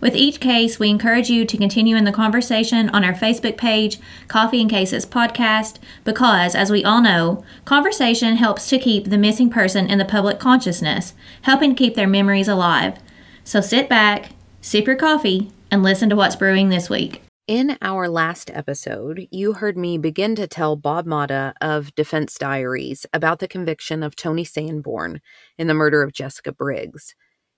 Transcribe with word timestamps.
With 0.00 0.16
each 0.16 0.40
case, 0.40 0.78
we 0.78 0.90
encourage 0.90 1.30
you 1.30 1.44
to 1.44 1.56
continue 1.56 1.96
in 1.96 2.04
the 2.04 2.12
conversation 2.12 2.88
on 2.90 3.04
our 3.04 3.12
Facebook 3.12 3.56
page, 3.56 3.98
Coffee 4.28 4.60
and 4.60 4.70
Cases 4.70 5.06
Podcast, 5.06 5.78
because, 6.04 6.54
as 6.54 6.70
we 6.70 6.84
all 6.84 7.00
know, 7.00 7.44
conversation 7.64 8.36
helps 8.36 8.68
to 8.68 8.78
keep 8.78 9.06
the 9.06 9.18
missing 9.18 9.50
person 9.50 9.88
in 9.88 9.98
the 9.98 10.04
public 10.04 10.38
consciousness, 10.38 11.14
helping 11.42 11.74
keep 11.74 11.94
their 11.94 12.08
memories 12.08 12.48
alive. 12.48 12.98
So 13.44 13.60
sit 13.60 13.88
back, 13.88 14.30
sip 14.60 14.86
your 14.86 14.96
coffee, 14.96 15.50
and 15.70 15.82
listen 15.82 16.08
to 16.10 16.16
what's 16.16 16.36
brewing 16.36 16.68
this 16.68 16.88
week. 16.88 17.22
In 17.46 17.76
our 17.82 18.08
last 18.08 18.50
episode, 18.54 19.28
you 19.30 19.52
heard 19.52 19.76
me 19.76 19.98
begin 19.98 20.34
to 20.36 20.46
tell 20.46 20.76
Bob 20.76 21.04
Motta 21.04 21.52
of 21.60 21.94
Defense 21.94 22.38
Diaries 22.38 23.04
about 23.12 23.38
the 23.38 23.48
conviction 23.48 24.02
of 24.02 24.16
Tony 24.16 24.44
Sanborn 24.44 25.20
in 25.58 25.66
the 25.66 25.74
murder 25.74 26.02
of 26.02 26.14
Jessica 26.14 26.52
Briggs. 26.52 27.14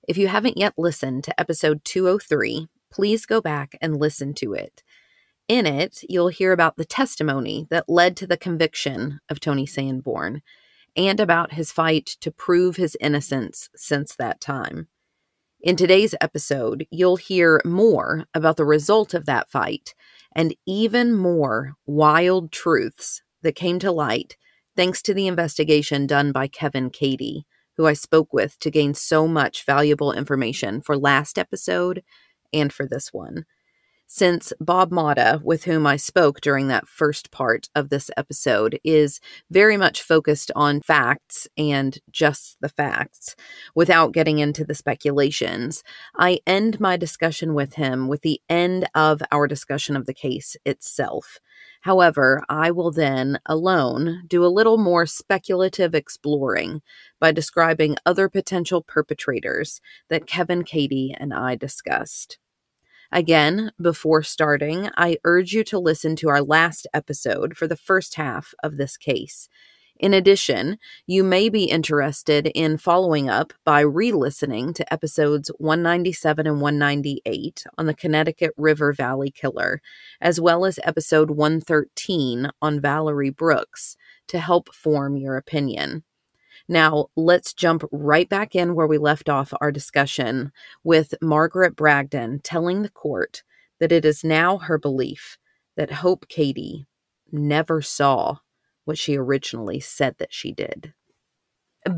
If 0.07 0.17
you 0.17 0.29
haven't 0.29 0.57
yet 0.57 0.75
listened 0.79 1.25
to 1.25 1.41
episode 1.41 1.85
203, 1.85 2.69
please 2.93 3.27
go 3.27 3.41
back 3.41 3.77
and 3.81 3.99
listen 3.99 4.35
to 4.35 4.53
it. 4.53 4.85
In 5.49 5.67
it, 5.67 6.05
you'll 6.09 6.29
hear 6.29 6.53
about 6.53 6.77
the 6.77 6.85
testimony 6.85 7.67
that 7.71 7.89
led 7.89 8.17
to 8.19 8.27
the 8.27 8.37
conviction 8.37 9.21
of 9.29 9.41
Tony 9.41 9.67
Sanborn 9.67 10.43
and 10.97 11.19
about 11.19 11.55
his 11.55 11.73
fight 11.73 12.07
to 12.21 12.31
prove 12.31 12.77
his 12.77 12.97
innocence 13.01 13.69
since 13.75 14.15
that 14.15 14.41
time. 14.41 14.87
In 15.61 15.75
today's 15.75 16.15
episode, 16.21 16.87
you'll 16.91 17.17
hear 17.17 17.61
more 17.65 18.27
about 18.33 18.57
the 18.57 18.65
result 18.65 19.13
of 19.13 19.27
that 19.27 19.51
fight 19.51 19.93
and 20.37 20.55
even 20.67 21.17
more 21.17 21.75
wild 21.85 22.53
truths 22.53 23.23
that 23.43 23.57
came 23.57 23.81
to 23.81 23.91
light 23.91 24.37
thanks 24.77 25.03
to 25.03 25.15
the 25.15 25.27
investigation 25.27 26.07
done 26.07 26.31
by 26.31 26.47
Kevin 26.47 26.91
Cady 26.91 27.45
who 27.77 27.87
I 27.87 27.93
spoke 27.95 28.33
with 28.33 28.59
to 28.61 28.71
gain 28.71 28.95
so 28.95 29.27
much 29.29 29.65
valuable 29.65 30.13
information 30.13 30.81
for 30.81 30.97
last 30.97 31.39
episode 31.39 32.03
and 32.53 32.73
for 32.73 32.87
this 32.87 33.13
one. 33.13 33.45
Since 34.09 34.53
Bob 34.61 34.93
Motta, 34.93 35.43
with 35.43 35.65
whom 35.65 35.85
I 35.85 35.97
spoke 35.97 36.41
during 36.41 36.69
that 36.69 36.87
first 36.87 37.33
part 37.33 37.69
of 37.75 37.89
this 37.89 38.09
episode, 38.17 38.79
is 38.85 39.21
very 39.51 39.77
much 39.77 40.01
focused 40.01 40.53
on 40.55 40.81
facts 40.81 41.49
and 41.59 41.99
just 42.13 42.57
the 42.61 42.69
facts, 42.69 43.35
without 43.75 44.13
getting 44.13 44.39
into 44.39 44.65
the 44.65 44.77
speculations, 44.77 45.83
I 46.17 46.39
end 46.47 46.79
my 46.79 46.97
discussion 46.97 47.53
with 47.53 47.75
him 47.75 48.07
with 48.07 48.23
the 48.23 48.41
end 48.49 48.89
of 48.95 49.23
our 49.33 49.49
discussion 49.49 49.97
of 49.97 50.07
the 50.07 50.15
case 50.15 50.57
itself. 50.65 51.41
However, 51.81 52.45
I 52.49 52.71
will 52.71 52.93
then, 52.93 53.41
alone, 53.45 54.23
do 54.29 54.45
a 54.45 54.49
little 54.49 54.79
more 54.79 55.07
speculative 55.07 55.97
exploring 55.97 56.81
by 57.19 57.33
describing 57.33 57.97
other 58.07 58.29
potential 58.29 58.83
perpetrators 58.83 59.81
that 60.11 60.27
Kevin 60.27 60.63
Cady, 60.63 61.13
and 61.19 61.35
I 61.35 61.57
discussed. 61.57 62.39
Again, 63.13 63.73
before 63.81 64.23
starting, 64.23 64.91
I 64.97 65.19
urge 65.25 65.53
you 65.53 65.65
to 65.65 65.79
listen 65.79 66.17
to 66.17 66.29
our 66.29 66.43
last 66.43 66.87
episode 66.93 67.57
for 67.57 67.67
the 67.67 67.77
first 67.77 68.17
half 68.17 68.55
of 68.63 68.77
this 68.77 68.97
case. 68.97 69.49
In 69.99 70.13
addition, 70.13 70.77
you 71.07 71.25
may 71.25 71.49
be 71.49 71.65
interested 71.65 72.49
in 72.49 72.77
following 72.77 73.31
up 73.31 73.55
by 73.65 73.81
re 73.81 74.13
listening 74.13 74.75
to 74.75 74.93
episodes 74.93 75.51
197 75.57 76.47
and 76.47 76.61
198 76.61 77.65
on 77.79 77.87
the 77.87 77.95
Connecticut 77.95 78.53
River 78.59 78.93
Valley 78.93 79.31
Killer, 79.31 79.81
as 80.21 80.39
well 80.39 80.67
as 80.67 80.79
episode 80.83 81.31
113 81.31 82.51
on 82.61 82.81
Valerie 82.81 83.31
Brooks 83.31 83.97
to 84.29 84.39
help 84.39 84.75
form 84.75 85.17
your 85.17 85.37
opinion. 85.37 86.03
Now, 86.69 87.07
let's 87.17 87.53
jump 87.53 87.85
right 87.93 88.29
back 88.29 88.55
in 88.55 88.75
where 88.75 88.87
we 88.89 88.99
left 88.99 89.29
off 89.29 89.53
our 89.61 89.71
discussion 89.71 90.51
with 90.83 91.15
Margaret 91.23 91.77
Bragdon 91.77 92.41
telling 92.43 92.83
the 92.83 92.91
court 92.91 93.45
that 93.79 93.93
it 93.93 94.05
is 94.05 94.25
now 94.25 94.59
her 94.59 94.79
belief 94.79 95.39
that 95.77 95.93
Hope 95.93 96.27
Cady 96.29 96.87
never 97.31 97.83
saw 97.83 98.39
what 98.85 98.99
she 98.99 99.17
originally 99.17 99.79
said 99.79 100.17
that 100.19 100.33
she 100.33 100.53
did 100.53 100.93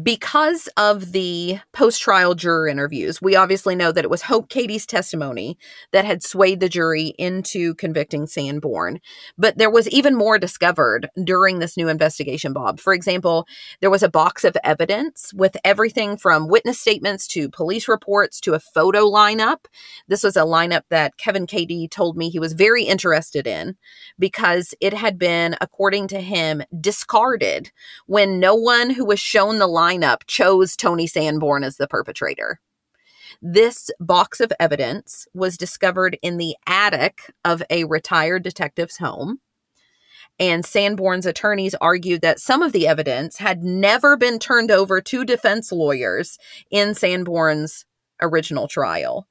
because 0.03 0.69
of 0.77 1.13
the 1.13 1.59
post 1.73 2.01
trial 2.01 2.35
juror 2.35 2.69
interviews, 2.69 3.23
we 3.23 3.37
obviously 3.37 3.75
know 3.75 3.91
that 3.93 4.05
it 4.05 4.11
was 4.11 4.23
Hope 4.23 4.49
Cady's 4.49 4.87
testimony 4.87 5.57
that 5.93 6.05
had 6.05 6.23
swayed 6.23 6.61
the 6.61 6.69
jury 6.69 7.15
into 7.19 7.75
convicting 7.77 8.27
Sanborn. 8.27 9.01
But 9.39 9.57
there 9.57 9.71
was 9.71 9.89
even 9.89 10.15
more 10.15 10.39
discovered 10.39 11.09
during 11.25 11.59
this 11.59 11.77
new 11.77 11.89
investigation, 11.89 12.53
Bob. 12.53 12.81
For 12.81 12.93
example, 12.93 13.47
there 13.81 13.91
was 13.91 14.03
a 14.03 14.11
box 14.11 14.45
of 14.45 14.57
evidence 14.63 15.33
with 15.35 15.57
everything 15.65 16.17
from 16.17 16.49
witness 16.49 16.79
statements 16.79 17.27
to 17.29 17.49
police 17.49 17.89
reports 17.89 18.41
to 18.41 18.55
a 18.55 18.61
photo 18.61 19.05
lineup. 19.11 19.67
This 20.07 20.23
was 20.23 20.37
a 20.37 20.41
lineup 20.41 20.83
that 20.91 21.17
Kevin 21.17 21.47
Cady 21.47 21.89
told 21.89 22.17
me 22.17 22.29
he 22.29 22.39
was 22.39 22.53
very 22.53 22.85
interested 22.85 23.47
in 23.47 23.77
because 24.19 24.75
it 24.81 24.93
had 24.93 25.19
been, 25.19 25.57
according 25.61 26.09
to 26.09 26.21
him, 26.21 26.63
discarded 26.79 27.71
when 28.07 28.39
no 28.39 28.55
one 28.55 28.91
who 28.91 29.05
was 29.05 29.21
shown 29.21 29.59
the 29.59 29.78
lineup 29.79 30.23
chose 30.27 30.75
Tony 30.75 31.07
Sanborn 31.07 31.63
as 31.63 31.77
the 31.77 31.87
perpetrator. 31.87 32.61
This 33.41 33.91
box 34.01 34.41
of 34.41 34.53
evidence 34.59 35.29
was 35.35 35.57
discovered 35.57 36.19
in 36.21 36.37
the 36.37 36.57
attic 36.67 37.33
of 37.45 37.63
a 37.71 37.85
retired 37.85 38.43
detective's 38.43 38.97
home. 38.97 39.39
And 40.41 40.65
Sanborn's 40.65 41.27
attorneys 41.27 41.77
argued 41.81 42.23
that 42.23 42.41
some 42.41 42.63
of 42.63 42.73
the 42.73 42.89
evidence 42.89 43.39
had 43.39 43.63
never 43.63 44.17
been 44.17 44.41
turned 44.41 44.73
over 44.73 45.01
to 45.01 45.25
defense 45.25 45.71
lawyers 45.71 46.39
in 46.71 46.95
Sanborn's 46.95 47.85
original 48.21 48.67
trial. 48.67 49.29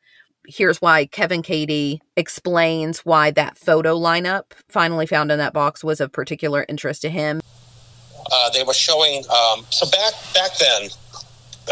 Here's 0.48 0.82
why 0.82 1.08
Kevin 1.08 1.42
Cady 1.42 2.02
explains 2.16 3.00
why 3.00 3.32
that 3.32 3.58
photo 3.58 3.98
lineup 3.98 4.52
finally 4.70 5.06
found 5.06 5.30
in 5.30 5.40
that 5.40 5.54
box 5.54 5.84
was 5.84 6.00
of 6.00 6.14
particular 6.14 6.66
interest 6.70 7.02
to 7.02 7.10
him. 7.10 7.42
Uh, 8.32 8.50
they 8.52 8.64
were 8.64 8.74
showing. 8.74 9.24
Um, 9.30 9.66
so 9.70 9.90
back 9.90 10.14
back 10.34 10.58
then, 10.58 10.90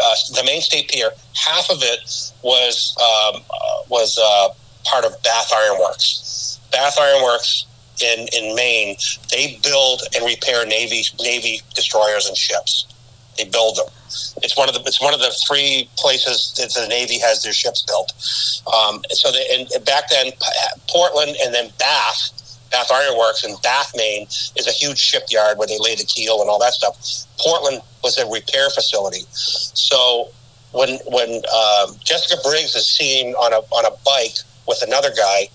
uh, 0.02 0.14
the 0.34 0.42
Maine 0.44 0.60
State 0.60 0.90
Pier, 0.90 1.10
half 1.34 1.70
of 1.70 1.78
it 1.82 2.00
was 2.42 2.96
um, 3.00 3.42
uh, 3.50 3.82
was 3.88 4.18
uh, 4.18 4.48
part 4.84 5.04
of 5.04 5.20
Bath 5.22 5.52
Ironworks. 5.54 6.58
Bath 6.72 6.98
Ironworks 6.98 7.66
in 8.02 8.26
in 8.32 8.54
Maine, 8.54 8.96
they 9.30 9.58
build 9.62 10.02
and 10.14 10.24
repair 10.24 10.66
navy 10.66 11.02
navy 11.20 11.60
destroyers 11.74 12.26
and 12.26 12.36
ships. 12.36 12.86
They 13.36 13.44
build 13.44 13.76
them. 13.76 13.86
It's 14.42 14.56
one 14.56 14.68
of 14.68 14.74
the 14.74 14.80
it's 14.86 15.00
one 15.00 15.12
of 15.12 15.20
the 15.20 15.34
three 15.46 15.88
places 15.96 16.54
that 16.56 16.72
the 16.72 16.88
Navy 16.88 17.18
has 17.18 17.42
their 17.42 17.52
ships 17.52 17.82
built. 17.82 18.12
Um, 18.66 19.02
so 19.10 19.30
they, 19.30 19.46
and 19.52 19.84
back 19.84 20.08
then, 20.08 20.32
Portland 20.88 21.36
and 21.42 21.52
then 21.52 21.70
Bath 21.78 22.32
Bath 22.70 22.90
Iron 22.92 23.18
Works 23.18 23.44
in 23.44 23.54
Bath, 23.62 23.92
Maine, 23.96 24.26
is 24.56 24.66
a 24.66 24.72
huge 24.72 24.98
shipyard 24.98 25.58
where 25.58 25.66
they 25.66 25.78
lay 25.78 25.94
the 25.94 26.04
keel 26.04 26.40
and 26.40 26.50
all 26.50 26.58
that 26.58 26.72
stuff. 26.72 26.96
Portland 27.38 27.82
was 28.02 28.18
a 28.18 28.26
repair 28.26 28.70
facility. 28.70 29.24
So 29.30 30.28
when 30.72 30.98
when 31.06 31.42
um, 31.46 31.96
Jessica 32.04 32.40
Briggs 32.42 32.74
is 32.74 32.86
seen 32.86 33.34
on 33.34 33.52
a 33.52 33.58
on 33.74 33.86
a 33.86 33.96
bike 34.04 34.36
with 34.68 34.82
another 34.82 35.10
guy 35.16 35.48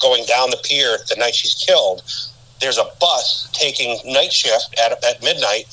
going 0.00 0.24
down 0.26 0.50
the 0.50 0.60
pier 0.64 0.98
the 1.08 1.16
night 1.16 1.34
she's 1.34 1.54
killed, 1.54 2.02
there's 2.60 2.78
a 2.78 2.86
bus 3.00 3.48
taking 3.52 3.98
night 4.12 4.32
shift 4.32 4.74
at 4.78 4.92
at 5.04 5.22
midnight 5.22 5.66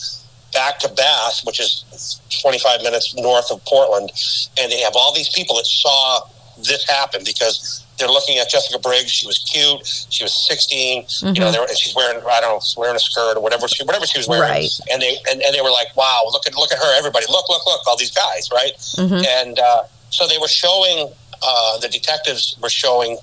back 0.54 0.80
to 0.80 0.90
Bath, 0.90 1.42
which 1.46 1.60
is 1.60 2.20
25 2.42 2.82
minutes 2.82 3.16
north 3.16 3.52
of 3.52 3.64
Portland, 3.66 4.12
and 4.60 4.72
they 4.72 4.80
have 4.82 4.96
all 4.96 5.14
these 5.14 5.30
people 5.30 5.56
that 5.56 5.66
saw 5.66 6.22
this 6.58 6.88
happen 6.88 7.22
because 7.26 7.86
they're 8.00 8.08
looking 8.10 8.38
at 8.38 8.50
Jessica 8.50 8.80
Briggs. 8.80 9.12
She 9.12 9.28
was 9.28 9.40
cute. 9.40 9.86
She 10.10 10.24
was 10.24 10.34
16. 10.48 11.04
Mm-hmm. 11.04 11.28
You 11.28 11.34
know, 11.42 11.52
mm-hmm. 11.52 11.62
were, 11.62 11.68
she's 11.76 11.94
wearing 11.96 12.18
I 12.26 12.42
don't 12.42 12.58
know, 12.58 12.62
wearing 12.78 12.96
a 12.96 13.00
skirt 13.00 13.38
or 13.38 13.42
whatever 13.42 13.68
she 13.68 13.84
whatever 13.84 14.06
she 14.08 14.18
was 14.18 14.28
wearing. 14.28 14.50
Right. 14.50 14.72
And 14.92 15.02
they 15.02 15.18
and, 15.30 15.42
and 15.42 15.54
they 15.54 15.62
were 15.62 15.72
like, 15.72 15.96
wow, 15.96 16.24
look 16.32 16.48
at 16.48 16.56
look 16.56 16.72
at 16.72 16.80
her, 16.80 16.98
everybody, 16.98 17.26
look 17.30 17.48
look 17.50 17.66
look, 17.66 17.86
all 17.88 17.98
these 17.98 18.12
guys, 18.12 18.50
right? 18.52 18.74
Mm-hmm. 18.98 19.24
And 19.28 19.60
uh, 19.60 19.84
so 20.10 20.28
they 20.28 20.38
were 20.38 20.48
showing 20.48 21.12
uh, 21.44 21.78
the 21.80 21.90
detectives 21.90 22.58
were 22.62 22.70
showing 22.70 23.18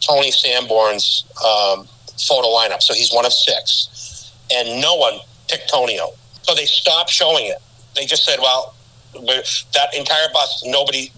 Tony 0.00 0.30
Sanborn's 0.30 1.24
um, 1.44 1.86
photo 2.16 2.48
lineup. 2.48 2.82
So 2.82 2.94
he's 2.94 3.12
one 3.12 3.26
of 3.26 3.32
six, 3.32 4.32
and 4.52 4.80
no 4.80 4.94
one 4.94 5.20
picked 5.48 5.70
Tonio. 5.70 6.10
So 6.42 6.54
they 6.54 6.66
stopped 6.66 7.10
showing 7.10 7.46
it. 7.46 7.58
They 7.94 8.06
just 8.06 8.24
said, 8.24 8.38
well, 8.40 8.74
that 9.14 9.94
entire 9.96 10.28
bus, 10.32 10.62
nobody. 10.66 11.10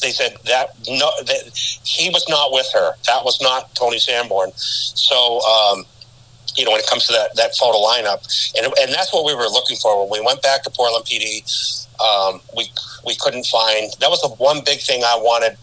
They 0.00 0.12
said 0.12 0.36
that 0.46 0.74
no, 0.88 1.10
that 1.26 1.50
he 1.84 2.10
was 2.10 2.28
not 2.28 2.52
with 2.52 2.66
her. 2.72 2.92
That 3.06 3.24
was 3.24 3.40
not 3.40 3.74
Tony 3.74 3.98
Sanborn. 3.98 4.52
So 4.54 5.40
um, 5.42 5.84
you 6.56 6.64
know, 6.64 6.72
when 6.72 6.80
it 6.80 6.86
comes 6.86 7.06
to 7.06 7.12
that, 7.12 7.34
that 7.36 7.56
photo 7.56 7.78
lineup. 7.78 8.26
And, 8.56 8.66
and 8.80 8.92
that's 8.92 9.12
what 9.12 9.24
we 9.24 9.34
were 9.34 9.48
looking 9.48 9.76
for. 9.76 10.00
When 10.00 10.20
we 10.20 10.24
went 10.24 10.42
back 10.42 10.62
to 10.64 10.70
Portland 10.70 11.04
PD, 11.04 11.40
um, 12.00 12.40
we, 12.56 12.70
we 13.06 13.16
couldn't 13.16 13.46
find, 13.46 13.90
that 14.00 14.10
was 14.10 14.20
the 14.20 14.28
one 14.28 14.60
big 14.64 14.80
thing 14.80 15.02
I 15.04 15.16
wanted 15.16 15.56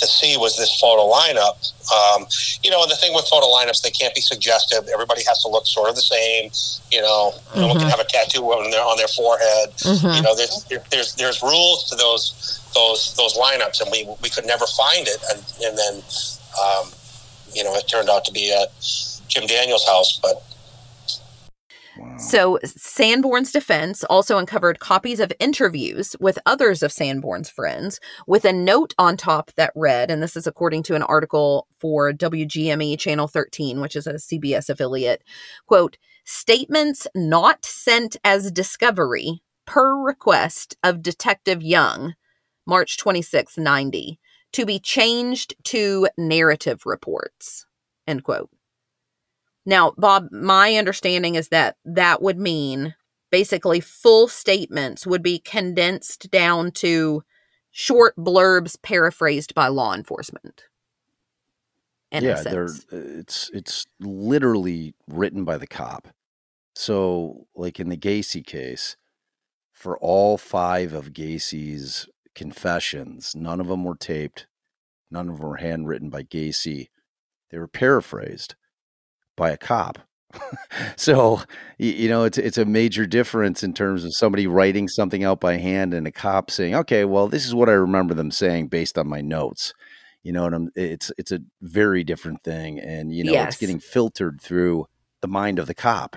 to 0.00 0.06
see 0.06 0.36
was 0.36 0.56
this 0.56 0.72
photo 0.80 1.08
lineup. 1.08 1.56
Um, 1.90 2.26
you 2.62 2.70
know, 2.70 2.82
and 2.82 2.90
the 2.90 2.96
thing 2.96 3.14
with 3.14 3.26
photo 3.26 3.46
lineups, 3.46 3.82
they 3.82 3.90
can't 3.90 4.14
be 4.14 4.20
suggestive. 4.20 4.88
Everybody 4.92 5.22
has 5.26 5.42
to 5.42 5.48
look 5.48 5.66
sort 5.66 5.88
of 5.88 5.94
the 5.94 6.02
same. 6.02 6.50
You 6.90 7.02
know, 7.02 7.32
mm-hmm. 7.32 7.60
no 7.60 7.66
one 7.68 7.78
can 7.78 7.88
have 7.88 8.00
a 8.00 8.04
tattoo 8.04 8.42
on 8.42 8.70
their 8.70 8.82
on 8.82 8.96
their 8.96 9.08
forehead. 9.08 9.70
Mm-hmm. 9.78 10.16
You 10.16 10.22
know, 10.22 10.34
there's 10.34 10.66
there's 10.90 11.14
there's 11.14 11.42
rules 11.42 11.88
to 11.90 11.96
those 11.96 12.60
those 12.74 13.14
those 13.16 13.36
lineups, 13.36 13.80
and 13.80 13.90
we 13.90 14.08
we 14.22 14.28
could 14.28 14.46
never 14.46 14.66
find 14.66 15.06
it. 15.06 15.20
And 15.30 15.40
and 15.64 15.78
then, 15.78 15.94
um, 16.58 16.90
you 17.54 17.64
know, 17.64 17.74
it 17.74 17.88
turned 17.88 18.10
out 18.10 18.24
to 18.26 18.32
be 18.32 18.52
at 18.52 18.68
Jim 19.28 19.46
Daniels' 19.46 19.86
house, 19.86 20.18
but 20.22 20.42
so, 22.20 22.58
Sanborn's 22.62 23.50
defense 23.50 24.04
also 24.04 24.36
uncovered 24.36 24.78
copies 24.78 25.20
of 25.20 25.32
interviews 25.40 26.14
with 26.20 26.38
others 26.44 26.82
of 26.82 26.92
Sanborn's 26.92 27.48
friends 27.48 27.98
with 28.26 28.44
a 28.44 28.52
note 28.52 28.94
on 28.98 29.16
top 29.16 29.50
that 29.56 29.72
read, 29.74 30.10
and 30.10 30.22
this 30.22 30.36
is 30.36 30.46
according 30.46 30.82
to 30.84 30.94
an 30.94 31.02
article 31.02 31.66
for 31.78 32.12
WGME 32.12 32.98
Channel 32.98 33.26
13, 33.26 33.80
which 33.80 33.96
is 33.96 34.06
a 34.06 34.14
CBS 34.14 34.68
affiliate, 34.68 35.24
quote, 35.66 35.96
statements 36.24 37.06
not 37.14 37.64
sent 37.64 38.16
as 38.22 38.52
discovery 38.52 39.42
per 39.66 39.96
request 39.96 40.76
of 40.82 41.02
Detective 41.02 41.62
Young, 41.62 42.14
March 42.66 42.98
26, 42.98 43.56
90, 43.56 44.20
to 44.52 44.66
be 44.66 44.78
changed 44.78 45.54
to 45.64 46.06
narrative 46.18 46.82
reports, 46.84 47.66
end 48.06 48.24
quote. 48.24 48.50
Now, 49.66 49.92
Bob, 49.96 50.30
my 50.32 50.76
understanding 50.76 51.34
is 51.34 51.48
that 51.48 51.76
that 51.84 52.22
would 52.22 52.38
mean 52.38 52.94
basically 53.30 53.80
full 53.80 54.28
statements 54.28 55.06
would 55.06 55.22
be 55.22 55.38
condensed 55.38 56.30
down 56.30 56.72
to 56.72 57.22
short 57.70 58.16
blurbs 58.16 58.76
paraphrased 58.82 59.54
by 59.54 59.68
law 59.68 59.94
enforcement. 59.94 60.64
yeah, 62.24 62.42
they're 62.42 62.64
uh, 62.64 63.18
it's 63.18 63.50
it's 63.54 63.86
literally 64.00 64.94
written 65.06 65.44
by 65.44 65.58
the 65.58 65.66
cop. 65.66 66.08
So, 66.74 67.46
like 67.54 67.78
in 67.78 67.88
the 67.88 67.96
Gacy 67.96 68.44
case, 68.44 68.96
for 69.72 69.96
all 69.98 70.36
five 70.36 70.92
of 70.92 71.12
Gacy's 71.12 72.08
confessions, 72.34 73.34
none 73.36 73.60
of 73.60 73.68
them 73.68 73.84
were 73.84 73.96
taped, 73.96 74.48
none 75.10 75.28
of 75.28 75.38
them 75.38 75.48
were 75.48 75.56
handwritten 75.56 76.10
by 76.10 76.24
Gacy. 76.24 76.88
They 77.50 77.58
were 77.58 77.68
paraphrased 77.68 78.56
by 79.40 79.50
a 79.50 79.56
cop. 79.56 79.98
so 80.96 81.40
you 81.78 82.08
know 82.08 82.22
it's 82.24 82.38
it's 82.38 82.58
a 82.58 82.64
major 82.64 83.04
difference 83.06 83.64
in 83.64 83.72
terms 83.72 84.04
of 84.04 84.14
somebody 84.14 84.46
writing 84.46 84.86
something 84.86 85.24
out 85.24 85.40
by 85.40 85.56
hand 85.56 85.92
and 85.94 86.06
a 86.06 86.12
cop 86.12 86.50
saying, 86.52 86.74
"Okay, 86.74 87.04
well, 87.04 87.26
this 87.26 87.46
is 87.46 87.54
what 87.54 87.68
I 87.68 87.72
remember 87.72 88.14
them 88.14 88.30
saying 88.30 88.68
based 88.68 88.96
on 88.96 89.08
my 89.08 89.22
notes." 89.22 89.72
You 90.22 90.32
know, 90.32 90.44
and 90.44 90.54
I'm, 90.54 90.70
it's 90.76 91.10
it's 91.18 91.32
a 91.32 91.40
very 91.62 92.04
different 92.04 92.44
thing, 92.44 92.78
and 92.78 93.12
you 93.12 93.24
know, 93.24 93.32
yes. 93.32 93.54
it's 93.54 93.60
getting 93.60 93.80
filtered 93.80 94.40
through 94.40 94.86
the 95.22 95.26
mind 95.26 95.58
of 95.58 95.66
the 95.66 95.74
cop. 95.74 96.16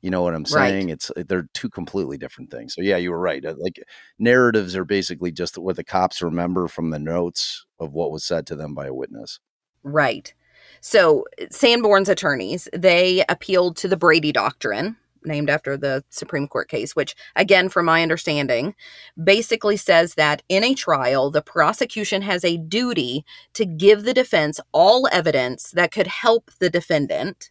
You 0.00 0.10
know 0.10 0.22
what 0.22 0.34
I'm 0.34 0.46
saying? 0.46 0.86
Right. 0.86 0.92
It's 0.94 1.10
they're 1.16 1.48
two 1.52 1.68
completely 1.68 2.16
different 2.16 2.50
things. 2.50 2.74
So 2.74 2.80
yeah, 2.80 2.96
you 2.96 3.10
were 3.10 3.20
right. 3.20 3.44
Uh, 3.44 3.56
like 3.58 3.82
narratives 4.18 4.74
are 4.76 4.86
basically 4.86 5.32
just 5.32 5.58
what 5.58 5.76
the 5.76 5.84
cops 5.84 6.22
remember 6.22 6.68
from 6.68 6.90
the 6.90 6.98
notes 6.98 7.66
of 7.78 7.92
what 7.92 8.12
was 8.12 8.24
said 8.24 8.46
to 8.46 8.56
them 8.56 8.74
by 8.74 8.86
a 8.86 8.94
witness. 8.94 9.40
Right. 9.82 10.32
So, 10.80 11.24
Sanborn's 11.50 12.08
attorneys, 12.08 12.68
they 12.72 13.22
appealed 13.28 13.76
to 13.78 13.88
the 13.88 13.98
Brady 13.98 14.32
Doctrine, 14.32 14.96
named 15.24 15.50
after 15.50 15.76
the 15.76 16.02
Supreme 16.08 16.48
Court 16.48 16.68
case, 16.68 16.96
which, 16.96 17.14
again, 17.36 17.68
from 17.68 17.84
my 17.84 18.02
understanding, 18.02 18.74
basically 19.22 19.76
says 19.76 20.14
that 20.14 20.42
in 20.48 20.64
a 20.64 20.74
trial, 20.74 21.30
the 21.30 21.42
prosecution 21.42 22.22
has 22.22 22.44
a 22.44 22.56
duty 22.56 23.26
to 23.52 23.66
give 23.66 24.04
the 24.04 24.14
defense 24.14 24.58
all 24.72 25.06
evidence 25.12 25.70
that 25.72 25.92
could 25.92 26.06
help 26.06 26.50
the 26.58 26.70
defendant. 26.70 27.50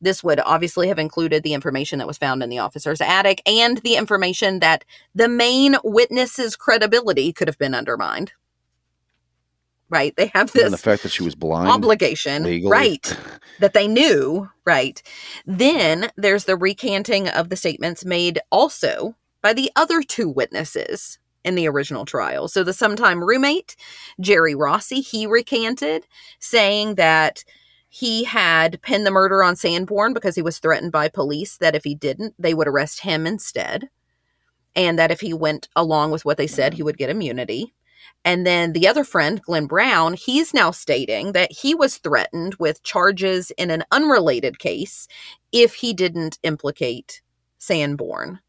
This 0.00 0.22
would 0.22 0.38
obviously 0.38 0.86
have 0.86 1.00
included 1.00 1.42
the 1.42 1.54
information 1.54 1.98
that 1.98 2.06
was 2.06 2.18
found 2.18 2.44
in 2.44 2.50
the 2.50 2.60
officer's 2.60 3.00
attic 3.00 3.42
and 3.44 3.78
the 3.78 3.96
information 3.96 4.60
that 4.60 4.84
the 5.12 5.28
main 5.28 5.76
witness's 5.82 6.54
credibility 6.54 7.32
could 7.32 7.48
have 7.48 7.58
been 7.58 7.74
undermined 7.74 8.32
right? 9.90 10.14
They 10.16 10.30
have 10.34 10.52
this 10.52 10.64
and 10.64 10.72
the 10.72 10.78
fact 10.78 11.02
that 11.02 11.12
she 11.12 11.22
was 11.22 11.34
blind 11.34 11.68
obligation, 11.68 12.44
legally. 12.44 12.70
right? 12.70 13.18
that 13.60 13.74
they 13.74 13.88
knew, 13.88 14.48
right? 14.64 15.02
Then 15.46 16.10
there's 16.16 16.44
the 16.44 16.56
recanting 16.56 17.28
of 17.28 17.48
the 17.48 17.56
statements 17.56 18.04
made 18.04 18.40
also 18.50 19.16
by 19.42 19.52
the 19.52 19.70
other 19.76 20.02
two 20.02 20.28
witnesses 20.28 21.18
in 21.44 21.54
the 21.54 21.68
original 21.68 22.04
trial. 22.04 22.48
So 22.48 22.62
the 22.62 22.72
sometime 22.72 23.24
roommate, 23.24 23.76
Jerry 24.20 24.54
Rossi, 24.54 25.00
he 25.00 25.26
recanted, 25.26 26.06
saying 26.38 26.96
that 26.96 27.44
he 27.88 28.24
had 28.24 28.82
pinned 28.82 29.06
the 29.06 29.10
murder 29.10 29.42
on 29.42 29.56
Sanborn 29.56 30.12
because 30.12 30.34
he 30.34 30.42
was 30.42 30.58
threatened 30.58 30.92
by 30.92 31.08
police 31.08 31.56
that 31.56 31.74
if 31.74 31.84
he 31.84 31.94
didn't, 31.94 32.34
they 32.38 32.52
would 32.52 32.68
arrest 32.68 33.00
him 33.00 33.26
instead. 33.26 33.88
And 34.76 34.98
that 34.98 35.10
if 35.10 35.20
he 35.20 35.32
went 35.32 35.68
along 35.74 36.10
with 36.10 36.24
what 36.24 36.36
they 36.36 36.46
said, 36.46 36.74
he 36.74 36.82
would 36.82 36.98
get 36.98 37.10
immunity. 37.10 37.74
And 38.28 38.46
then 38.46 38.74
the 38.74 38.86
other 38.86 39.04
friend, 39.04 39.40
Glenn 39.40 39.64
Brown, 39.64 40.12
he's 40.12 40.52
now 40.52 40.70
stating 40.70 41.32
that 41.32 41.50
he 41.50 41.74
was 41.74 41.96
threatened 41.96 42.56
with 42.56 42.82
charges 42.82 43.50
in 43.52 43.70
an 43.70 43.84
unrelated 43.90 44.58
case 44.58 45.08
if 45.50 45.76
he 45.76 45.94
didn't 45.94 46.38
implicate 46.42 47.22
Sanborn. 47.56 48.40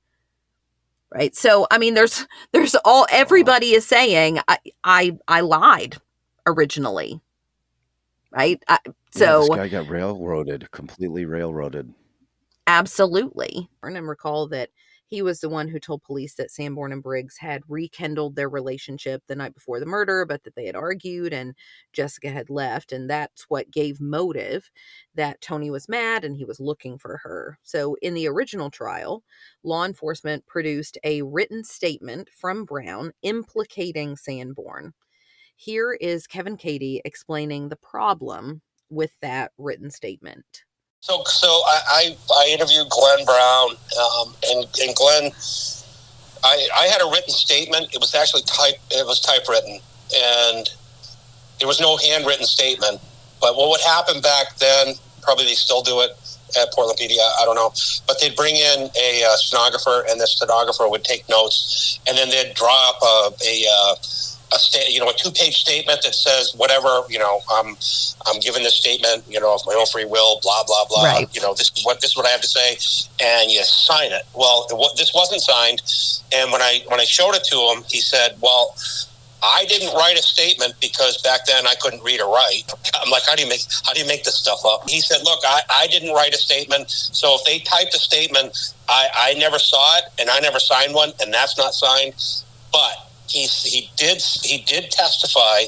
Right. 1.16 1.34
So 1.34 1.66
I 1.72 1.78
mean 1.78 1.94
there's 1.94 2.28
there's 2.52 2.76
all 2.84 3.08
everybody 3.10 3.72
is 3.72 3.88
saying 3.88 4.40
I 4.50 4.58
I 4.84 5.18
I 5.30 5.40
lied 5.40 5.96
originally. 6.46 7.22
Right? 8.32 8.62
I, 8.68 8.80
so 9.12 9.44
yeah, 9.44 9.48
this 9.48 9.50
guy 9.56 9.68
got 9.70 9.90
railroaded, 9.90 10.70
completely 10.72 11.24
railroaded. 11.24 11.94
Absolutely. 12.68 13.70
And 13.82 14.06
recall 14.10 14.50
that 14.50 14.72
he 15.10 15.24
was 15.24 15.40
the 15.40 15.50
one 15.50 15.68
who 15.68 15.80
told 15.80 16.04
police 16.04 16.36
that 16.36 16.52
Sanborn 16.52 16.94
and 16.94 17.02
Briggs 17.02 17.36
had 17.36 17.64
rekindled 17.68 18.36
their 18.36 18.48
relationship 18.48 19.24
the 19.26 19.36
night 19.36 19.56
before 19.56 19.80
the 19.80 19.88
murder, 19.88 20.24
but 20.24 20.44
that 20.44 20.54
they 20.54 20.68
had 20.68 20.76
argued 20.76 21.34
and 21.34 21.56
Jessica 21.94 22.30
had 22.30 22.52
left. 22.52 22.92
And 22.92 23.10
that's 23.10 23.50
what 23.50 23.72
gave 23.72 24.00
motive 24.00 24.70
that 25.16 25.42
Tony 25.42 25.72
was 25.72 25.90
mad 25.90 26.24
and 26.24 26.38
he 26.38 26.46
was 26.46 26.60
looking 26.60 27.00
for 27.00 27.18
her. 27.24 27.58
So, 27.64 27.96
in 28.04 28.14
the 28.14 28.28
original 28.28 28.70
trial, 28.70 29.24
law 29.64 29.84
enforcement 29.84 30.46
produced 30.46 31.00
a 31.04 31.24
written 31.24 31.64
statement 31.64 32.30
from 32.32 32.64
Brown 32.64 33.12
implicating 33.24 34.16
Sanborn. 34.16 34.94
Here 35.56 35.94
is 35.94 36.28
Kevin 36.28 36.56
Cady 36.56 37.02
explaining 37.04 37.70
the 37.70 37.78
problem 37.78 38.62
with 38.92 39.20
that 39.22 39.54
written 39.58 39.90
statement. 39.90 40.66
So, 41.02 41.24
so 41.26 41.48
I, 41.48 41.82
I, 41.88 42.18
I 42.36 42.48
interviewed 42.50 42.90
Glenn 42.90 43.26
Brown, 43.26 43.70
um, 43.72 44.36
and, 44.52 44.68
and 44.82 44.96
Glenn, 44.96 45.32
I, 46.44 46.68
I 46.76 46.88
had 46.88 47.02
a 47.02 47.10
written 47.10 47.30
statement. 47.30 47.94
It 47.94 48.00
was 48.02 48.14
actually 48.14 48.42
type, 48.44 48.76
it 48.92 49.06
was 49.06 49.22
typewritten, 49.22 49.80
and 50.14 50.70
there 51.60 51.68
was 51.68 51.80
no 51.80 51.96
handwritten 51.96 52.46
statement. 52.46 53.00
But 53.40 53.56
what 53.56 53.70
would 53.70 53.82
happen 53.82 54.20
back 54.22 54.58
then, 54.58 54.96
probably 55.22 55.46
they 55.46 55.54
still 55.54 55.82
do 55.82 56.02
it 56.02 56.12
at 56.58 56.72
Portland 56.74 57.00
PD, 57.00 57.18
I, 57.20 57.44
I 57.44 57.46
don't 57.46 57.56
know, 57.56 57.72
but 58.08 58.20
they'd 58.22 58.36
bring 58.36 58.56
in 58.56 58.90
a 59.02 59.24
uh, 59.24 59.36
stenographer, 59.36 60.06
and 60.10 60.20
the 60.20 60.28
stenographer 60.28 60.88
would 60.88 61.04
take 61.04 61.28
notes, 61.30 62.00
and 62.08 62.18
then 62.18 62.30
they'd 62.30 62.54
draw 62.54 62.90
up 62.90 63.02
a, 63.02 63.46
a 63.46 63.66
uh, 63.72 63.96
a 64.52 64.60
sta- 64.60 64.90
you 64.90 65.00
know 65.00 65.10
a 65.10 65.14
two 65.14 65.32
page 65.32 65.56
statement 65.56 66.02
that 66.04 66.16
says 66.16 66.54
whatever 66.56 67.02
you 67.10 67.20
know 67.20 67.42
I'm 67.52 67.78
I'm 68.26 68.40
giving 68.40 68.64
this 68.64 68.76
statement 68.76 69.24
you 69.28 69.40
know 69.40 69.54
of 69.54 69.62
my 69.66 69.74
own 69.74 69.86
free 69.86 70.06
will 70.06 70.40
blah 70.42 70.64
blah 70.66 70.86
blah 70.90 71.04
right. 71.04 71.36
you 71.36 71.42
know 71.42 71.54
this 71.54 71.72
is 71.76 71.86
what 71.86 72.02
this 72.02 72.12
is 72.12 72.18
what 72.18 72.26
I 72.26 72.30
have 72.30 72.42
to 72.42 72.48
say 72.48 72.78
and 73.22 73.52
you 73.52 73.62
sign 73.64 74.12
it 74.12 74.24
well 74.34 74.66
it, 74.70 74.98
this 74.98 75.14
wasn't 75.14 75.42
signed 75.42 75.82
and 76.34 76.52
when 76.52 76.62
I 76.62 76.82
when 76.88 77.00
I 77.00 77.06
showed 77.06 77.36
it 77.36 77.44
to 77.46 77.56
him 77.56 77.84
he 77.90 78.02
said 78.02 78.38
well 78.42 78.76
I 79.42 79.66
didn't 79.66 79.94
write 79.94 80.18
a 80.18 80.22
statement 80.22 80.74
because 80.82 81.22
back 81.22 81.46
then 81.46 81.66
I 81.66 81.76
couldn't 81.82 82.04
read 82.04 82.20
or 82.22 82.34
write. 82.34 82.64
I'm 82.96 83.10
like, 83.10 83.24
how 83.28 83.36
do 83.36 83.44
you 83.44 83.50
make 83.50 83.62
how 83.86 83.94
do 83.94 84.00
you 84.02 84.08
make 84.08 84.24
this 84.24 84.36
stuff 84.36 84.60
up? 84.66 84.90
He 84.90 85.02
said, 85.02 85.22
look, 85.24 85.40
I, 85.46 85.62
I 85.70 85.88
didn't 85.88 86.14
write 86.14 86.34
a 86.34 86.38
statement. 86.38 86.90
So 86.90 87.36
if 87.36 87.46
they 87.46 87.60
typed 87.60 87.96
a 87.96 88.00
statement, 88.00 88.74
I, 88.88 89.08
I 89.16 89.34
never 89.36 89.60
saw 89.60 89.98
it 89.98 90.06
and 90.20 90.30
I 90.30 90.40
never 90.40 90.60
signed 90.60 90.94
one 90.94 91.14
and 91.22 91.34
that's 91.34 91.58
not 91.58 91.74
signed. 91.74 92.14
But 92.72 93.10
he, 93.30 93.46
he 93.46 93.90
did 93.96 94.22
he 94.44 94.60
did 94.60 94.92
testify 94.92 95.64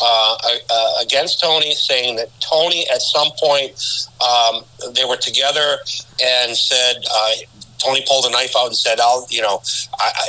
uh, 0.00 0.36
uh, 0.70 0.92
against 1.02 1.40
Tony, 1.40 1.74
saying 1.74 2.16
that 2.16 2.28
Tony 2.40 2.86
at 2.90 3.02
some 3.02 3.30
point 3.38 3.72
um, 4.20 4.62
they 4.94 5.04
were 5.04 5.16
together 5.16 5.78
and 6.22 6.56
said 6.56 6.96
uh, 7.10 7.30
Tony 7.78 8.04
pulled 8.06 8.26
a 8.26 8.30
knife 8.30 8.54
out 8.56 8.66
and 8.66 8.76
said, 8.76 9.00
"I'll, 9.00 9.26
you 9.30 9.42
know, 9.42 9.62
I, 9.98 10.10
I, 10.14 10.28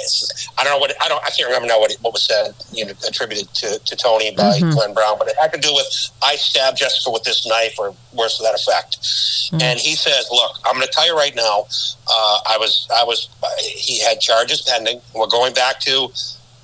I 0.58 0.64
don't 0.64 0.74
know 0.74 0.80
what 0.80 0.94
I 1.02 1.10
don't 1.10 1.24
I 1.24 1.30
can't 1.30 1.48
remember 1.48 1.68
now 1.68 1.80
what 1.80 1.92
what 2.02 2.14
was 2.14 2.24
said, 2.24 2.54
you 2.72 2.86
know, 2.86 2.94
attributed 3.08 3.54
to, 3.56 3.80
to 3.80 3.96
Tony 3.96 4.32
by 4.36 4.60
mm-hmm. 4.60 4.72
Glenn 4.72 4.94
Brown, 4.94 5.18
but 5.18 5.28
it 5.28 5.36
had 5.38 5.52
to 5.54 5.60
do 5.60 5.74
with 5.74 5.88
I 6.24 6.36
stabbed 6.36 6.78
Jessica 6.78 7.12
with 7.12 7.24
this 7.24 7.46
knife 7.48 7.76
or 7.78 7.94
worse 8.14 8.38
to 8.38 8.44
that 8.44 8.56
effect." 8.56 9.02
Mm-hmm. 9.02 9.62
And 9.62 9.80
he 9.80 9.96
says, 9.96 10.28
"Look, 10.32 10.58
I'm 10.66 10.76
going 10.76 10.86
to 10.86 10.92
tell 10.92 11.08
you 11.08 11.16
right 11.16 11.36
now, 11.36 11.66
uh, 12.08 12.40
I 12.48 12.58
was 12.60 12.88
I 12.96 13.04
was 13.04 13.30
he 13.60 14.00
had 14.00 14.20
charges 14.20 14.62
pending. 14.62 15.02
We're 15.16 15.28
going 15.28 15.54
back 15.54 15.80
to." 15.82 16.10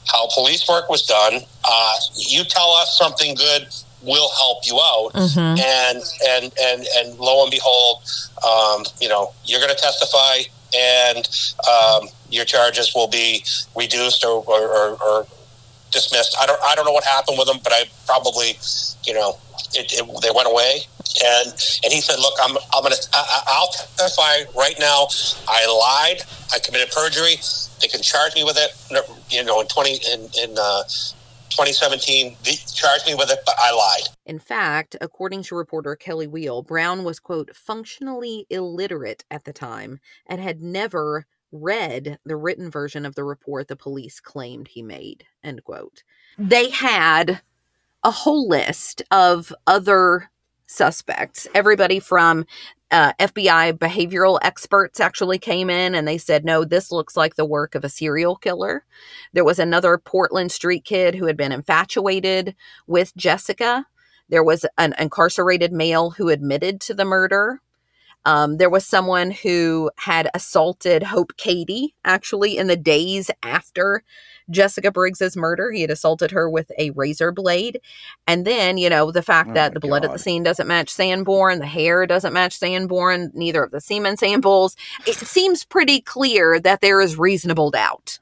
How 0.07 0.27
police 0.35 0.69
work 0.69 0.87
was 0.87 1.03
done. 1.03 1.41
Uh, 1.63 1.95
you 2.13 2.43
tell 2.43 2.69
us 2.73 2.95
something 2.95 3.33
good, 3.33 3.67
will 4.05 4.29
help 4.37 4.65
you 4.65 4.79
out. 4.79 5.11
Mm-hmm. 5.13 5.39
And 5.39 6.03
and 6.29 6.53
and 6.61 6.87
and 6.97 7.19
lo 7.19 7.43
and 7.43 7.51
behold, 7.51 8.03
um, 8.45 8.85
you 9.01 9.09
know, 9.09 9.33
you're 9.43 9.59
going 9.59 9.73
to 9.75 9.81
testify, 9.81 10.45
and 10.73 11.27
um, 11.69 12.07
your 12.29 12.45
charges 12.45 12.93
will 12.95 13.07
be 13.07 13.43
reduced 13.75 14.23
or, 14.23 14.43
or, 14.47 14.97
or, 15.01 15.27
dismissed. 15.91 16.35
I 16.41 16.45
don't 16.45 16.59
I 16.61 16.75
don't 16.75 16.83
know 16.83 16.91
what 16.91 17.05
happened 17.05 17.37
with 17.37 17.47
them, 17.47 17.59
but 17.63 17.71
I 17.71 17.85
probably, 18.05 18.59
you 19.05 19.13
know, 19.13 19.37
it, 19.73 19.93
it, 19.93 20.21
they 20.21 20.31
went 20.35 20.47
away. 20.47 20.81
And 21.23 21.47
and 21.83 21.93
he 21.93 22.01
said, 22.01 22.19
"Look, 22.19 22.33
I'm 22.43 22.57
I'm 22.73 22.83
gonna 22.83 22.95
I, 23.13 23.41
I'll 23.47 23.71
testify 23.71 24.43
right 24.59 24.75
now. 24.77 25.07
I 25.47 25.65
lied. 25.65 26.21
I 26.53 26.59
committed 26.59 26.91
perjury. 26.91 27.35
They 27.79 27.87
can 27.87 28.01
charge 28.01 28.35
me 28.35 28.43
with 28.43 28.57
it. 28.57 28.71
You 29.29 29.45
know, 29.45 29.61
in 29.61 29.67
twenty 29.67 29.99
in 30.11 30.27
in 30.43 30.57
uh, 30.59 30.83
2017 31.49 32.35
charged 32.73 33.05
me 33.05 33.15
with 33.15 33.29
it, 33.29 33.39
but 33.45 33.55
I 33.59 33.71
lied. 33.71 34.15
In 34.25 34.39
fact, 34.39 34.95
according 35.01 35.43
to 35.43 35.55
reporter 35.55 35.95
Kelly 35.95 36.27
Wheel, 36.27 36.61
Brown 36.61 37.03
was, 37.03 37.19
quote, 37.19 37.55
functionally 37.55 38.45
illiterate 38.49 39.23
at 39.31 39.45
the 39.45 39.53
time 39.53 39.99
and 40.27 40.41
had 40.41 40.61
never 40.61 41.25
read 41.51 42.19
the 42.25 42.35
written 42.35 42.69
version 42.69 43.05
of 43.05 43.15
the 43.15 43.23
report 43.23 43.67
the 43.67 43.75
police 43.75 44.19
claimed 44.19 44.67
he 44.67 44.81
made, 44.81 45.25
end 45.43 45.63
quote. 45.63 46.03
They 46.37 46.69
had 46.69 47.41
a 48.03 48.11
whole 48.11 48.47
list 48.47 49.01
of 49.11 49.53
other 49.65 50.29
suspects, 50.67 51.47
everybody 51.55 51.99
from 51.99 52.45
uh, 52.95 53.11
FBI 53.19 53.73
behavioral 53.73 54.39
experts 54.41 55.01
actually 55.01 55.37
came 55.37 55.69
in 55.69 55.93
and 55.93 56.07
they 56.07 56.17
said, 56.17 56.45
no, 56.45 56.63
this 56.63 56.93
looks 56.93 57.17
like 57.17 57.35
the 57.35 57.43
work 57.43 57.75
of 57.75 57.83
a 57.83 57.89
serial 57.89 58.37
killer. 58.37 58.85
There 59.33 59.43
was 59.43 59.59
another 59.59 59.97
Portland 59.97 60.53
street 60.53 60.85
kid 60.85 61.15
who 61.15 61.25
had 61.25 61.35
been 61.35 61.51
infatuated 61.51 62.55
with 62.87 63.13
Jessica. 63.17 63.85
There 64.29 64.45
was 64.45 64.65
an 64.77 64.95
incarcerated 64.97 65.73
male 65.73 66.11
who 66.11 66.29
admitted 66.29 66.79
to 66.81 66.93
the 66.93 67.03
murder. 67.03 67.61
Um, 68.25 68.57
there 68.57 68.69
was 68.69 68.85
someone 68.85 69.31
who 69.31 69.91
had 69.97 70.29
assaulted 70.33 71.03
Hope 71.03 71.37
Cady 71.37 71.93
actually 72.03 72.57
in 72.57 72.67
the 72.67 72.75
days 72.75 73.29
after 73.43 74.03
Jessica 74.49 74.91
Briggs's 74.91 75.37
murder. 75.37 75.71
He 75.71 75.81
had 75.81 75.91
assaulted 75.91 76.31
her 76.31 76.49
with 76.49 76.71
a 76.77 76.89
razor 76.91 77.31
blade. 77.31 77.79
And 78.27 78.45
then, 78.45 78.77
you 78.77 78.89
know, 78.89 79.11
the 79.11 79.21
fact 79.21 79.51
oh 79.51 79.53
that 79.53 79.73
the 79.73 79.79
blood 79.79 80.01
God. 80.01 80.09
at 80.09 80.13
the 80.13 80.19
scene 80.19 80.43
doesn't 80.43 80.67
match 80.67 80.89
Sanborn, 80.89 81.59
the 81.59 81.65
hair 81.65 82.05
doesn't 82.05 82.33
match 82.33 82.53
Sanborn, 82.53 83.31
neither 83.33 83.63
of 83.63 83.71
the 83.71 83.81
semen 83.81 84.17
samples. 84.17 84.75
It 85.05 85.15
seems 85.15 85.63
pretty 85.63 86.01
clear 86.01 86.59
that 86.59 86.81
there 86.81 87.01
is 87.01 87.17
reasonable 87.17 87.71
doubt. 87.71 88.19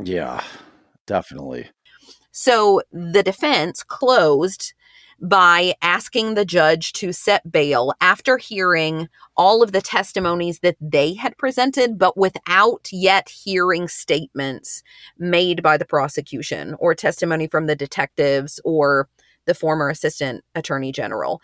Yeah, 0.00 0.42
definitely. 1.06 1.70
So 2.30 2.82
the 2.92 3.24
defense 3.24 3.82
closed 3.82 4.72
by 5.20 5.74
asking 5.82 6.34
the 6.34 6.44
judge 6.44 6.92
to 6.92 7.12
set 7.12 7.50
bail 7.50 7.92
after 8.00 8.38
hearing 8.38 9.08
all 9.36 9.62
of 9.62 9.72
the 9.72 9.80
testimonies 9.80 10.60
that 10.60 10.76
they 10.80 11.14
had 11.14 11.36
presented, 11.38 11.98
but 11.98 12.16
without 12.16 12.88
yet 12.92 13.28
hearing 13.28 13.88
statements 13.88 14.82
made 15.18 15.62
by 15.62 15.76
the 15.76 15.84
prosecution 15.84 16.74
or 16.78 16.94
testimony 16.94 17.46
from 17.48 17.66
the 17.66 17.76
detectives 17.76 18.60
or 18.64 19.08
the 19.46 19.54
former 19.54 19.88
assistant 19.88 20.44
attorney 20.54 20.92
general. 20.92 21.40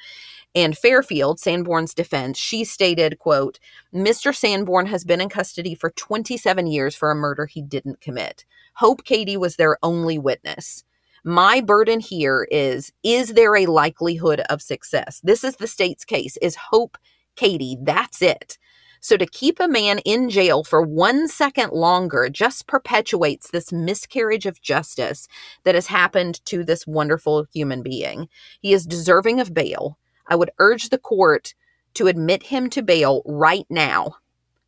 Amy 0.55 0.75
Fairfield, 0.75 1.41
Sanborn's 1.41 1.95
defense, 1.95 2.39
she 2.39 2.65
stated, 2.65 3.19
quote, 3.19 3.59
Mr. 3.93 4.33
Sanborn 4.33 4.87
has 4.87 5.05
been 5.05 5.21
in 5.21 5.29
custody 5.29 5.75
for 5.75 5.91
27 5.91 6.69
years 6.69 6.95
for 6.95 7.11
a 7.11 7.17
murder 7.17 7.47
he 7.47 7.61
didn't 7.61 8.01
commit. 8.01 8.45
Hope 8.75 9.05
Cady 9.05 9.37
was 9.37 9.57
their 9.57 9.79
only 9.83 10.17
witness. 10.17 10.85
My 11.27 11.63
burden 11.63 12.01
here 12.01 12.47
is 12.51 12.93
is 13.03 13.33
there 13.33 13.57
a 13.57 13.65
likelihood 13.65 14.41
of 14.51 14.61
success? 14.61 15.21
This 15.25 15.43
is 15.43 15.57
the 15.57 15.67
state's 15.67 16.05
case. 16.05 16.37
Is 16.43 16.55
Hope 16.71 16.99
Cady, 17.35 17.79
That's 17.81 18.21
it. 18.21 18.59
So 19.01 19.17
to 19.17 19.27
keep 19.27 19.59
a 19.59 19.69
man 19.69 19.99
in 20.01 20.31
jail 20.31 20.65
for 20.65 20.81
one 20.83 21.29
second 21.29 21.73
longer 21.73 22.29
just 22.31 22.67
perpetuates 22.67 23.51
this 23.51 23.73
miscarriage 23.73 24.47
of 24.47 24.63
justice 24.63 25.27
that 25.65 25.75
has 25.75 25.89
happened 25.89 26.45
to 26.47 26.63
this 26.63 26.87
wonderful 26.87 27.47
human 27.53 27.83
being. 27.83 28.29
He 28.61 28.73
is 28.73 28.87
deserving 28.87 29.41
of 29.41 29.53
bail. 29.53 29.99
I 30.27 30.37
would 30.37 30.51
urge 30.59 30.89
the 30.89 30.99
court 30.99 31.55
to 31.95 32.07
admit 32.07 32.45
him 32.45 32.71
to 32.71 32.83
bail 32.83 33.23
right 33.27 33.67
now. 33.69 34.17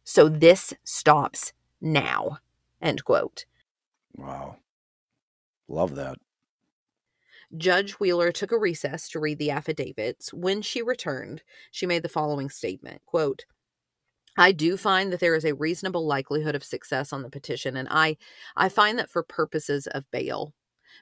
So 0.04 0.28
this 0.28 0.74
stops 0.84 1.52
now. 1.80 2.38
End 2.80 3.04
quote. 3.04 3.46
Wow. 4.14 4.56
Love 5.68 5.94
that. 5.96 6.16
Judge 7.56 7.92
Wheeler 7.92 8.32
took 8.32 8.52
a 8.52 8.58
recess 8.58 9.08
to 9.10 9.20
read 9.20 9.38
the 9.38 9.50
affidavits. 9.50 10.32
When 10.32 10.62
she 10.62 10.82
returned, 10.82 11.42
she 11.70 11.86
made 11.86 12.02
the 12.02 12.08
following 12.08 12.50
statement 12.50 13.02
quote, 13.06 13.44
I 14.38 14.52
do 14.52 14.76
find 14.76 15.12
that 15.12 15.20
there 15.20 15.34
is 15.34 15.44
a 15.44 15.54
reasonable 15.54 16.06
likelihood 16.06 16.54
of 16.54 16.62
success 16.64 17.12
on 17.12 17.22
the 17.22 17.30
petition, 17.30 17.76
and 17.76 17.88
I, 17.90 18.18
I 18.54 18.68
find 18.68 18.98
that 18.98 19.10
for 19.10 19.22
purposes 19.22 19.86
of 19.86 20.10
bail, 20.10 20.52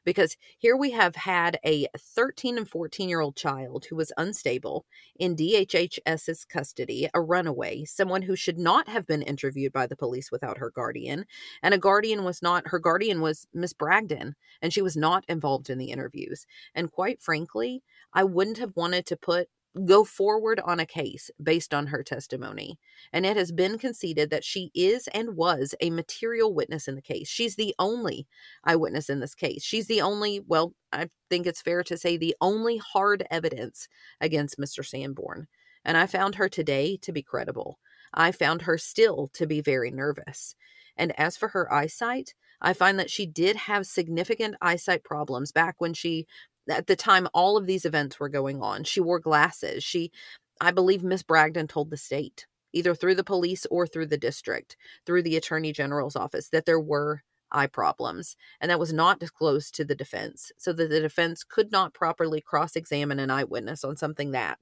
because 0.05 0.37
here 0.59 0.77
we 0.77 0.91
have 0.93 1.17
had 1.17 1.59
a 1.65 1.87
13 1.99 2.59
and 2.59 2.69
14 2.69 3.09
year 3.09 3.21
old 3.21 3.37
child 3.37 3.87
who 3.87 3.97
was 3.97 4.13
unstable 4.17 4.85
in 5.17 5.37
DHHS's 5.37 6.45
custody, 6.45 7.09
a 7.15 7.21
runaway, 7.21 7.85
someone 7.85 8.23
who 8.23 8.37
should 8.37 8.59
not 8.59 8.89
have 8.89 9.07
been 9.07 9.23
interviewed 9.23 9.73
by 9.73 9.87
the 9.87 9.97
police 9.97 10.31
without 10.31 10.59
her 10.59 10.71
guardian. 10.71 11.25
And 11.63 11.75
a 11.75 11.79
guardian 11.79 12.25
was 12.25 12.43
not, 12.43 12.69
her 12.69 12.79
guardian 12.79 13.21
was 13.21 13.47
Miss 13.55 13.73
Bragdon, 13.73 14.35
and 14.61 14.73
she 14.73 14.83
was 14.83 14.97
not 14.97 15.25
involved 15.29 15.71
in 15.71 15.79
the 15.79 15.91
interviews. 15.91 16.47
And 16.75 16.91
quite 16.91 17.21
frankly, 17.21 17.83
I 18.13 18.25
wouldn't 18.25 18.59
have 18.59 18.77
wanted 18.77 19.07
to 19.07 19.17
put 19.17 19.49
go 19.85 20.05
forward 20.05 20.61
on 20.65 20.79
a 20.79 20.87
case 20.87 21.31
based 21.43 21.75
on 21.75 21.89
her 21.89 22.03
testimony. 22.03 22.79
And 23.13 23.27
it 23.27 23.37
has 23.37 23.51
been 23.51 23.79
conceded 23.79 24.31
that 24.31 24.45
she 24.45 24.71
is 24.75 25.09
and 25.09 25.37
was 25.37 25.75
a 25.81 25.91
material 25.91 26.55
witness 26.55 26.87
in 26.87 26.95
the 26.95 27.03
case. 27.03 27.29
She's 27.29 27.57
the 27.57 27.75
only 27.79 28.27
eyewitness 28.65 29.11
in 29.11 29.21
this 29.21 29.35
case. 29.35 29.65
She's 29.65 29.87
the 29.87 30.01
only, 30.01 30.41
well, 30.47 30.75
I 30.93 31.09
think 31.29 31.47
it's 31.47 31.63
fair 31.63 31.83
to 31.85 31.97
say, 31.97 32.17
the 32.17 32.37
only 32.41 32.77
hard 32.77 33.27
evidence 33.31 33.89
against 34.21 34.59
Mr. 34.59 34.87
Sanborn. 34.87 35.49
And 35.85 35.97
I 35.97 36.07
found 36.07 36.37
her 36.37 36.49
today 36.49 36.97
to 36.99 37.13
be 37.13 37.23
credible. 37.23 37.79
I 38.13 38.31
found 38.33 38.63
her 38.63 38.79
still 38.79 39.29
to 39.35 39.47
be 39.47 39.61
very 39.61 39.91
nervous. 39.91 40.55
And 40.97 41.19
as 41.19 41.37
for 41.37 41.49
her 41.49 41.73
eyesight, 41.73 42.35
I 42.61 42.73
find 42.73 42.99
that 42.99 43.11
she 43.11 43.27
did 43.27 43.57
have 43.57 43.87
significant 43.87 44.55
eyesight 44.63 45.05
problems 45.05 45.53
back 45.53 45.75
when 45.79 45.93
she 45.93 46.27
at 46.69 46.87
the 46.87 46.97
time 46.97 47.29
all 47.35 47.57
of 47.57 47.67
these 47.67 47.85
events 47.85 48.19
were 48.19 48.29
going 48.29 48.63
on. 48.63 48.85
She 48.85 49.01
wore 49.01 49.21
glasses. 49.21 49.85
She, 49.85 50.11
I 50.61 50.71
believe 50.71 51.03
Miss 51.03 51.23
Bragdon 51.23 51.69
told 51.69 51.91
the 51.91 51.97
state, 51.97 52.47
either 52.73 52.95
through 52.95 53.17
the 53.17 53.25
police 53.25 53.67
or 53.71 53.87
through 53.87 54.07
the 54.07 54.19
district, 54.19 54.77
through 55.07 55.23
the 55.23 55.37
attorney 55.37 55.73
general's 55.73 56.17
office, 56.17 56.49
that 56.51 56.67
there 56.67 56.81
were 56.81 57.23
eye 57.53 57.67
problems. 57.67 58.37
And 58.61 58.71
that 58.71 58.81
was 58.81 58.93
not 58.93 59.21
disclosed 59.21 59.75
to 59.77 59.85
the 59.85 59.95
defense, 59.95 60.53
so 60.59 60.73
that 60.73 60.91
the 60.91 61.01
defense 61.01 61.45
could 61.45 61.71
not 61.71 61.95
properly 61.95 62.41
cross 62.41 62.77
examine 62.77 63.19
an 63.19 63.31
eyewitness 63.31 63.85
on 63.85 63.97
something 63.97 64.33
that 64.33 64.59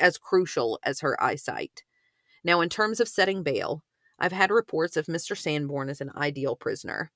as 0.00 0.18
crucial 0.18 0.78
as 0.82 1.00
her 1.00 1.22
eyesight. 1.22 1.82
Now, 2.42 2.60
in 2.60 2.68
terms 2.68 3.00
of 3.00 3.08
setting 3.08 3.42
bail, 3.42 3.82
I've 4.18 4.32
had 4.32 4.50
reports 4.50 4.96
of 4.96 5.06
Mr. 5.06 5.36
Sanborn 5.36 5.88
as 5.88 6.00
an 6.00 6.12
ideal 6.16 6.56
prisoner. 6.56 7.10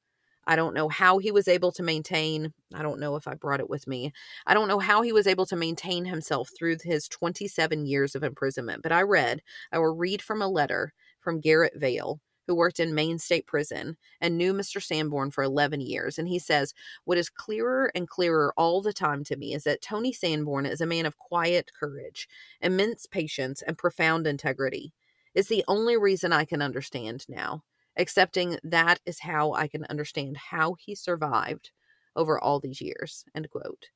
I 0.50 0.56
don't 0.56 0.74
know 0.74 0.88
how 0.88 1.18
he 1.18 1.30
was 1.30 1.46
able 1.46 1.70
to 1.70 1.82
maintain, 1.84 2.52
I 2.74 2.82
don't 2.82 2.98
know 2.98 3.14
if 3.14 3.28
I 3.28 3.34
brought 3.34 3.60
it 3.60 3.70
with 3.70 3.86
me. 3.86 4.12
I 4.44 4.52
don't 4.52 4.66
know 4.66 4.80
how 4.80 5.00
he 5.00 5.12
was 5.12 5.28
able 5.28 5.46
to 5.46 5.54
maintain 5.54 6.06
himself 6.06 6.50
through 6.58 6.78
his 6.82 7.06
27 7.06 7.86
years 7.86 8.16
of 8.16 8.24
imprisonment, 8.24 8.82
but 8.82 8.90
I 8.90 9.02
read, 9.02 9.42
I 9.70 9.78
will 9.78 9.94
read 9.94 10.20
from 10.20 10.42
a 10.42 10.48
letter 10.48 10.92
from 11.20 11.38
Garrett 11.38 11.74
Vale, 11.76 12.18
who 12.48 12.56
worked 12.56 12.80
in 12.80 12.96
Maine 12.96 13.20
State 13.20 13.46
Prison 13.46 13.96
and 14.20 14.36
knew 14.36 14.52
Mr. 14.52 14.82
Sanborn 14.82 15.30
for 15.30 15.44
11 15.44 15.82
years. 15.82 16.18
And 16.18 16.26
he 16.26 16.40
says, 16.40 16.74
What 17.04 17.16
is 17.16 17.30
clearer 17.30 17.92
and 17.94 18.08
clearer 18.08 18.52
all 18.56 18.82
the 18.82 18.92
time 18.92 19.22
to 19.26 19.36
me 19.36 19.54
is 19.54 19.62
that 19.62 19.82
Tony 19.82 20.12
Sanborn 20.12 20.66
is 20.66 20.80
a 20.80 20.86
man 20.86 21.06
of 21.06 21.16
quiet 21.16 21.70
courage, 21.78 22.28
immense 22.60 23.06
patience, 23.06 23.62
and 23.62 23.78
profound 23.78 24.26
integrity. 24.26 24.92
It's 25.32 25.48
the 25.48 25.62
only 25.68 25.96
reason 25.96 26.32
I 26.32 26.44
can 26.44 26.60
understand 26.60 27.24
now 27.28 27.62
accepting 27.96 28.58
that 28.62 29.00
is 29.06 29.20
how 29.20 29.52
I 29.52 29.68
can 29.68 29.84
understand 29.86 30.36
how 30.36 30.74
he 30.78 30.94
survived 30.94 31.70
over 32.16 32.38
all 32.38 32.60
these 32.60 32.80
years. 32.80 33.24
End 33.34 33.48
quote. 33.50 33.86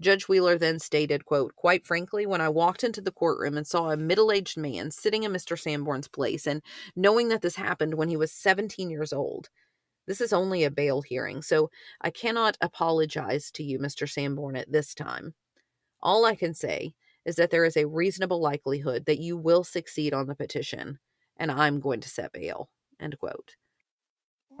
Judge 0.00 0.28
Wheeler 0.28 0.56
then 0.56 0.78
stated, 0.78 1.26
quote, 1.26 1.54
Quite 1.56 1.86
frankly, 1.86 2.24
when 2.24 2.40
I 2.40 2.48
walked 2.48 2.84
into 2.84 3.02
the 3.02 3.12
courtroom 3.12 3.58
and 3.58 3.66
saw 3.66 3.90
a 3.90 3.98
middle-aged 3.98 4.56
man 4.56 4.90
sitting 4.90 5.24
in 5.24 5.32
Mr. 5.32 5.58
Sanborn's 5.58 6.08
place 6.08 6.46
and 6.46 6.62
knowing 6.96 7.28
that 7.28 7.42
this 7.42 7.56
happened 7.56 7.94
when 7.94 8.08
he 8.08 8.16
was 8.16 8.32
17 8.32 8.88
years 8.88 9.12
old, 9.12 9.50
this 10.06 10.22
is 10.22 10.32
only 10.32 10.64
a 10.64 10.70
bail 10.70 11.02
hearing, 11.02 11.42
so 11.42 11.70
I 12.00 12.10
cannot 12.10 12.56
apologize 12.60 13.50
to 13.52 13.62
you, 13.62 13.78
Mr. 13.78 14.08
Sanborn, 14.10 14.56
at 14.56 14.72
this 14.72 14.94
time. 14.94 15.34
All 16.02 16.24
I 16.24 16.34
can 16.34 16.54
say 16.54 16.94
is 17.24 17.36
that 17.36 17.50
there 17.50 17.66
is 17.66 17.76
a 17.76 17.86
reasonable 17.86 18.40
likelihood 18.40 19.04
that 19.04 19.20
you 19.20 19.36
will 19.36 19.62
succeed 19.62 20.14
on 20.14 20.26
the 20.26 20.34
petition, 20.34 20.98
and 21.36 21.52
I'm 21.52 21.78
going 21.78 22.00
to 22.00 22.08
set 22.08 22.32
bail. 22.32 22.70
End 23.00 23.18
quote. 23.18 23.56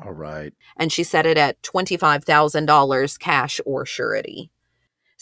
All 0.04 0.12
right. 0.12 0.54
And 0.76 0.92
she 0.92 1.04
set 1.04 1.26
it 1.26 1.36
at 1.36 1.62
$25,000 1.62 3.18
cash 3.18 3.60
or 3.66 3.84
surety. 3.84 4.50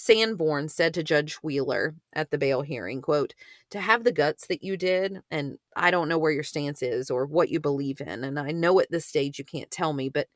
Sanborn 0.00 0.68
said 0.68 0.94
to 0.94 1.02
Judge 1.02 1.34
Wheeler 1.42 1.96
at 2.12 2.30
the 2.30 2.38
bail 2.38 2.62
hearing, 2.62 3.02
quote, 3.02 3.34
to 3.70 3.80
have 3.80 4.04
the 4.04 4.12
guts 4.12 4.46
that 4.46 4.62
you 4.62 4.76
did, 4.76 5.22
and 5.28 5.58
I 5.74 5.90
don't 5.90 6.08
know 6.08 6.18
where 6.18 6.30
your 6.30 6.44
stance 6.44 6.82
is 6.82 7.10
or 7.10 7.26
what 7.26 7.48
you 7.48 7.58
believe 7.58 8.00
in, 8.00 8.22
and 8.22 8.38
I 8.38 8.52
know 8.52 8.78
at 8.78 8.92
this 8.92 9.06
stage 9.06 9.40
you 9.40 9.44
can't 9.44 9.72
tell 9.72 9.92
me, 9.92 10.08
but 10.08 10.28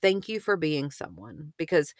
thank 0.00 0.28
you 0.28 0.38
for 0.38 0.56
being 0.56 0.92
someone 0.92 1.52
because 1.56 1.96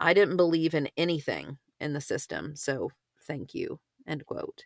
I 0.00 0.14
didn't 0.14 0.38
believe 0.38 0.72
in 0.72 0.88
anything 0.96 1.58
in 1.78 1.92
the 1.92 2.00
system, 2.00 2.56
so 2.56 2.90
thank 3.20 3.54
you, 3.54 3.78
end 4.08 4.24
quote. 4.24 4.64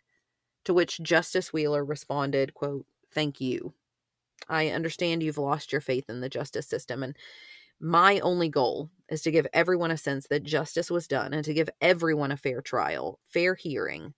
To 0.63 0.73
which 0.73 1.01
Justice 1.03 1.51
Wheeler 1.51 1.83
responded, 1.83 2.53
quote, 2.53 2.85
thank 3.13 3.41
you. 3.41 3.73
I 4.49 4.69
understand 4.69 5.23
you've 5.23 5.37
lost 5.37 5.71
your 5.71 5.81
faith 5.81 6.09
in 6.09 6.21
the 6.21 6.29
justice 6.29 6.67
system, 6.67 7.03
and 7.03 7.15
my 7.79 8.19
only 8.19 8.49
goal 8.49 8.89
is 9.09 9.21
to 9.23 9.31
give 9.31 9.47
everyone 9.53 9.91
a 9.91 9.97
sense 9.97 10.27
that 10.27 10.43
justice 10.43 10.91
was 10.91 11.07
done 11.07 11.33
and 11.33 11.43
to 11.45 11.53
give 11.53 11.69
everyone 11.81 12.31
a 12.31 12.37
fair 12.37 12.61
trial, 12.61 13.19
fair 13.25 13.55
hearing. 13.55 14.13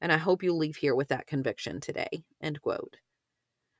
And 0.00 0.12
I 0.12 0.18
hope 0.18 0.42
you 0.42 0.54
leave 0.54 0.76
here 0.76 0.94
with 0.94 1.08
that 1.08 1.26
conviction 1.26 1.80
today. 1.80 2.24
End 2.40 2.60
quote. 2.62 2.96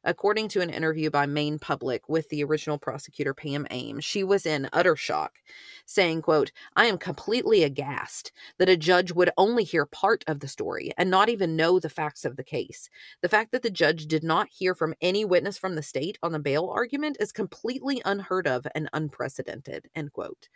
According 0.04 0.48
to 0.50 0.60
an 0.60 0.70
interview 0.70 1.10
by 1.10 1.26
Maine 1.26 1.58
Public 1.58 2.08
with 2.08 2.28
the 2.28 2.44
original 2.44 2.78
prosecutor 2.78 3.34
Pam 3.34 3.66
Ames, 3.70 4.04
she 4.04 4.22
was 4.22 4.46
in 4.46 4.68
utter 4.72 4.94
shock, 4.94 5.38
saying, 5.86 6.22
quote, 6.22 6.52
I 6.76 6.86
am 6.86 6.98
completely 6.98 7.64
aghast 7.64 8.30
that 8.58 8.68
a 8.68 8.76
judge 8.76 9.12
would 9.12 9.30
only 9.36 9.64
hear 9.64 9.86
part 9.86 10.22
of 10.28 10.38
the 10.38 10.46
story 10.46 10.92
and 10.96 11.10
not 11.10 11.28
even 11.28 11.56
know 11.56 11.80
the 11.80 11.90
facts 11.90 12.24
of 12.24 12.36
the 12.36 12.44
case. 12.44 12.88
The 13.22 13.28
fact 13.28 13.50
that 13.50 13.62
the 13.62 13.70
judge 13.70 14.06
did 14.06 14.22
not 14.22 14.48
hear 14.50 14.74
from 14.74 14.94
any 15.00 15.24
witness 15.24 15.58
from 15.58 15.74
the 15.74 15.82
state 15.82 16.16
on 16.22 16.30
the 16.30 16.38
bail 16.38 16.68
argument 16.72 17.16
is 17.18 17.32
completely 17.32 18.00
unheard 18.04 18.46
of 18.46 18.66
and 18.74 18.88
unprecedented, 18.92 19.88
end 19.96 20.12
quote. 20.12 20.48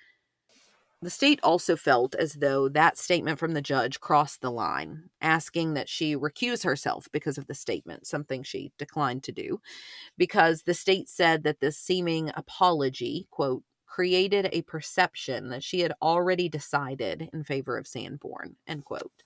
The 1.03 1.11
state 1.11 1.41
also 1.43 1.75
felt 1.75 2.15
as 2.15 2.35
though 2.35 2.69
that 2.69 2.97
statement 2.97 3.41
from 3.41 3.55
the 3.55 3.61
judge 3.61 3.99
crossed 3.99 4.41
the 4.41 4.53
line, 4.53 5.11
asking 5.21 5.75
that 5.75 5.89
she 5.89 6.17
recuse 6.17 6.63
herself 6.63 7.09
because 7.13 7.37
of 7.37 7.49
the 7.49 7.55
statement, 7.55 8.07
something 8.07 8.45
she 8.45 8.71
declined 8.79 9.25
to 9.25 9.33
do, 9.33 9.61
because 10.17 10.63
the 10.63 10.75
state 10.75 11.09
said 11.09 11.43
that 11.43 11.59
this 11.59 11.77
seeming 11.77 12.31
apology, 12.37 13.27
quote, 13.33 13.65
created 13.85 14.49
a 14.53 14.63
perception 14.63 15.49
that 15.49 15.65
she 15.65 15.81
had 15.81 15.93
already 16.01 16.49
decided 16.49 17.29
in 17.33 17.43
favor 17.43 17.77
of 17.77 17.89
Sanborn, 17.89 18.55
end 18.69 18.85
quote. 18.85 19.25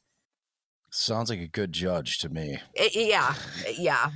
Sounds 0.91 1.29
like 1.29 1.41
a 1.41 1.47
good 1.47 1.73
judge 1.73 2.19
to 2.19 2.31
me. 2.31 2.59
It, 2.73 2.97
yeah, 2.97 3.35
eh, 3.67 3.75
yeah. 3.77 4.11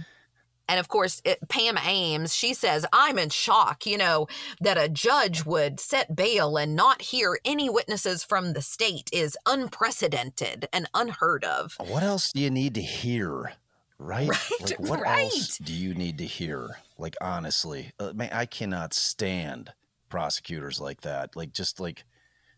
And 0.71 0.79
of 0.79 0.87
course, 0.87 1.21
it, 1.25 1.41
Pam 1.49 1.77
Ames, 1.85 2.33
she 2.33 2.55
says, 2.55 2.87
I'm 2.93 3.19
in 3.19 3.31
shock, 3.31 3.87
you 3.87 3.99
know, 3.99 4.29
that 4.61 4.79
a 4.79 4.89
judge 4.89 5.45
would 5.45 5.81
set 5.81 6.15
bail 6.15 6.57
and 6.57 6.77
not 6.77 7.03
hear 7.03 7.41
any 7.45 7.69
witnesses 7.69 8.23
from 8.23 8.53
the 8.53 8.63
state 8.63 9.11
is 9.13 9.37
unprecedented 9.47 10.69
and 10.73 10.89
unheard 10.95 11.43
of. 11.43 11.75
What 11.81 12.05
else 12.05 12.31
do 12.31 12.41
you 12.41 12.51
need 12.51 12.77
to 12.77 12.83
hear? 12.83 13.55
Right? 13.99 14.29
right 14.29 14.61
like, 14.61 14.79
what 14.79 15.01
right. 15.01 15.25
else 15.25 15.59
do 15.59 15.73
you 15.73 15.93
need 15.93 16.19
to 16.19 16.25
hear? 16.25 16.79
Like, 16.99 17.17
honestly, 17.21 17.91
uh, 17.99 18.13
man, 18.13 18.31
I 18.33 18.47
cannot 18.47 18.95
stand 18.95 19.73
prosecutors 20.09 20.81
like 20.81 21.01
that. 21.01 21.35
Like, 21.35 21.53
just 21.53 21.81
like, 21.81 22.05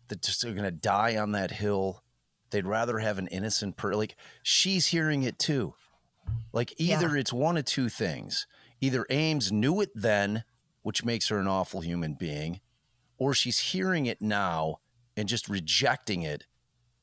they're 0.07 0.19
just 0.21 0.43
going 0.43 0.57
to 0.57 0.69
die 0.71 1.17
on 1.17 1.31
that 1.31 1.49
hill. 1.49 2.03
They'd 2.51 2.67
rather 2.67 2.99
have 2.99 3.17
an 3.17 3.25
innocent 3.29 3.75
person. 3.75 3.97
Like, 3.97 4.17
she's 4.43 4.85
hearing 4.85 5.23
it 5.23 5.39
too 5.39 5.73
like 6.51 6.73
either 6.77 7.15
yeah. 7.15 7.21
it's 7.21 7.33
one 7.33 7.57
of 7.57 7.65
two 7.65 7.89
things. 7.89 8.47
Either 8.81 9.05
Ames 9.09 9.51
knew 9.51 9.81
it 9.81 9.89
then, 9.95 10.43
which 10.81 11.05
makes 11.05 11.29
her 11.29 11.39
an 11.39 11.47
awful 11.47 11.81
human 11.81 12.13
being, 12.13 12.59
or 13.17 13.33
she's 13.33 13.59
hearing 13.59 14.05
it 14.05 14.21
now 14.21 14.79
and 15.15 15.27
just 15.27 15.47
rejecting 15.47 16.21
it 16.21 16.45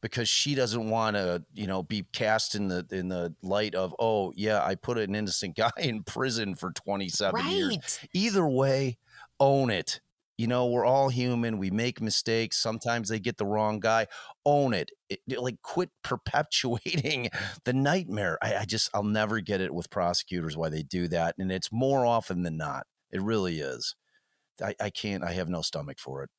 because 0.01 0.29
she 0.29 0.55
doesn't 0.55 0.89
want 0.89 1.17
to, 1.17 1.43
you 1.55 1.67
know, 1.67 1.83
be 1.83 2.07
cast 2.13 2.55
in 2.55 2.69
the 2.69 2.87
in 2.91 3.09
the 3.09 3.35
light 3.43 3.75
of, 3.75 3.95
oh 3.99 4.33
yeah, 4.37 4.65
I 4.65 4.75
put 4.75 4.99
an 4.99 5.15
innocent 5.15 5.57
guy 5.57 5.71
in 5.79 6.03
prison 6.03 6.55
for 6.55 6.71
27 6.73 7.35
right. 7.35 7.51
years. 7.51 8.01
Either 8.13 8.47
way, 8.47 8.99
own 9.39 9.71
it. 9.71 10.01
You 10.41 10.47
know, 10.47 10.69
we're 10.69 10.87
all 10.87 11.11
human. 11.11 11.59
We 11.59 11.71
make 11.71 12.01
mistakes. 12.01 12.57
Sometimes 12.57 13.11
they 13.11 13.19
get 13.19 13.37
the 13.37 13.45
wrong 13.45 13.79
guy. 13.79 14.07
Own 14.47 14.73
it. 14.73 14.91
it 15.11 15.23
like, 15.39 15.61
quit 15.61 15.91
perpetuating 16.03 17.29
the 17.67 17.75
nightmare. 17.75 18.39
I, 18.41 18.57
I 18.57 18.65
just, 18.65 18.89
I'll 18.95 19.03
never 19.03 19.41
get 19.41 19.61
it 19.61 19.75
with 19.75 19.91
prosecutors 19.91 20.57
why 20.57 20.71
they 20.71 20.83
do 20.83 21.09
that. 21.09 21.35
And 21.39 21.53
it's 21.53 21.71
more 21.71 22.07
often 22.07 22.43
than 22.43 22.57
not. 22.57 22.87
It 23.13 23.21
really 23.21 23.61
is. 23.61 23.95
I, 24.65 24.75
I 24.81 24.89
can't, 24.89 25.23
I 25.23 25.33
have 25.33 25.51
no 25.51 25.61
stomach 25.61 25.99
for 25.99 26.23
it. 26.23 26.31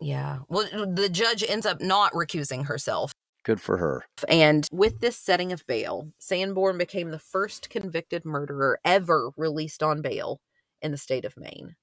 Yeah. 0.00 0.38
Well, 0.48 0.68
the 0.86 1.08
judge 1.08 1.42
ends 1.42 1.66
up 1.66 1.80
not 1.80 2.12
recusing 2.12 2.66
herself. 2.66 3.10
Good 3.42 3.60
for 3.60 3.76
her. 3.78 4.04
And 4.28 4.68
with 4.70 5.00
this 5.00 5.16
setting 5.16 5.50
of 5.50 5.66
bail, 5.66 6.12
Sanborn 6.20 6.78
became 6.78 7.10
the 7.10 7.18
first 7.18 7.70
convicted 7.70 8.24
murderer 8.24 8.78
ever 8.84 9.32
released 9.36 9.82
on 9.82 10.00
bail 10.00 10.40
in 10.80 10.92
the 10.92 10.96
state 10.96 11.24
of 11.24 11.36
Maine. 11.36 11.74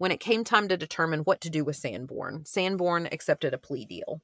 When 0.00 0.12
it 0.12 0.18
came 0.18 0.44
time 0.44 0.66
to 0.68 0.78
determine 0.78 1.20
what 1.20 1.42
to 1.42 1.50
do 1.50 1.62
with 1.62 1.76
Sanborn, 1.76 2.46
Sanborn 2.46 3.06
accepted 3.12 3.52
a 3.52 3.58
plea 3.58 3.84
deal. 3.84 4.22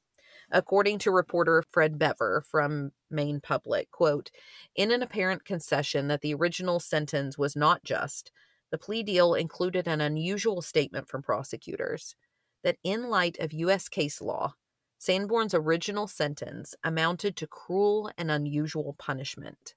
According 0.50 1.00
to 1.00 1.10
reporter 1.10 1.62
Fred 1.70 1.98
Bever 1.98 2.42
from 2.50 2.92
Maine 3.10 3.40
Public, 3.42 3.90
quote, 3.90 4.30
in 4.74 4.90
an 4.90 5.02
apparent 5.02 5.44
concession 5.44 6.08
that 6.08 6.22
the 6.22 6.32
original 6.32 6.80
sentence 6.80 7.36
was 7.36 7.54
not 7.54 7.84
just, 7.84 8.32
the 8.70 8.78
plea 8.78 9.02
deal 9.02 9.34
included 9.34 9.86
an 9.86 10.00
unusual 10.00 10.62
statement 10.62 11.10
from 11.10 11.22
prosecutors 11.22 12.16
that 12.64 12.78
in 12.82 13.10
light 13.10 13.36
of 13.38 13.52
U.S. 13.52 13.90
case 13.90 14.22
law, 14.22 14.54
Sanborn's 14.96 15.52
original 15.52 16.08
sentence 16.08 16.74
amounted 16.82 17.36
to 17.36 17.46
cruel 17.46 18.10
and 18.16 18.30
unusual 18.30 18.96
punishment. 18.98 19.74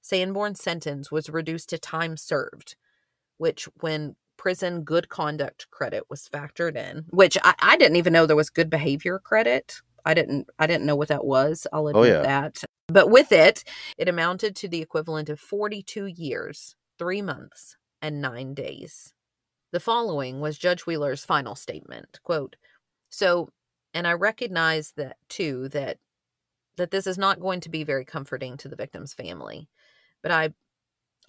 Sanborn's 0.00 0.62
sentence 0.62 1.12
was 1.12 1.28
reduced 1.28 1.68
to 1.68 1.78
time 1.78 2.16
served, 2.16 2.74
which, 3.36 3.68
when 3.80 4.16
prison 4.40 4.84
good 4.84 5.10
conduct 5.10 5.66
credit 5.70 6.02
was 6.08 6.26
factored 6.26 6.74
in, 6.74 7.04
which 7.10 7.36
I, 7.44 7.54
I 7.58 7.76
didn't 7.76 7.96
even 7.96 8.14
know 8.14 8.24
there 8.24 8.34
was 8.34 8.48
good 8.48 8.70
behavior 8.70 9.18
credit. 9.18 9.82
I 10.06 10.14
didn't 10.14 10.48
I 10.58 10.66
didn't 10.66 10.86
know 10.86 10.96
what 10.96 11.08
that 11.08 11.26
was. 11.26 11.66
I'll 11.74 11.84
oh, 11.84 11.88
admit 11.88 12.02
oh, 12.02 12.16
yeah. 12.16 12.22
that. 12.22 12.64
But 12.88 13.10
with 13.10 13.32
it, 13.32 13.64
it 13.98 14.08
amounted 14.08 14.56
to 14.56 14.68
the 14.68 14.80
equivalent 14.80 15.28
of 15.28 15.38
42 15.38 16.06
years, 16.06 16.74
3 16.98 17.20
months, 17.20 17.76
and 18.00 18.22
9 18.22 18.54
days. 18.54 19.12
The 19.72 19.78
following 19.78 20.40
was 20.40 20.56
Judge 20.56 20.86
Wheeler's 20.86 21.22
final 21.22 21.54
statement. 21.54 22.18
Quote, 22.24 22.56
"So, 23.10 23.50
and 23.92 24.06
I 24.06 24.14
recognize 24.14 24.94
that 24.96 25.18
too 25.28 25.68
that 25.68 25.98
that 26.76 26.92
this 26.92 27.06
is 27.06 27.18
not 27.18 27.40
going 27.40 27.60
to 27.60 27.68
be 27.68 27.84
very 27.84 28.06
comforting 28.06 28.56
to 28.56 28.68
the 28.68 28.76
victim's 28.76 29.12
family, 29.12 29.68
but 30.22 30.32
I 30.32 30.54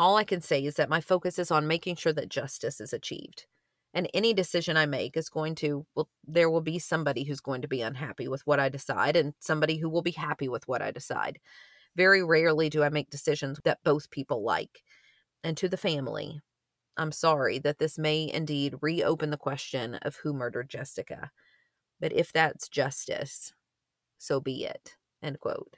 all 0.01 0.17
I 0.17 0.23
can 0.23 0.41
say 0.41 0.65
is 0.65 0.77
that 0.77 0.89
my 0.89 0.99
focus 0.99 1.37
is 1.37 1.51
on 1.51 1.67
making 1.67 1.95
sure 1.95 2.11
that 2.11 2.27
justice 2.27 2.81
is 2.81 2.91
achieved. 2.91 3.45
And 3.93 4.09
any 4.15 4.33
decision 4.33 4.75
I 4.75 4.87
make 4.87 5.15
is 5.15 5.29
going 5.29 5.53
to, 5.55 5.85
well, 5.93 6.09
there 6.25 6.49
will 6.49 6.61
be 6.61 6.79
somebody 6.79 7.23
who's 7.23 7.39
going 7.39 7.61
to 7.61 7.67
be 7.67 7.83
unhappy 7.83 8.27
with 8.27 8.41
what 8.47 8.59
I 8.59 8.67
decide 8.67 9.15
and 9.15 9.35
somebody 9.39 9.77
who 9.77 9.89
will 9.89 10.01
be 10.01 10.09
happy 10.09 10.49
with 10.49 10.67
what 10.67 10.81
I 10.81 10.89
decide. 10.89 11.39
Very 11.95 12.23
rarely 12.23 12.67
do 12.67 12.81
I 12.81 12.89
make 12.89 13.11
decisions 13.11 13.59
that 13.63 13.83
both 13.83 14.09
people 14.09 14.43
like. 14.43 14.81
And 15.43 15.55
to 15.57 15.69
the 15.69 15.77
family, 15.77 16.41
I'm 16.97 17.11
sorry 17.11 17.59
that 17.59 17.77
this 17.77 17.99
may 17.99 18.27
indeed 18.33 18.73
reopen 18.81 19.29
the 19.29 19.37
question 19.37 19.95
of 20.01 20.15
who 20.15 20.33
murdered 20.33 20.67
Jessica. 20.67 21.29
But 21.99 22.11
if 22.11 22.33
that's 22.33 22.69
justice, 22.69 23.53
so 24.17 24.39
be 24.39 24.65
it. 24.65 24.95
End 25.21 25.39
quote. 25.39 25.75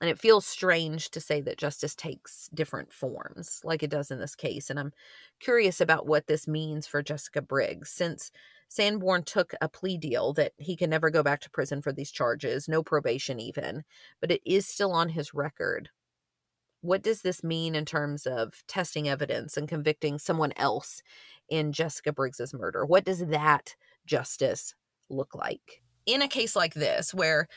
And 0.00 0.10
it 0.10 0.18
feels 0.18 0.46
strange 0.46 1.10
to 1.10 1.20
say 1.20 1.40
that 1.42 1.58
justice 1.58 1.94
takes 1.94 2.48
different 2.52 2.92
forms, 2.92 3.60
like 3.62 3.82
it 3.82 3.90
does 3.90 4.10
in 4.10 4.18
this 4.18 4.34
case. 4.34 4.68
And 4.68 4.78
I'm 4.78 4.92
curious 5.38 5.80
about 5.80 6.06
what 6.06 6.26
this 6.26 6.48
means 6.48 6.86
for 6.86 7.02
Jessica 7.02 7.40
Briggs, 7.40 7.90
since 7.90 8.32
Sanborn 8.68 9.22
took 9.22 9.54
a 9.60 9.68
plea 9.68 9.98
deal 9.98 10.32
that 10.32 10.52
he 10.56 10.76
can 10.76 10.90
never 10.90 11.10
go 11.10 11.22
back 11.22 11.40
to 11.42 11.50
prison 11.50 11.82
for 11.82 11.92
these 11.92 12.10
charges, 12.10 12.68
no 12.68 12.82
probation 12.82 13.38
even, 13.38 13.84
but 14.20 14.30
it 14.30 14.40
is 14.44 14.66
still 14.66 14.92
on 14.92 15.10
his 15.10 15.34
record. 15.34 15.90
What 16.80 17.02
does 17.02 17.22
this 17.22 17.44
mean 17.44 17.76
in 17.76 17.84
terms 17.84 18.26
of 18.26 18.64
testing 18.66 19.08
evidence 19.08 19.56
and 19.56 19.68
convicting 19.68 20.18
someone 20.18 20.52
else 20.56 21.02
in 21.48 21.72
Jessica 21.72 22.12
Briggs's 22.12 22.52
murder? 22.52 22.84
What 22.84 23.04
does 23.04 23.24
that 23.26 23.76
justice 24.04 24.74
look 25.08 25.34
like? 25.34 25.82
in 26.06 26.22
a 26.22 26.28
case 26.28 26.56
like 26.56 26.74
this 26.74 27.14
where 27.14 27.48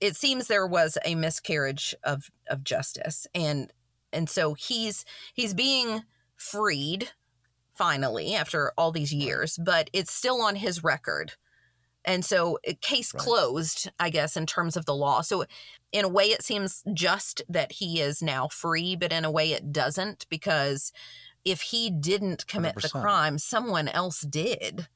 it 0.00 0.16
seems 0.16 0.46
there 0.46 0.66
was 0.66 0.98
a 1.04 1.14
miscarriage 1.14 1.94
of 2.04 2.30
of 2.48 2.64
justice 2.64 3.26
and 3.34 3.72
and 4.12 4.28
so 4.28 4.54
he's 4.54 5.04
he's 5.34 5.54
being 5.54 6.02
freed 6.36 7.10
finally 7.74 8.34
after 8.34 8.72
all 8.76 8.92
these 8.92 9.12
years 9.12 9.58
but 9.62 9.90
it's 9.92 10.12
still 10.12 10.40
on 10.40 10.56
his 10.56 10.82
record 10.82 11.32
and 12.04 12.24
so 12.24 12.58
uh, 12.68 12.72
case 12.80 13.12
right. 13.14 13.22
closed 13.22 13.90
i 13.98 14.10
guess 14.10 14.36
in 14.36 14.46
terms 14.46 14.76
of 14.76 14.86
the 14.86 14.94
law 14.94 15.20
so 15.20 15.44
in 15.92 16.04
a 16.04 16.08
way 16.08 16.24
it 16.26 16.42
seems 16.42 16.82
just 16.92 17.42
that 17.48 17.72
he 17.72 18.00
is 18.00 18.22
now 18.22 18.48
free 18.48 18.96
but 18.96 19.12
in 19.12 19.24
a 19.24 19.30
way 19.30 19.52
it 19.52 19.72
doesn't 19.72 20.26
because 20.28 20.92
if 21.44 21.60
he 21.60 21.90
didn't 21.90 22.46
commit 22.46 22.76
100%. 22.76 22.82
the 22.82 22.88
crime 22.88 23.38
someone 23.38 23.88
else 23.88 24.20
did 24.20 24.88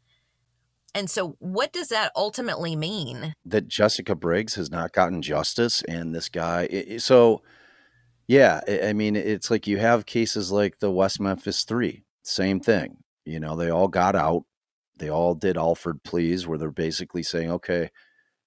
and 0.95 1.09
so, 1.09 1.37
what 1.39 1.73
does 1.73 1.89
that 1.89 2.13
ultimately 2.15 2.77
mean? 2.77 3.35
That 3.45 3.69
Jessica 3.69 4.15
Briggs 4.15 4.55
has 4.57 4.71
not 4.71 4.93
gotten 4.93 5.23
justice, 5.23 5.83
and 5.83 6.15
this 6.15 6.29
guy. 6.29 6.99
so, 6.99 7.43
yeah, 8.27 8.61
I 8.85 8.93
mean, 8.93 9.17
it's 9.17 9.51
like 9.51 9.67
you 9.67 9.79
have 9.79 10.07
cases 10.07 10.53
like 10.53 10.79
the 10.79 10.91
West 10.91 11.21
Memphis 11.21 11.65
Three, 11.65 12.05
same 12.23 12.61
thing. 12.61 12.99
You 13.25 13.41
know, 13.41 13.57
they 13.57 13.71
all 13.71 13.89
got 13.89 14.15
out. 14.15 14.45
They 14.99 15.09
all 15.09 15.35
did 15.35 15.57
Alford 15.57 16.03
pleas, 16.03 16.47
where 16.47 16.59
they're 16.59 16.71
basically 16.71 17.23
saying, 17.23 17.51
okay, 17.51 17.91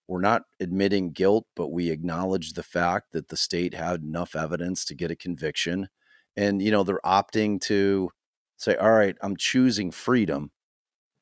we're 0.08 0.22
not 0.22 0.44
admitting 0.60 1.12
guilt, 1.12 1.48
but 1.56 1.70
we 1.70 1.90
acknowledge 1.90 2.54
the 2.54 2.64
fact 2.64 3.12
that 3.14 3.30
the 3.30 3.38
state 3.38 3.74
had 3.74 4.02
enough 4.04 4.36
evidence 4.36 4.86
to 4.86 4.96
get 4.96 5.12
a 5.12 5.16
conviction. 5.16 5.88
And, 6.38 6.62
you 6.62 6.70
know, 6.70 6.84
they're 6.84 7.00
opting 7.04 7.60
to 7.62 8.12
say, 8.58 8.76
all 8.76 8.92
right, 8.92 9.16
I'm 9.22 9.36
choosing 9.36 9.90
freedom 9.92 10.52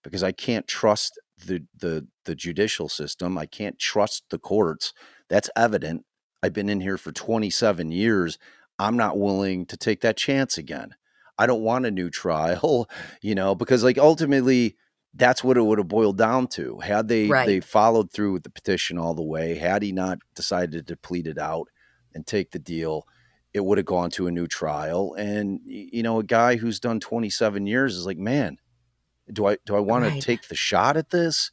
because 0.04 0.24
I 0.24 0.32
can't 0.32 0.68
trust 0.68 1.20
the 1.46 1.63
the 1.78 2.08
the 2.26 2.36
judicial 2.36 2.89
system. 2.89 3.38
I 3.38 3.46
can't 3.46 3.80
trust 3.80 4.24
the 4.30 4.39
courts. 4.39 4.94
That's 5.30 5.50
evident. 5.56 6.06
I've 6.42 6.54
been 6.54 6.70
in 6.70 6.82
here 6.82 6.98
for 6.98 7.12
27 7.12 7.92
years. 7.92 8.38
I'm 8.78 8.98
not 8.98 9.18
willing 9.18 9.66
to 9.68 9.78
take 9.78 10.02
that 10.02 10.18
chance 10.18 10.58
again. 10.58 10.96
I 11.38 11.46
don't 11.46 11.62
want 11.62 11.86
a 11.86 11.92
new 11.92 12.10
trial, 12.10 12.89
you 13.22 13.36
know, 13.36 13.56
because 13.56 13.84
like 13.84 13.98
ultimately 13.98 14.76
that's 15.16 15.44
what 15.44 15.58
it 15.58 15.62
would 15.62 15.78
have 15.78 15.88
boiled 15.88 16.18
down 16.18 16.48
to. 16.48 16.80
Had 16.80 17.08
they 17.08 17.28
right. 17.28 17.46
they 17.46 17.60
followed 17.60 18.12
through 18.12 18.34
with 18.34 18.44
the 18.44 18.50
petition 18.50 18.98
all 18.98 19.13
the 19.13 19.24
way, 19.24 19.56
had 19.56 19.84
he 19.84 19.92
not 19.92 20.20
decided 20.36 20.88
to 20.88 20.98
plead 20.98 21.28
it 21.28 21.38
out 21.38 21.70
and 22.13 22.26
take 22.26 22.52
the 22.52 22.60
deal, 22.60 23.08
it 23.54 23.63
would 23.63 23.78
have 23.78 23.86
gone 23.86 24.10
to 24.12 24.28
a 24.28 24.32
new 24.32 24.48
trial. 24.48 25.13
And 25.13 25.60
you 25.63 26.04
know, 26.04 26.20
a 26.20 26.24
guy 26.24 26.56
who's 26.56 26.80
done 26.80 27.00
27 27.00 27.68
years 27.68 27.96
is 27.96 28.06
like, 28.06 28.18
man, 28.18 28.58
do 29.32 29.46
I 29.48 29.58
do 29.66 29.76
I 29.76 29.80
want 29.80 30.06
right. 30.06 30.14
to 30.14 30.26
take 30.26 30.48
the 30.48 30.56
shot 30.56 30.98
at 30.98 31.10
this? 31.10 31.52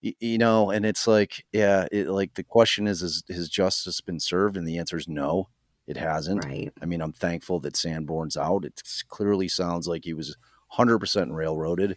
You, 0.00 0.14
you 0.20 0.38
know, 0.38 0.70
and 0.70 0.84
it's 0.84 1.06
like, 1.06 1.44
yeah, 1.52 1.86
it, 1.92 2.08
like 2.08 2.34
the 2.34 2.42
question 2.42 2.86
is, 2.86 3.02
is 3.02 3.22
has 3.28 3.48
justice 3.48 4.00
been 4.00 4.20
served? 4.20 4.56
And 4.56 4.66
the 4.66 4.78
answer 4.78 4.96
is 4.96 5.08
no, 5.08 5.48
it 5.86 5.96
hasn't. 5.96 6.44
Right. 6.44 6.72
I 6.80 6.86
mean, 6.86 7.00
I'm 7.00 7.12
thankful 7.12 7.60
that 7.60 7.76
Sanborn's 7.76 8.36
out. 8.36 8.64
It 8.64 8.82
clearly 9.08 9.48
sounds 9.48 9.86
like 9.86 10.04
he 10.04 10.14
was 10.14 10.36
100% 10.78 11.32
railroaded. 11.32 11.96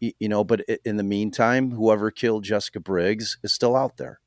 You, 0.00 0.12
you 0.18 0.28
know, 0.28 0.44
but 0.44 0.62
in 0.84 0.96
the 0.96 1.02
meantime, 1.02 1.70
whoever 1.72 2.10
killed 2.10 2.44
Jessica 2.44 2.80
Briggs 2.80 3.38
is 3.42 3.52
still 3.52 3.76
out 3.76 3.96
there. 3.96 4.20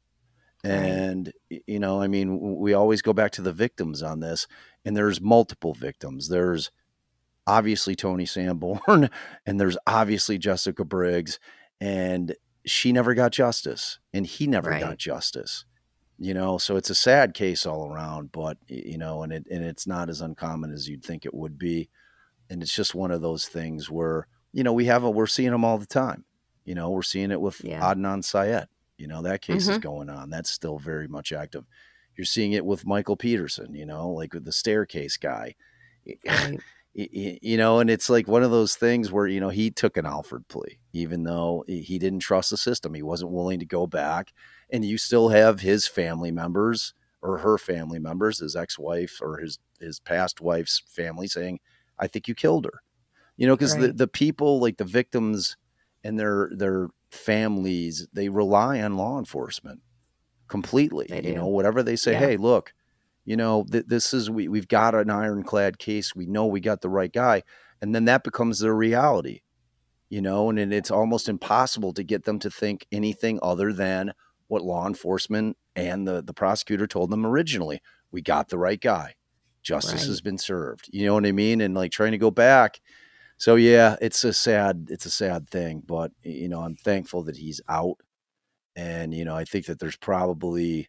And, 0.63 1.31
you 1.49 1.79
know, 1.79 2.01
I 2.01 2.07
mean, 2.07 2.57
we 2.57 2.73
always 2.73 3.01
go 3.01 3.13
back 3.13 3.31
to 3.33 3.41
the 3.41 3.53
victims 3.53 4.03
on 4.03 4.19
this, 4.19 4.47
and 4.83 4.97
there's 4.97 5.21
multiple 5.21 5.73
victims. 5.73 6.27
There's 6.27 6.71
obviously 7.47 7.95
Tony 7.95 8.25
Sanborn 8.25 9.09
and 9.45 9.59
there's 9.59 9.77
obviously 9.87 10.37
Jessica 10.37 10.83
Briggs 10.83 11.39
and 11.79 12.35
she 12.65 12.91
never 12.91 13.13
got 13.13 13.31
justice 13.31 13.99
and 14.13 14.27
he 14.27 14.45
never 14.45 14.69
right. 14.69 14.81
got 14.81 14.97
justice. 14.97 15.65
You 16.19 16.33
know, 16.33 16.57
so 16.57 16.77
it's 16.77 16.89
a 16.89 16.95
sad 16.95 17.35
case 17.35 17.65
all 17.67 17.91
around, 17.91 18.31
but 18.31 18.57
you 18.67 18.97
know, 18.97 19.21
and 19.21 19.31
it 19.31 19.45
and 19.51 19.63
it's 19.63 19.85
not 19.85 20.09
as 20.09 20.19
uncommon 20.19 20.73
as 20.73 20.89
you'd 20.89 21.05
think 21.05 21.25
it 21.25 21.33
would 21.33 21.59
be. 21.59 21.89
And 22.49 22.63
it's 22.63 22.75
just 22.75 22.95
one 22.95 23.11
of 23.11 23.21
those 23.21 23.45
things 23.45 23.91
where, 23.91 24.27
you 24.51 24.63
know, 24.63 24.73
we 24.73 24.85
have 24.85 25.03
a 25.03 25.11
we're 25.11 25.27
seeing 25.27 25.51
them 25.51 25.63
all 25.63 25.77
the 25.77 25.85
time. 25.85 26.25
You 26.65 26.73
know, 26.73 26.89
we're 26.89 27.03
seeing 27.03 27.29
it 27.29 27.39
with 27.39 27.63
yeah. 27.63 27.81
Adnan 27.81 28.23
Syed. 28.23 28.67
You 28.97 29.07
know, 29.07 29.21
that 29.21 29.43
case 29.43 29.65
mm-hmm. 29.65 29.73
is 29.73 29.77
going 29.77 30.09
on. 30.09 30.31
That's 30.31 30.49
still 30.49 30.79
very 30.79 31.07
much 31.07 31.31
active. 31.31 31.65
You're 32.15 32.25
seeing 32.25 32.53
it 32.53 32.65
with 32.65 32.83
Michael 32.83 33.15
Peterson, 33.15 33.75
you 33.75 33.85
know, 33.85 34.09
like 34.09 34.33
with 34.33 34.45
the 34.45 34.51
staircase 34.51 35.17
guy. 35.17 35.53
Right 36.25 36.59
you 36.93 37.57
know, 37.57 37.79
and 37.79 37.89
it's 37.89 38.09
like 38.09 38.27
one 38.27 38.41
of 38.41 38.49
those 38.49 38.75
things 38.75 39.11
where, 39.11 39.27
you 39.27 39.39
know, 39.39 39.49
he 39.49 39.69
took 39.69 39.97
an 39.97 40.05
Alford 40.07 40.47
plea, 40.47 40.79
even 40.93 41.23
though 41.23 41.63
he 41.67 41.99
didn't 41.99 42.19
trust 42.19 42.49
the 42.49 42.57
system. 42.57 42.95
He 42.95 43.03
wasn't 43.03 43.31
willing 43.31 43.59
to 43.59 43.65
go 43.65 43.85
back. 43.85 44.33
And 44.71 44.83
you 44.83 44.97
still 44.97 45.29
have 45.29 45.59
his 45.59 45.87
family 45.87 46.31
members 46.31 46.95
or 47.21 47.37
her 47.37 47.59
family 47.59 47.99
members, 47.99 48.39
his 48.39 48.55
ex 48.55 48.79
wife 48.79 49.19
or 49.21 49.37
his, 49.37 49.59
his 49.79 49.99
past 49.99 50.41
wife's 50.41 50.81
family 50.87 51.27
saying, 51.27 51.59
I 51.99 52.07
think 52.07 52.27
you 52.27 52.33
killed 52.33 52.65
her. 52.65 52.81
You 53.35 53.45
know, 53.45 53.55
because 53.55 53.75
right. 53.75 53.87
the, 53.87 53.93
the 53.93 54.07
people, 54.07 54.59
like 54.59 54.77
the 54.77 54.83
victims 54.83 55.55
and 56.03 56.19
their 56.19 56.49
their 56.51 56.89
families, 57.11 58.07
they 58.11 58.29
rely 58.29 58.81
on 58.81 58.97
law 58.97 59.19
enforcement 59.19 59.81
completely. 60.47 61.07
You 61.23 61.35
know, 61.35 61.47
whatever 61.47 61.83
they 61.83 61.95
say, 61.95 62.13
yeah. 62.13 62.19
hey, 62.19 62.37
look, 62.37 62.73
you 63.27 63.35
know, 63.35 63.65
th- 63.69 63.87
this 63.87 64.13
is 64.13 64.29
we 64.29 64.47
we've 64.47 64.69
got 64.69 64.95
an 64.95 65.09
ironclad 65.09 65.77
case. 65.77 66.15
We 66.15 66.25
know 66.27 66.45
we 66.45 66.61
got 66.61 66.79
the 66.79 66.89
right 66.89 67.11
guy, 67.11 67.43
and 67.81 67.93
then 67.93 68.05
that 68.05 68.23
becomes 68.23 68.59
their 68.59 68.73
reality. 68.73 69.41
You 70.09 70.21
know, 70.21 70.49
and, 70.49 70.57
and 70.57 70.73
it's 70.73 70.89
almost 70.89 71.27
impossible 71.27 71.91
to 71.95 72.03
get 72.03 72.23
them 72.23 72.39
to 72.39 72.49
think 72.49 72.87
anything 72.89 73.37
other 73.43 73.73
than 73.73 74.13
what 74.47 74.63
law 74.63 74.87
enforcement 74.87 75.57
and 75.75 76.07
the 76.07 76.23
the 76.23 76.33
prosecutor 76.33 76.87
told 76.87 77.09
them 77.09 77.25
originally. 77.25 77.81
We 78.11 78.21
got 78.21 78.47
the 78.47 78.57
right 78.57 78.79
guy. 78.79 79.15
Justice 79.61 80.03
right. 80.03 80.07
has 80.07 80.21
been 80.21 80.37
served. 80.37 80.89
You 80.93 81.07
know 81.07 81.15
what 81.15 81.25
I 81.25 81.33
mean? 81.33 81.59
And 81.59 81.75
like 81.75 81.91
trying 81.91 82.13
to 82.13 82.17
go 82.17 82.31
back. 82.31 82.79
So 83.35 83.55
yeah, 83.55 83.97
it's 84.01 84.23
a 84.23 84.31
sad 84.31 84.87
it's 84.89 85.05
a 85.05 85.11
sad 85.11 85.49
thing, 85.49 85.83
but 85.85 86.13
you 86.23 86.47
know, 86.47 86.61
I'm 86.61 86.77
thankful 86.77 87.23
that 87.23 87.35
he's 87.35 87.59
out. 87.67 87.97
And 88.77 89.13
you 89.13 89.25
know, 89.25 89.35
I 89.35 89.43
think 89.43 89.65
that 89.65 89.79
there's 89.79 89.97
probably 89.97 90.87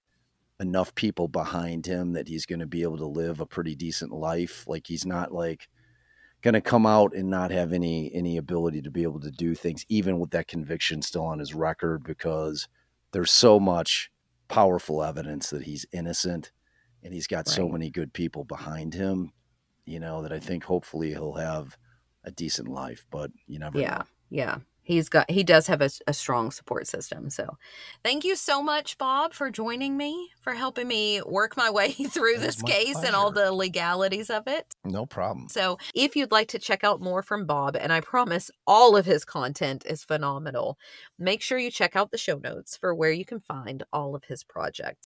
enough 0.61 0.95
people 0.95 1.29
behind 1.29 1.87
him 1.87 2.13
that 2.13 2.29
he's 2.29 2.47
going 2.47 2.59
to 2.59 2.67
be 2.67 2.83
able 2.83 2.99
to 2.99 3.07
live 3.07 3.41
a 3.41 3.47
pretty 3.47 3.75
decent 3.75 4.13
life. 4.13 4.65
Like 4.67 4.87
he's 4.87 5.07
not 5.07 5.33
like 5.33 5.69
going 6.43 6.55
to 6.55 6.61
come 6.61 6.87
out 6.87 7.15
and 7.15 7.31
not 7.31 7.51
have 7.51 7.73
any 7.73 8.13
any 8.15 8.37
ability 8.37 8.83
to 8.83 8.91
be 8.91 9.03
able 9.03 9.21
to 9.21 9.31
do 9.31 9.55
things 9.55 9.85
even 9.89 10.19
with 10.19 10.31
that 10.31 10.49
conviction 10.49 11.03
still 11.03 11.25
on 11.25 11.39
his 11.39 11.55
record 11.55 12.05
because 12.05 12.69
there's 13.13 13.31
so 13.31 13.59
much 13.59 14.11
powerful 14.49 15.03
evidence 15.03 15.51
that 15.51 15.65
he's 15.65 15.87
innocent 15.93 16.53
and 17.03 17.13
he's 17.13 17.27
got 17.27 17.39
right. 17.39 17.49
so 17.49 17.69
many 17.69 17.91
good 17.91 18.13
people 18.13 18.45
behind 18.45 18.95
him, 18.95 19.33
you 19.85 20.01
know, 20.01 20.23
that 20.23 20.33
I 20.33 20.39
think 20.39 20.65
hopefully 20.65 21.11
he'll 21.11 21.35
have 21.35 21.77
a 22.25 22.31
decent 22.31 22.69
life, 22.69 23.07
but 23.11 23.31
you 23.47 23.59
never 23.59 23.79
yeah. 23.79 23.99
know. 23.99 24.05
Yeah 24.31 24.59
he's 24.89 25.09
got 25.11 25.31
he 25.31 25.45
does 25.45 25.67
have 25.67 25.83
a, 25.83 25.91
a, 26.07 26.15
strong 26.15 26.51
support 26.51 26.87
system 26.87 27.29
so 27.29 27.59
thank 28.03 28.25
you 28.25 28.35
so 28.35 28.63
much 28.63 28.97
bob 28.97 29.35
for 29.35 29.51
joining 29.51 29.97
me 29.97 30.31
for 30.41 30.55
helping 30.55 30.89
me 30.89 31.21
work 31.27 31.57
my 31.57 31.71
way 31.71 31.93
through 32.09 32.39
this 32.39 32.63
case 32.63 32.95
pleasure. 32.95 33.07
and 33.07 33.15
all 33.15 33.31
the 33.31 33.53
legalities 33.53 34.31
of 34.31 34.49
it. 34.49 34.75
No 34.85 35.05
problem. 35.05 35.49
So 35.49 35.79
if 35.95 36.17
you'd 36.17 36.33
like 36.33 36.49
to 36.49 36.59
check 36.59 36.83
out 36.83 37.01
more 37.01 37.23
from 37.23 37.45
bob 37.45 37.77
and 37.77 37.93
i 37.93 38.01
promise 38.01 38.51
all 38.67 38.97
of 38.97 39.05
his 39.05 39.25
content 39.25 39.85
is 39.87 40.03
phenomenal 40.03 40.79
make 41.19 41.43
sure 41.43 41.59
you 41.59 41.71
check 41.71 41.95
out 41.95 42.11
the 42.11 42.19
show 42.19 42.39
notes 42.39 42.77
for 42.77 42.95
where 42.95 43.13
you 43.13 43.25
can 43.27 43.39
find 43.39 43.83
all 43.93 44.17
of 44.17 44.25
his 44.25 44.43
projects. 44.43 45.07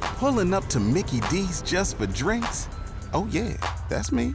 Pulling 0.00 0.52
up 0.52 0.66
to 0.66 0.78
mickey 0.78 1.20
d's 1.30 1.62
just 1.62 1.96
for 1.96 2.06
drinks? 2.06 2.68
Oh 3.14 3.26
yeah 3.30 3.56
that's 3.88 4.12
me 4.12 4.34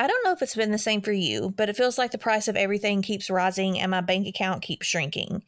I 0.00 0.06
don't 0.06 0.24
know 0.24 0.30
if 0.30 0.42
it's 0.42 0.54
been 0.54 0.70
the 0.70 0.78
same 0.78 1.00
for 1.02 1.10
you, 1.10 1.52
but 1.56 1.68
it 1.68 1.76
feels 1.76 1.98
like 1.98 2.12
the 2.12 2.18
price 2.18 2.46
of 2.46 2.54
everything 2.54 3.02
keeps 3.02 3.28
rising 3.28 3.80
and 3.80 3.90
my 3.90 4.00
bank 4.00 4.28
account 4.28 4.62
keeps 4.62 4.86
shrinking. 4.86 5.42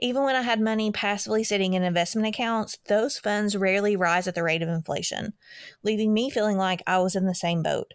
Even 0.00 0.22
when 0.22 0.36
I 0.36 0.42
had 0.42 0.60
money 0.60 0.90
passively 0.90 1.42
sitting 1.42 1.72
in 1.72 1.82
investment 1.82 2.28
accounts, 2.28 2.76
those 2.88 3.18
funds 3.18 3.56
rarely 3.56 3.96
rise 3.96 4.28
at 4.28 4.34
the 4.34 4.42
rate 4.42 4.60
of 4.60 4.68
inflation, 4.68 5.32
leaving 5.82 6.12
me 6.12 6.28
feeling 6.28 6.58
like 6.58 6.82
I 6.86 6.98
was 6.98 7.16
in 7.16 7.24
the 7.24 7.34
same 7.34 7.62
boat. 7.62 7.94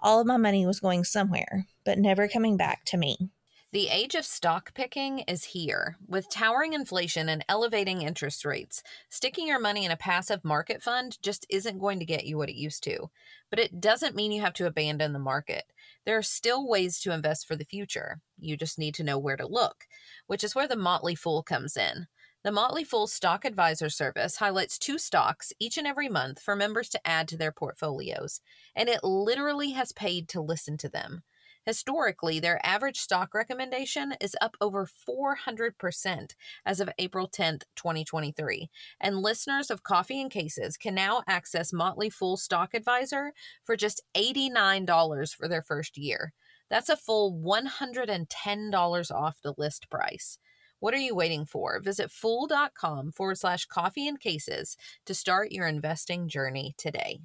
All 0.00 0.20
of 0.20 0.26
my 0.26 0.38
money 0.38 0.64
was 0.64 0.80
going 0.80 1.04
somewhere, 1.04 1.66
but 1.84 1.98
never 1.98 2.28
coming 2.28 2.56
back 2.56 2.86
to 2.86 2.96
me. 2.96 3.30
The 3.72 3.88
age 3.88 4.14
of 4.14 4.26
stock 4.26 4.74
picking 4.74 5.20
is 5.20 5.44
here. 5.44 5.96
With 6.06 6.28
towering 6.28 6.74
inflation 6.74 7.30
and 7.30 7.42
elevating 7.48 8.02
interest 8.02 8.44
rates, 8.44 8.82
sticking 9.08 9.46
your 9.46 9.58
money 9.58 9.86
in 9.86 9.90
a 9.90 9.96
passive 9.96 10.44
market 10.44 10.82
fund 10.82 11.16
just 11.22 11.46
isn't 11.48 11.78
going 11.78 11.98
to 11.98 12.04
get 12.04 12.26
you 12.26 12.36
what 12.36 12.50
it 12.50 12.54
used 12.54 12.84
to. 12.84 13.08
But 13.48 13.58
it 13.58 13.80
doesn't 13.80 14.14
mean 14.14 14.30
you 14.30 14.42
have 14.42 14.52
to 14.54 14.66
abandon 14.66 15.14
the 15.14 15.18
market. 15.18 15.64
There 16.04 16.18
are 16.18 16.22
still 16.22 16.68
ways 16.68 17.00
to 17.00 17.14
invest 17.14 17.48
for 17.48 17.56
the 17.56 17.64
future. 17.64 18.20
You 18.38 18.58
just 18.58 18.78
need 18.78 18.94
to 18.96 19.04
know 19.04 19.18
where 19.18 19.38
to 19.38 19.46
look, 19.46 19.86
which 20.26 20.44
is 20.44 20.54
where 20.54 20.68
the 20.68 20.76
Motley 20.76 21.14
Fool 21.14 21.42
comes 21.42 21.74
in. 21.74 22.08
The 22.44 22.52
Motley 22.52 22.84
Fool 22.84 23.06
Stock 23.06 23.46
Advisor 23.46 23.88
Service 23.88 24.36
highlights 24.36 24.78
two 24.78 24.98
stocks 24.98 25.50
each 25.58 25.78
and 25.78 25.86
every 25.86 26.10
month 26.10 26.42
for 26.42 26.54
members 26.54 26.90
to 26.90 27.06
add 27.06 27.26
to 27.28 27.38
their 27.38 27.52
portfolios, 27.52 28.42
and 28.76 28.90
it 28.90 29.02
literally 29.02 29.70
has 29.70 29.92
paid 29.92 30.28
to 30.28 30.42
listen 30.42 30.76
to 30.76 30.90
them. 30.90 31.22
Historically, 31.64 32.40
their 32.40 32.64
average 32.66 32.98
stock 32.98 33.34
recommendation 33.34 34.14
is 34.20 34.36
up 34.40 34.56
over 34.60 34.86
400% 34.86 36.34
as 36.66 36.80
of 36.80 36.90
April 36.98 37.28
10th, 37.28 37.62
2023. 37.76 38.68
And 39.00 39.18
listeners 39.18 39.70
of 39.70 39.84
Coffee 39.84 40.20
and 40.20 40.30
Cases 40.30 40.76
can 40.76 40.94
now 40.94 41.22
access 41.28 41.72
Motley 41.72 42.10
Fool 42.10 42.36
Stock 42.36 42.74
Advisor 42.74 43.32
for 43.62 43.76
just 43.76 44.02
$89 44.16 45.34
for 45.34 45.46
their 45.46 45.62
first 45.62 45.96
year. 45.96 46.32
That's 46.68 46.88
a 46.88 46.96
full 46.96 47.32
$110 47.32 49.10
off 49.12 49.36
the 49.42 49.54
list 49.56 49.88
price. 49.88 50.38
What 50.80 50.94
are 50.94 50.98
you 50.98 51.14
waiting 51.14 51.46
for? 51.46 51.80
Visit 51.80 52.10
fool.com 52.10 53.12
forward 53.12 53.38
slash 53.38 53.66
coffee 53.66 54.08
and 54.08 54.18
cases 54.18 54.76
to 55.06 55.14
start 55.14 55.52
your 55.52 55.68
investing 55.68 56.26
journey 56.26 56.74
today. 56.76 57.20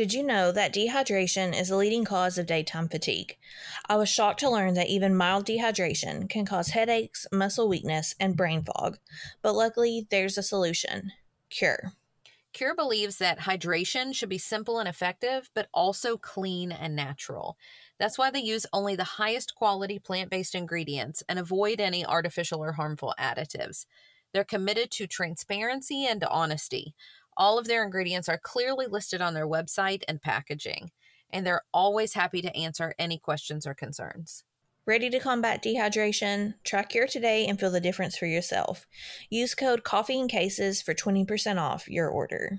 Did 0.00 0.14
you 0.14 0.22
know 0.22 0.50
that 0.52 0.72
dehydration 0.72 1.54
is 1.54 1.68
a 1.68 1.76
leading 1.76 2.06
cause 2.06 2.38
of 2.38 2.46
daytime 2.46 2.88
fatigue? 2.88 3.36
I 3.86 3.96
was 3.96 4.08
shocked 4.08 4.40
to 4.40 4.48
learn 4.48 4.72
that 4.72 4.88
even 4.88 5.14
mild 5.14 5.44
dehydration 5.44 6.26
can 6.26 6.46
cause 6.46 6.68
headaches, 6.68 7.26
muscle 7.30 7.68
weakness, 7.68 8.14
and 8.18 8.34
brain 8.34 8.62
fog. 8.62 8.96
But 9.42 9.54
luckily, 9.54 10.06
there's 10.08 10.38
a 10.38 10.42
solution 10.42 11.12
Cure. 11.50 11.92
Cure 12.54 12.74
believes 12.74 13.18
that 13.18 13.40
hydration 13.40 14.14
should 14.14 14.30
be 14.30 14.38
simple 14.38 14.78
and 14.78 14.88
effective, 14.88 15.50
but 15.54 15.68
also 15.74 16.16
clean 16.16 16.72
and 16.72 16.96
natural. 16.96 17.58
That's 17.98 18.16
why 18.16 18.30
they 18.30 18.40
use 18.40 18.64
only 18.72 18.96
the 18.96 19.04
highest 19.04 19.54
quality 19.54 19.98
plant 19.98 20.30
based 20.30 20.54
ingredients 20.54 21.22
and 21.28 21.38
avoid 21.38 21.78
any 21.78 22.06
artificial 22.06 22.64
or 22.64 22.72
harmful 22.72 23.14
additives. 23.20 23.84
They're 24.32 24.44
committed 24.44 24.90
to 24.92 25.06
transparency 25.06 26.06
and 26.06 26.24
honesty. 26.24 26.94
All 27.40 27.58
of 27.58 27.66
their 27.66 27.82
ingredients 27.82 28.28
are 28.28 28.36
clearly 28.36 28.86
listed 28.86 29.22
on 29.22 29.32
their 29.32 29.48
website 29.48 30.02
and 30.06 30.20
packaging, 30.20 30.90
and 31.30 31.46
they're 31.46 31.62
always 31.72 32.12
happy 32.12 32.42
to 32.42 32.54
answer 32.54 32.94
any 32.98 33.16
questions 33.16 33.66
or 33.66 33.72
concerns. 33.72 34.44
Ready 34.84 35.08
to 35.08 35.18
combat 35.18 35.64
dehydration? 35.64 36.56
Try 36.64 36.82
Cure 36.82 37.06
today 37.06 37.46
and 37.46 37.58
feel 37.58 37.70
the 37.70 37.80
difference 37.80 38.14
for 38.14 38.26
yourself. 38.26 38.86
Use 39.30 39.54
code 39.54 39.84
Coffee 39.84 40.20
and 40.20 40.28
Cases 40.28 40.82
for 40.82 40.92
20% 40.92 41.58
off 41.58 41.88
your 41.88 42.10
order. 42.10 42.58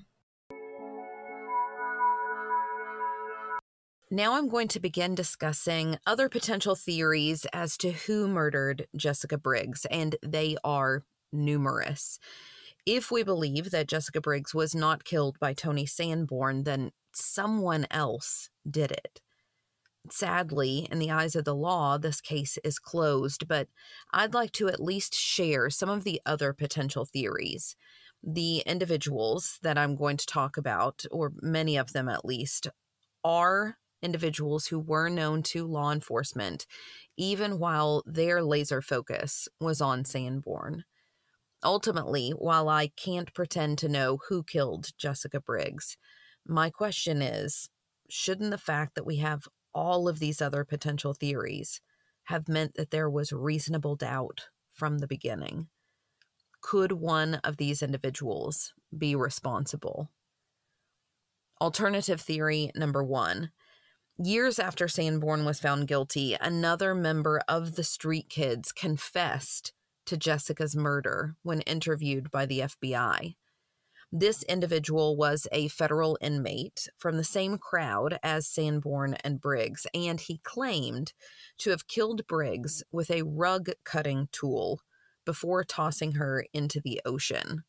Now 4.10 4.34
I'm 4.34 4.50
going 4.50 4.68
to 4.70 4.80
begin 4.80 5.14
discussing 5.14 6.00
other 6.08 6.28
potential 6.28 6.74
theories 6.74 7.46
as 7.54 7.78
to 7.78 7.92
who 7.92 8.28
murdered 8.28 8.88
Jessica 8.96 9.38
Briggs, 9.38 9.86
and 9.92 10.16
they 10.24 10.58
are 10.64 11.06
numerous. 11.32 12.18
If 12.86 13.12
we 13.12 13.24
believe 13.24 13.72
that 13.72 13.88
Jessica 13.88 14.22
Briggs 14.22 14.56
was 14.56 14.74
not 14.74 15.04
killed 15.04 15.38
by 15.40 15.54
Tony 15.54 15.86
Sanborn, 15.86 16.64
then 16.64 16.92
someone 17.14 17.86
else 17.92 18.50
did 18.70 18.92
it. 18.92 19.22
Sadly, 20.10 20.88
in 20.92 20.98
the 20.98 21.12
eyes 21.12 21.36
of 21.36 21.46
the 21.46 21.54
law, 21.54 22.00
this 22.00 22.22
case 22.22 22.58
is 22.64 22.80
closed, 22.80 23.48
but 23.48 23.68
I'd 24.12 24.34
like 24.34 24.52
to 24.54 24.68
at 24.68 24.82
least 24.82 25.14
share 25.14 25.70
some 25.70 25.90
of 25.90 26.04
the 26.04 26.20
other 26.26 26.54
potential 26.54 27.06
theories. 27.06 27.76
The 28.24 28.60
individuals 28.66 29.60
that 29.62 29.78
I'm 29.78 29.96
going 29.96 30.18
to 30.18 30.26
talk 30.26 30.58
about, 30.58 31.06
or 31.12 31.34
many 31.40 31.78
of 31.78 31.94
them 31.94 32.10
at 32.10 32.26
least, 32.26 32.68
are 33.24 33.78
individuals 34.02 34.68
who 34.68 34.80
were 34.80 35.10
known 35.10 35.44
to 35.44 35.68
law 35.68 35.92
enforcement, 35.92 36.66
even 37.16 37.60
while 37.60 38.02
their 38.08 38.42
laser 38.42 38.82
focus 38.82 39.48
was 39.60 39.82
on 39.82 40.04
Sanborn. 40.04 40.84
Ultimately, 41.64 42.32
while 42.32 42.70
I 42.70 42.88
can't 42.88 43.34
pretend 43.34 43.78
to 43.80 43.90
know 43.90 44.20
who 44.30 44.44
killed 44.44 44.90
Jessica 44.98 45.40
Briggs, 45.40 45.98
my 46.46 46.70
question 46.70 47.22
is 47.22 47.70
shouldn't 48.10 48.52
the 48.52 48.58
fact 48.58 48.96
that 48.96 49.06
we 49.06 49.18
have 49.18 49.48
all 49.74 50.08
of 50.08 50.20
these 50.20 50.42
other 50.42 50.66
potential 50.66 51.14
theories 51.14 51.82
have 52.26 52.48
meant 52.48 52.74
that 52.76 52.92
there 52.92 53.10
was 53.10 53.32
reasonable 53.32 53.96
doubt 53.96 54.48
from 54.74 54.98
the 54.98 55.08
beginning? 55.08 55.68
Could 56.62 56.92
one 56.92 57.36
of 57.36 57.58
these 57.58 57.82
individuals 57.82 58.74
be 58.96 59.16
responsible? 59.16 60.12
Alternative 61.60 62.20
theory 62.20 62.72
number 62.76 63.04
one. 63.04 63.52
Years 64.18 64.60
after 64.60 64.88
Sanborn 64.88 65.46
was 65.46 65.60
found 65.60 65.88
guilty, 65.88 66.36
another 66.40 66.94
member 66.94 67.42
of 67.48 67.76
the 67.76 67.84
Street 67.84 68.30
Kids 68.30 68.72
confessed 68.72 69.74
to 70.06 70.18
Jessica's 70.18 70.76
murder 70.76 71.36
when 71.44 71.62
interviewed 71.62 72.32
by 72.32 72.46
the 72.46 72.60
FBI. 72.60 73.36
This 74.14 74.44
individual 74.44 75.16
was 75.16 75.48
a 75.54 75.70
federal 75.70 76.18
inmate 76.20 76.90
from 76.98 77.16
the 77.16 77.24
same 77.24 77.58
crowd 77.58 78.20
as 78.22 78.46
Sanborn 78.46 79.14
and 79.24 79.40
Briggs, 79.40 79.88
and 79.94 80.20
he 80.20 80.42
claimed 80.44 81.14
to 81.60 81.70
have 81.70 81.88
killed 81.88 82.28
Briggs 82.28 82.84
with 82.92 83.10
a 83.10 83.24
rug 83.24 83.70
cutting 83.86 84.28
tool 84.34 84.82
before 85.26 85.64
tossing 85.64 86.14
her 86.14 86.46
into 86.54 86.82
the 86.82 87.00
ocean. 87.06 87.64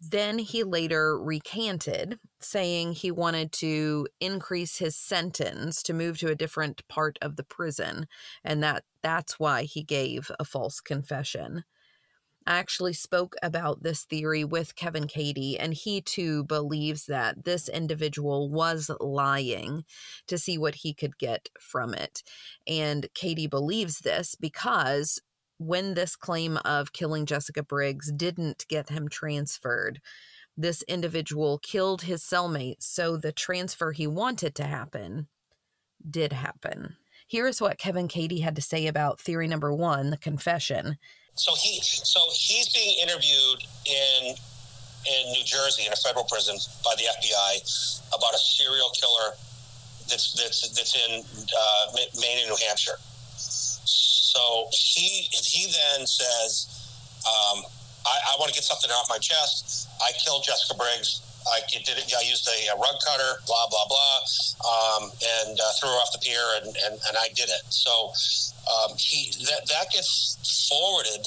Then 0.00 0.38
he 0.38 0.64
later 0.64 1.18
recanted, 1.18 2.18
saying 2.40 2.92
he 2.92 3.10
wanted 3.10 3.52
to 3.52 4.08
increase 4.18 4.78
his 4.78 4.96
sentence 4.96 5.82
to 5.82 5.92
move 5.92 6.18
to 6.18 6.28
a 6.28 6.34
different 6.34 6.86
part 6.88 7.18
of 7.20 7.36
the 7.36 7.44
prison, 7.44 8.06
and 8.42 8.62
that 8.62 8.84
that's 9.02 9.38
why 9.38 9.64
he 9.64 9.82
gave 9.82 10.30
a 10.38 10.44
false 10.44 10.80
confession. 10.80 11.64
I 12.46 12.58
actually 12.58 12.94
spoke 12.94 13.36
about 13.42 13.82
this 13.82 14.04
theory 14.04 14.42
with 14.44 14.74
Kevin 14.74 15.06
Cady, 15.06 15.58
and 15.58 15.74
he 15.74 16.00
too 16.00 16.44
believes 16.44 17.04
that 17.06 17.44
this 17.44 17.68
individual 17.68 18.50
was 18.50 18.90
lying 18.98 19.84
to 20.26 20.38
see 20.38 20.56
what 20.56 20.76
he 20.76 20.94
could 20.94 21.18
get 21.18 21.50
from 21.60 21.92
it. 21.92 22.22
And 22.66 23.06
Cady 23.14 23.46
believes 23.46 23.98
this 23.98 24.34
because 24.34 25.20
when 25.60 25.92
this 25.92 26.16
claim 26.16 26.56
of 26.64 26.94
killing 26.94 27.26
Jessica 27.26 27.62
Briggs 27.62 28.10
didn't 28.10 28.64
get 28.68 28.88
him 28.88 29.08
transferred, 29.08 30.00
this 30.56 30.82
individual 30.88 31.58
killed 31.58 32.02
his 32.02 32.22
cellmate, 32.22 32.82
so 32.82 33.18
the 33.18 33.30
transfer 33.30 33.92
he 33.92 34.06
wanted 34.06 34.54
to 34.54 34.64
happen 34.64 35.28
did 36.10 36.32
happen. 36.32 36.96
Here's 37.28 37.60
what 37.60 37.78
Kevin 37.78 38.08
Cady 38.08 38.40
had 38.40 38.56
to 38.56 38.62
say 38.62 38.86
about 38.86 39.20
theory 39.20 39.46
number 39.46 39.72
one, 39.72 40.08
the 40.08 40.16
confession. 40.16 40.96
So 41.34 41.52
he 41.54 41.78
so 41.82 42.20
he's 42.32 42.70
being 42.70 42.98
interviewed 43.02 43.62
in 43.86 44.34
in 45.06 45.32
New 45.32 45.44
Jersey 45.44 45.84
in 45.86 45.92
a 45.92 45.96
federal 45.96 46.24
prison 46.24 46.56
by 46.84 46.94
the 46.96 47.04
FBI 47.04 48.14
about 48.16 48.34
a 48.34 48.38
serial 48.38 48.90
killer 48.98 49.36
that's 50.08 50.32
that's 50.32 50.68
that's 50.70 50.96
in 50.96 51.20
uh, 51.20 51.92
Maine 51.94 52.38
and 52.38 52.48
New 52.48 52.56
Hampshire. 52.66 52.96
So 54.30 54.70
he 54.70 55.26
he 55.32 55.66
then 55.66 56.06
says, 56.06 56.70
um, 57.26 57.66
I, 58.06 58.14
I 58.30 58.32
want 58.38 58.48
to 58.50 58.54
get 58.54 58.62
something 58.62 58.90
off 58.90 59.10
my 59.10 59.18
chest. 59.18 59.90
I 59.98 60.12
killed 60.22 60.44
Jessica 60.46 60.78
Briggs. 60.78 61.20
I 61.50 61.60
did 61.72 61.98
it. 61.98 62.06
I 62.14 62.22
used 62.22 62.46
a, 62.46 62.76
rug 62.78 62.94
cutter, 63.02 63.42
blah 63.46 63.66
blah 63.66 63.86
blah, 63.90 64.18
um, 64.62 65.10
and 65.10 65.58
uh, 65.58 65.72
threw 65.80 65.88
her 65.88 65.98
off 65.98 66.12
the 66.12 66.22
pier, 66.22 66.44
and, 66.62 66.68
and, 66.86 66.94
and 66.94 67.14
I 67.18 67.28
did 67.34 67.48
it. 67.48 67.64
So 67.74 68.12
um, 68.70 68.94
he 68.94 69.34
that 69.50 69.66
that 69.66 69.90
gets 69.90 70.38
forwarded. 70.70 71.26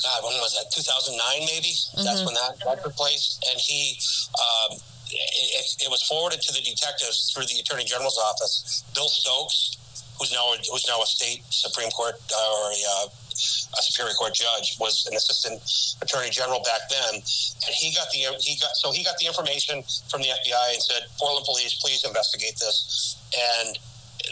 God, 0.00 0.20
when 0.24 0.40
was 0.40 0.56
that? 0.56 0.72
2009, 0.72 1.20
maybe. 1.48 1.72
Mm-hmm. 1.72 2.04
That's 2.04 2.24
when 2.24 2.34
that, 2.34 2.60
that 2.64 2.84
took 2.84 2.92
place. 2.96 3.40
And 3.48 3.56
he, 3.56 3.96
um, 4.36 4.76
it, 5.08 5.64
it, 5.80 5.88
was 5.88 6.02
forwarded 6.02 6.42
to 6.42 6.52
the 6.52 6.60
detectives 6.60 7.32
through 7.32 7.46
the 7.46 7.60
Attorney 7.60 7.84
General's 7.84 8.18
office. 8.18 8.84
Bill 8.92 9.08
Stokes, 9.08 9.78
who's 10.18 10.32
now 10.32 10.46
who's 10.70 10.86
now 10.86 11.02
a 11.02 11.06
state 11.06 11.42
Supreme 11.50 11.90
Court 11.90 12.14
uh, 12.14 12.58
or 12.60 12.70
a, 12.70 12.80
uh, 13.04 13.06
a, 13.08 13.82
Superior 13.82 14.14
Court 14.14 14.34
judge, 14.34 14.78
was 14.78 15.06
an 15.10 15.16
assistant 15.16 15.58
attorney 16.02 16.30
general 16.30 16.62
back 16.62 16.88
then, 16.88 17.14
and 17.14 17.72
he 17.74 17.92
got 17.94 18.10
the 18.10 18.30
he 18.38 18.56
got 18.58 18.76
so 18.76 18.92
he 18.92 19.02
got 19.02 19.18
the 19.18 19.26
information 19.26 19.82
from 20.08 20.22
the 20.22 20.30
FBI 20.30 20.74
and 20.74 20.82
said, 20.82 21.02
Portland 21.18 21.44
Police, 21.44 21.74
please 21.82 22.04
investigate 22.04 22.56
this, 22.58 23.18
and 23.34 23.78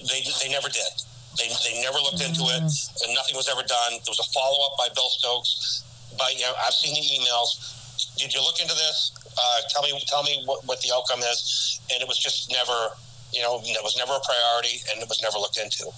they 0.09 0.23
they 0.41 0.49
never 0.51 0.69
did. 0.69 0.93
They, 1.39 1.49
they 1.49 1.81
never 1.81 1.97
looked 1.97 2.21
into 2.21 2.45
it, 2.53 2.61
mm. 2.61 3.05
and 3.05 3.15
nothing 3.15 3.37
was 3.37 3.49
ever 3.49 3.65
done. 3.65 3.93
There 4.05 4.13
was 4.13 4.21
a 4.21 4.29
follow 4.37 4.67
up 4.69 4.77
by 4.77 4.89
Bill 4.95 5.09
Stokes. 5.09 5.83
By 6.19 6.35
you 6.37 6.45
know, 6.45 6.53
I've 6.61 6.75
seen 6.75 6.93
the 6.93 7.01
emails. 7.01 7.57
Did 8.17 8.35
you 8.35 8.43
look 8.43 8.61
into 8.61 8.75
this? 8.75 9.13
Uh, 9.33 9.61
tell 9.71 9.83
me 9.83 9.99
tell 10.07 10.23
me 10.23 10.43
what, 10.45 10.65
what 10.67 10.81
the 10.83 10.93
outcome 10.93 11.21
is, 11.21 11.81
and 11.91 12.03
it 12.03 12.09
was 12.09 12.19
just 12.19 12.53
never 12.53 12.93
you 13.33 13.41
know, 13.43 13.59
that 13.59 13.83
was 13.83 13.97
never 13.97 14.13
a 14.13 14.21
priority 14.21 14.83
and 14.91 15.03
it 15.03 15.09
was 15.09 15.23
never 15.23 15.39
looked 15.39 15.59
into. 15.59 15.89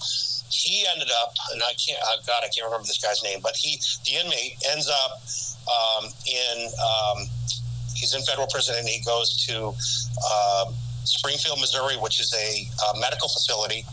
He 0.49 0.85
ended 0.93 1.09
up, 1.21 1.33
and 1.51 1.61
I 1.63 1.73
can't, 1.75 1.99
oh 2.01 2.17
God, 2.25 2.43
I 2.43 2.49
can't 2.49 2.65
remember 2.65 2.87
this 2.87 3.01
guy's 3.01 3.21
name, 3.23 3.39
but 3.41 3.55
he, 3.55 3.79
the 4.05 4.21
inmate, 4.21 4.57
ends 4.71 4.87
up 4.87 5.21
um, 5.67 6.05
in, 6.27 6.69
um, 6.79 7.27
he's 7.93 8.13
in 8.13 8.21
federal 8.21 8.47
prison 8.47 8.75
and 8.77 8.87
he 8.87 9.01
goes 9.03 9.45
to 9.47 9.73
uh, 10.31 10.71
Springfield, 11.03 11.59
Missouri, 11.59 11.95
which 11.95 12.19
is 12.19 12.33
a 12.33 12.67
uh, 12.87 12.99
medical 12.99 13.27
facility 13.27 13.85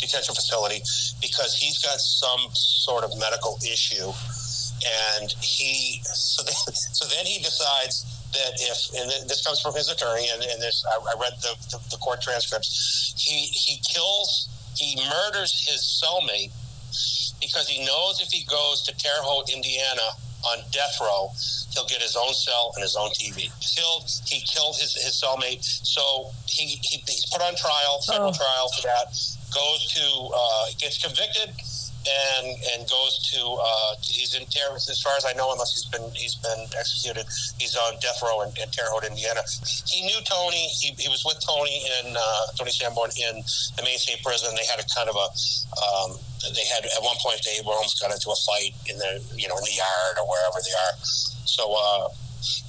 detention 0.00 0.34
facility 0.34 0.80
because 1.20 1.54
he's 1.54 1.78
got 1.78 2.00
some 2.00 2.40
sort 2.54 3.04
of 3.04 3.12
medical 3.18 3.58
issue 3.62 4.10
and 5.20 5.30
he 5.42 6.00
so 6.04 6.42
then, 6.42 6.54
so 6.74 7.06
then 7.06 7.26
he 7.26 7.38
decides 7.38 8.19
that 8.32 8.52
if 8.56 8.78
and 8.94 9.28
this 9.28 9.44
comes 9.44 9.60
from 9.60 9.74
his 9.74 9.90
attorney 9.90 10.28
and, 10.32 10.42
and 10.42 10.62
this 10.62 10.84
I, 10.86 10.96
I 10.98 11.14
read 11.20 11.34
the, 11.42 11.54
the, 11.70 11.78
the, 11.90 11.96
court 11.96 12.22
transcripts. 12.22 13.14
He 13.18 13.46
he 13.46 13.80
kills 13.82 14.48
he 14.76 14.96
murders 15.08 15.66
his 15.66 15.82
cellmate 15.82 16.52
because 17.40 17.68
he 17.68 17.84
knows 17.84 18.20
if 18.20 18.30
he 18.30 18.44
goes 18.44 18.82
to 18.82 18.96
Terre 18.96 19.22
Haute, 19.22 19.50
Indiana 19.50 20.14
on 20.44 20.58
death 20.72 20.96
row 21.00 21.30
he'll 21.72 21.86
get 21.86 22.00
his 22.00 22.16
own 22.16 22.32
cell 22.32 22.72
and 22.74 22.82
his 22.82 22.96
own 22.96 23.10
TV 23.10 23.52
killed 23.60 24.10
he 24.26 24.40
killed 24.40 24.76
his, 24.76 24.94
his 24.94 25.20
cellmate. 25.20 25.64
So 25.64 26.30
he, 26.46 26.78
he 26.82 27.02
he's 27.06 27.26
put 27.26 27.42
on 27.42 27.54
trial 27.56 28.00
federal 28.06 28.30
oh. 28.30 28.32
trial 28.32 28.68
for 28.76 28.82
that. 28.86 29.12
Goes 29.52 29.86
to 29.94 30.30
uh, 30.34 30.66
gets 30.78 31.02
convicted 31.02 31.50
and 32.08 32.56
and 32.72 32.88
goes 32.88 33.20
to 33.28 33.40
uh, 33.60 33.92
he's 34.00 34.32
in 34.34 34.46
Terre 34.48 34.72
as 34.74 35.00
far 35.04 35.16
as 35.16 35.24
I 35.28 35.32
know 35.36 35.52
unless 35.52 35.76
he's 35.76 35.84
been 35.84 36.08
he's 36.16 36.34
been 36.36 36.64
executed 36.78 37.26
he's 37.60 37.76
on 37.76 38.00
death 38.00 38.20
row 38.22 38.40
in, 38.42 38.48
in 38.56 38.68
Terre 38.72 38.88
Haute 38.88 39.04
Indiana. 39.04 39.40
He 39.84 40.00
knew 40.08 40.16
Tony 40.24 40.72
he, 40.80 40.96
he 40.96 41.08
was 41.08 41.24
with 41.24 41.36
Tony 41.44 41.84
in 42.00 42.16
uh, 42.16 42.44
Tony 42.56 42.72
Sanborn 42.72 43.10
in 43.20 43.44
the 43.76 43.82
Maine 43.84 44.00
State 44.00 44.24
Prison 44.24 44.54
they 44.56 44.64
had 44.64 44.80
a 44.80 44.86
kind 44.96 45.08
of 45.12 45.16
a 45.16 45.28
um, 45.76 46.16
they 46.56 46.64
had 46.72 46.88
at 46.88 47.02
one 47.04 47.16
point 47.20 47.44
they 47.44 47.60
were 47.68 47.76
almost 47.76 48.00
got 48.00 48.12
into 48.12 48.32
a 48.32 48.38
fight 48.48 48.72
in 48.88 48.96
the 48.96 49.20
you 49.36 49.48
know 49.48 49.56
in 49.60 49.64
the 49.64 49.76
yard 49.76 50.16
or 50.16 50.24
wherever 50.24 50.56
they 50.64 50.72
are. 50.72 50.94
So 51.44 51.68
uh, 51.68 52.08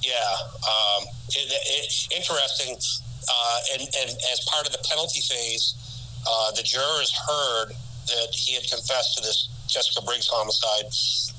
yeah 0.04 0.36
um, 0.68 1.08
it, 1.32 1.48
it, 1.48 1.88
interesting 2.12 2.76
uh, 2.76 3.58
and 3.72 3.80
and 3.80 4.08
as 4.28 4.44
part 4.44 4.68
of 4.68 4.72
the 4.76 4.82
penalty 4.84 5.24
phase 5.24 5.72
uh, 6.28 6.52
the 6.52 6.62
jurors 6.62 7.10
heard 7.26 7.72
that 8.06 8.28
he 8.32 8.54
had 8.54 8.68
confessed 8.68 9.16
to 9.16 9.22
this 9.22 9.48
Jessica 9.68 10.02
Briggs 10.02 10.28
homicide, 10.28 10.86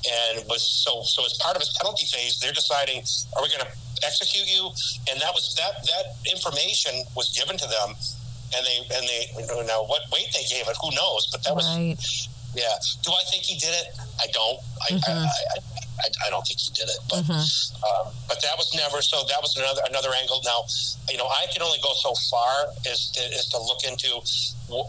and 0.04 0.48
was 0.48 0.62
so 0.62 1.02
so 1.02 1.24
as 1.24 1.34
part 1.38 1.56
of 1.56 1.62
his 1.62 1.70
penalty 1.76 2.06
phase, 2.06 2.38
they're 2.40 2.52
deciding 2.52 3.04
are 3.36 3.42
we 3.42 3.48
going 3.48 3.64
to 3.64 3.72
execute 4.04 4.46
you? 4.46 4.70
And 5.10 5.20
that 5.20 5.32
was 5.34 5.54
that 5.56 5.84
that 5.86 6.18
information 6.30 7.04
was 7.14 7.30
given 7.30 7.56
to 7.56 7.66
them, 7.68 7.94
and 8.56 8.62
they 8.66 8.78
and 8.96 9.04
they 9.06 9.22
you 9.54 9.66
know 9.66 9.84
what 9.86 10.02
weight 10.12 10.28
they 10.34 10.44
gave 10.50 10.68
it, 10.68 10.76
who 10.82 10.90
knows? 10.94 11.28
But 11.30 11.44
that 11.44 11.54
was 11.54 11.66
yeah. 12.54 12.78
Do 13.02 13.10
I 13.10 13.22
think 13.30 13.42
he 13.42 13.58
did 13.58 13.74
it? 13.74 13.98
I 14.22 14.26
don't. 14.32 14.58
I, 14.82 14.94
mm-hmm. 14.94 15.10
I, 15.10 15.26
I, 15.26 15.58
I, 16.06 16.08
I, 16.26 16.30
don't 16.30 16.46
think 16.46 16.60
he 16.60 16.70
did 16.72 16.86
it, 16.86 16.98
but 17.10 17.22
mm-hmm. 17.22 17.34
um, 17.34 18.14
but 18.28 18.40
that 18.42 18.54
was 18.56 18.74
never. 18.74 19.02
So 19.02 19.26
that 19.26 19.42
was 19.42 19.56
another 19.56 19.82
another 19.90 20.10
angle. 20.14 20.40
Now, 20.44 20.62
you 21.10 21.18
know, 21.18 21.26
I 21.26 21.46
can 21.52 21.62
only 21.62 21.78
go 21.82 21.92
so 21.94 22.14
far 22.30 22.70
as 22.86 23.10
as 23.34 23.48
to 23.50 23.58
look 23.58 23.82
into 23.84 24.22
w- 24.70 24.86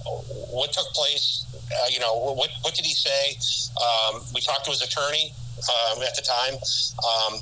what 0.54 0.74
took 0.74 0.88
place. 0.94 1.46
Uh, 1.72 1.88
you 1.90 2.00
know, 2.00 2.16
what 2.16 2.50
what 2.62 2.76
did 2.76 2.86
he 2.86 2.94
say? 2.94 3.38
Um, 3.82 4.22
we 4.34 4.42
talked 4.42 4.66
to 4.66 4.72
his 4.72 4.82
attorney 4.82 5.34
um, 5.58 6.02
at 6.04 6.16
the 6.16 6.22
time. 6.22 6.54
Um, 6.54 7.42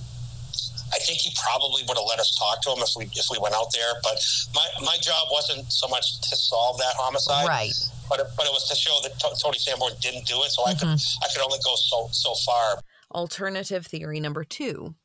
I 0.93 0.99
think 0.99 1.19
he 1.19 1.35
probably 1.41 1.81
would 1.87 1.97
have 1.97 2.05
let 2.07 2.19
us 2.19 2.35
talk 2.35 2.61
to 2.63 2.71
him 2.71 2.77
if 2.79 2.95
we 2.95 3.05
if 3.05 3.25
we 3.31 3.39
went 3.39 3.55
out 3.55 3.73
there. 3.73 3.93
But 4.03 4.23
my, 4.53 4.67
my 4.85 4.97
job 5.01 5.27
wasn't 5.31 5.71
so 5.71 5.87
much 5.87 6.21
to 6.21 6.35
solve 6.35 6.77
that 6.77 6.95
homicide, 6.95 7.47
right? 7.47 7.73
But 8.09 8.19
it, 8.19 8.27
but 8.37 8.45
it 8.45 8.51
was 8.51 8.67
to 8.69 8.75
show 8.75 8.99
that 9.03 9.17
T- 9.17 9.29
Tony 9.41 9.57
Sanborn 9.57 9.93
didn't 10.01 10.27
do 10.27 10.43
it. 10.43 10.51
So 10.51 10.63
mm-hmm. 10.63 10.71
I 10.71 10.79
could 10.79 11.01
I 11.23 11.27
could 11.33 11.43
only 11.43 11.59
go 11.65 11.75
so 11.75 12.09
so 12.11 12.33
far. 12.45 12.79
Alternative 13.11 13.85
theory 13.85 14.19
number 14.19 14.43
two 14.43 14.95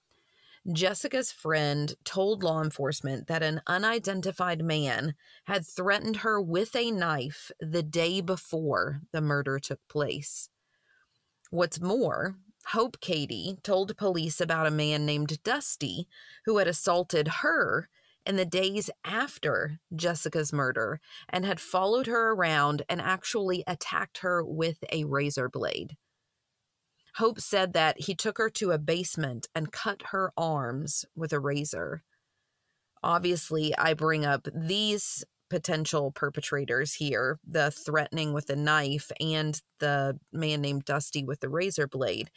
Jessica's 0.73 1.33
friend 1.33 1.95
told 2.05 2.43
law 2.43 2.63
enforcement 2.63 3.27
that 3.27 3.43
an 3.43 3.63
unidentified 3.67 4.63
man 4.63 5.15
had 5.49 5.67
threatened 5.67 6.19
her 6.19 6.39
with 6.39 6.77
a 6.77 6.91
knife 6.91 7.51
the 7.59 7.83
day 7.83 8.21
before 8.21 9.01
the 9.13 9.21
murder 9.23 9.59
took 9.59 9.81
place. 9.89 10.51
What's 11.51 11.81
more, 11.81 12.37
Hope 12.67 13.01
Cady 13.01 13.57
told 13.63 13.97
police 13.97 14.43
about 14.43 14.67
a 14.67 14.71
man 14.71 15.07
named 15.07 15.43
Dusty 15.43 16.07
who 16.45 16.59
had 16.59 16.69
assaulted 16.69 17.29
her 17.41 17.89
in 18.27 18.37
the 18.37 18.45
days 18.45 18.91
after 19.07 19.81
Jessica's 19.97 20.53
murder 20.53 21.01
and 21.31 21.47
had 21.47 21.61
followed 21.61 22.09
her 22.09 22.33
around 22.33 22.83
and 22.87 23.01
actually 23.01 23.65
attacked 23.67 24.19
her 24.19 24.45
with 24.45 24.85
a 24.93 25.05
razor 25.05 25.49
blade. 25.49 25.97
Hope 27.15 27.41
said 27.41 27.73
that 27.73 28.03
he 28.03 28.15
took 28.15 28.37
her 28.37 28.51
to 28.51 28.73
a 28.73 28.79
basement 28.79 29.49
and 29.55 29.73
cut 29.73 30.03
her 30.11 30.31
arms 30.37 31.07
with 31.17 31.33
a 31.33 31.41
razor. 31.41 32.03
Obviously, 33.03 33.75
I 33.79 33.95
bring 33.95 34.27
up 34.27 34.47
these 34.55 35.25
potential 35.51 36.11
perpetrators 36.13 36.95
here 36.95 37.39
the 37.47 37.71
threatening 37.71 38.33
with 38.33 38.51
a 38.51 38.57
knife 38.57 39.11
and 39.21 39.61
the 39.81 40.19
man 40.33 40.61
named 40.61 40.85
Dusty 40.85 41.25
with 41.25 41.41
the 41.41 41.49
razor 41.49 41.87
blade 41.87 42.31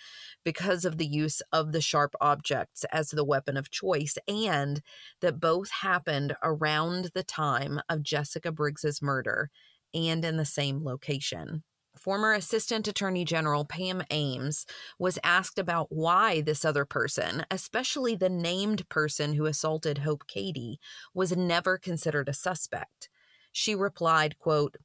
because 0.43 0.85
of 0.85 0.97
the 0.97 1.05
use 1.05 1.41
of 1.51 1.71
the 1.71 1.81
sharp 1.81 2.13
objects 2.21 2.85
as 2.91 3.09
the 3.09 3.25
weapon 3.25 3.57
of 3.57 3.71
choice, 3.71 4.17
and 4.27 4.81
that 5.21 5.39
both 5.39 5.71
happened 5.81 6.35
around 6.43 7.11
the 7.13 7.23
time 7.23 7.81
of 7.89 8.03
Jessica 8.03 8.51
Briggs's 8.51 9.01
murder 9.01 9.49
and 9.93 10.23
in 10.23 10.37
the 10.37 10.45
same 10.45 10.83
location. 10.83 11.63
Former 11.97 12.33
Assistant 12.33 12.87
Attorney 12.87 13.25
General 13.25 13.65
Pam 13.65 14.01
Ames 14.09 14.65
was 14.97 15.19
asked 15.23 15.59
about 15.59 15.87
why 15.89 16.41
this 16.41 16.65
other 16.65 16.85
person, 16.85 17.45
especially 17.51 18.15
the 18.15 18.29
named 18.29 18.87
person 18.89 19.33
who 19.33 19.45
assaulted 19.45 19.99
Hope 19.99 20.25
Cady, 20.27 20.79
was 21.13 21.35
never 21.35 21.77
considered 21.77 22.29
a 22.29 22.33
suspect. 22.33 23.09
She 23.51 23.75
replied, 23.75 24.39
quote, 24.39 24.77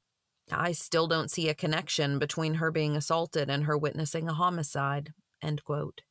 I 0.51 0.71
still 0.71 1.07
don't 1.07 1.31
see 1.31 1.49
a 1.49 1.55
connection 1.55 2.19
between 2.19 2.55
her 2.55 2.71
being 2.71 2.95
assaulted 2.95 3.49
and 3.49 3.65
her 3.65 3.77
witnessing 3.77 4.29
a 4.29 4.33
homicide, 4.33 5.13
end 5.41 5.63
quote. 5.63 6.01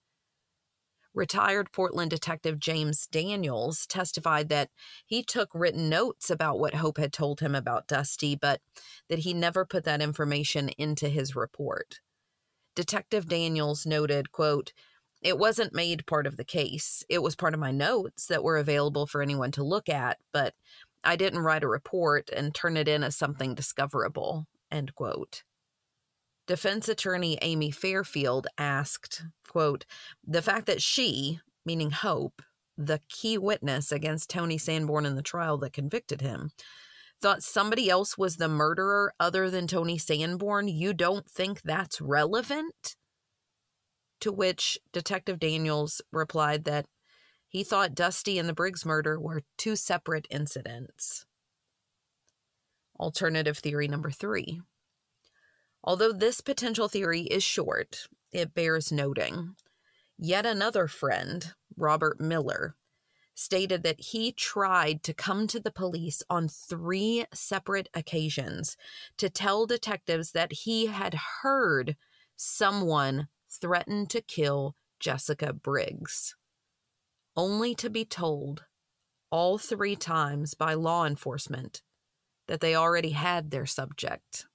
Retired 1.16 1.72
Portland 1.72 2.10
detective 2.10 2.60
James 2.60 3.06
Daniels 3.06 3.86
testified 3.86 4.50
that 4.50 4.68
he 5.06 5.22
took 5.22 5.48
written 5.54 5.88
notes 5.88 6.28
about 6.28 6.60
what 6.60 6.74
Hope 6.74 6.98
had 6.98 7.10
told 7.10 7.40
him 7.40 7.54
about 7.54 7.86
Dusty, 7.86 8.36
but 8.36 8.60
that 9.08 9.20
he 9.20 9.32
never 9.32 9.64
put 9.64 9.84
that 9.84 10.02
information 10.02 10.68
into 10.76 11.08
his 11.08 11.34
report. 11.34 12.00
Detective 12.74 13.26
Daniels 13.28 13.86
noted, 13.86 14.30
quote, 14.30 14.74
it 15.22 15.38
wasn't 15.38 15.74
made 15.74 16.04
part 16.04 16.26
of 16.26 16.36
the 16.36 16.44
case. 16.44 17.02
It 17.08 17.22
was 17.22 17.34
part 17.34 17.54
of 17.54 17.60
my 17.60 17.72
notes 17.72 18.26
that 18.26 18.44
were 18.44 18.58
available 18.58 19.06
for 19.06 19.22
anyone 19.22 19.52
to 19.52 19.64
look 19.64 19.88
at, 19.88 20.18
but 20.34 20.52
I 21.02 21.16
didn't 21.16 21.40
write 21.40 21.64
a 21.64 21.68
report 21.68 22.28
and 22.28 22.54
turn 22.54 22.76
it 22.76 22.88
in 22.88 23.02
as 23.02 23.16
something 23.16 23.54
discoverable. 23.54 24.48
End 24.70 24.94
quote. 24.94 25.44
Defense 26.46 26.88
attorney 26.88 27.38
Amy 27.42 27.70
Fairfield 27.70 28.46
asked, 28.56 29.24
quote, 29.48 29.84
the 30.24 30.42
fact 30.42 30.66
that 30.66 30.80
she, 30.80 31.40
meaning 31.64 31.90
Hope, 31.90 32.40
the 32.78 33.00
key 33.08 33.36
witness 33.36 33.90
against 33.90 34.30
Tony 34.30 34.56
Sanborn 34.58 35.06
in 35.06 35.16
the 35.16 35.22
trial 35.22 35.58
that 35.58 35.72
convicted 35.72 36.20
him, 36.20 36.52
thought 37.20 37.42
somebody 37.42 37.90
else 37.90 38.16
was 38.16 38.36
the 38.36 38.48
murderer 38.48 39.12
other 39.18 39.50
than 39.50 39.66
Tony 39.66 39.98
Sanborn, 39.98 40.68
you 40.68 40.92
don't 40.92 41.28
think 41.28 41.62
that's 41.62 42.00
relevant? 42.00 42.96
To 44.20 44.30
which 44.30 44.78
Detective 44.92 45.38
Daniels 45.38 46.00
replied 46.12 46.64
that 46.64 46.86
he 47.48 47.64
thought 47.64 47.94
Dusty 47.94 48.38
and 48.38 48.48
the 48.48 48.54
Briggs 48.54 48.84
murder 48.84 49.18
were 49.18 49.42
two 49.56 49.76
separate 49.76 50.26
incidents. 50.30 51.24
Alternative 53.00 53.58
theory 53.58 53.88
number 53.88 54.10
three 54.10 54.60
Although 55.86 56.12
this 56.12 56.40
potential 56.40 56.88
theory 56.88 57.22
is 57.22 57.44
short, 57.44 58.08
it 58.32 58.54
bears 58.54 58.90
noting. 58.90 59.54
Yet 60.18 60.44
another 60.44 60.88
friend, 60.88 61.54
Robert 61.76 62.18
Miller, 62.18 62.74
stated 63.34 63.82
that 63.82 64.00
he 64.00 64.32
tried 64.32 65.02
to 65.04 65.14
come 65.14 65.46
to 65.46 65.60
the 65.60 65.70
police 65.70 66.22
on 66.28 66.48
three 66.48 67.26
separate 67.32 67.88
occasions 67.94 68.76
to 69.18 69.30
tell 69.30 69.66
detectives 69.66 70.32
that 70.32 70.52
he 70.52 70.86
had 70.86 71.14
heard 71.42 71.96
someone 72.34 73.28
threaten 73.48 74.06
to 74.06 74.20
kill 74.20 74.74
Jessica 74.98 75.52
Briggs, 75.52 76.34
only 77.36 77.74
to 77.76 77.90
be 77.90 78.04
told 78.04 78.64
all 79.30 79.58
three 79.58 79.96
times 79.96 80.54
by 80.54 80.74
law 80.74 81.04
enforcement 81.04 81.82
that 82.48 82.60
they 82.60 82.74
already 82.74 83.10
had 83.10 83.50
their 83.50 83.66
subject 83.66 84.46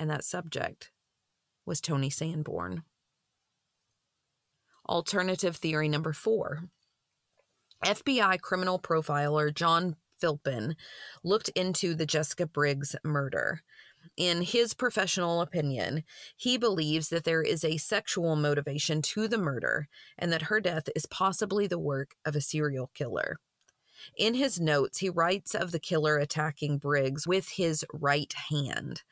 and 0.00 0.10
that 0.10 0.24
subject 0.24 0.90
was 1.64 1.80
Tony 1.80 2.10
Sanborn. 2.10 2.82
Alternative 4.88 5.54
theory 5.54 5.88
number 5.88 6.12
four 6.12 6.64
FBI 7.84 8.40
criminal 8.40 8.78
profiler 8.78 9.54
John 9.54 9.96
Philpin, 10.20 10.74
looked 11.24 11.48
into 11.50 11.94
the 11.94 12.06
Jessica 12.06 12.46
Briggs 12.46 12.94
murder. 13.04 13.62
In 14.16 14.42
his 14.42 14.74
professional 14.74 15.40
opinion, 15.40 16.04
he 16.36 16.56
believes 16.56 17.08
that 17.08 17.24
there 17.24 17.42
is 17.42 17.64
a 17.64 17.76
sexual 17.76 18.36
motivation 18.36 19.02
to 19.02 19.28
the 19.28 19.38
murder 19.38 19.88
and 20.18 20.32
that 20.32 20.42
her 20.42 20.60
death 20.60 20.88
is 20.94 21.06
possibly 21.06 21.66
the 21.66 21.78
work 21.78 22.14
of 22.24 22.34
a 22.34 22.40
serial 22.40 22.90
killer. 22.94 23.38
In 24.16 24.34
his 24.34 24.58
notes, 24.58 24.98
he 24.98 25.10
writes 25.10 25.54
of 25.54 25.72
the 25.72 25.78
killer 25.78 26.16
attacking 26.16 26.78
Briggs 26.78 27.26
with 27.26 27.50
his 27.50 27.84
right 27.92 28.32
hand. 28.50 29.02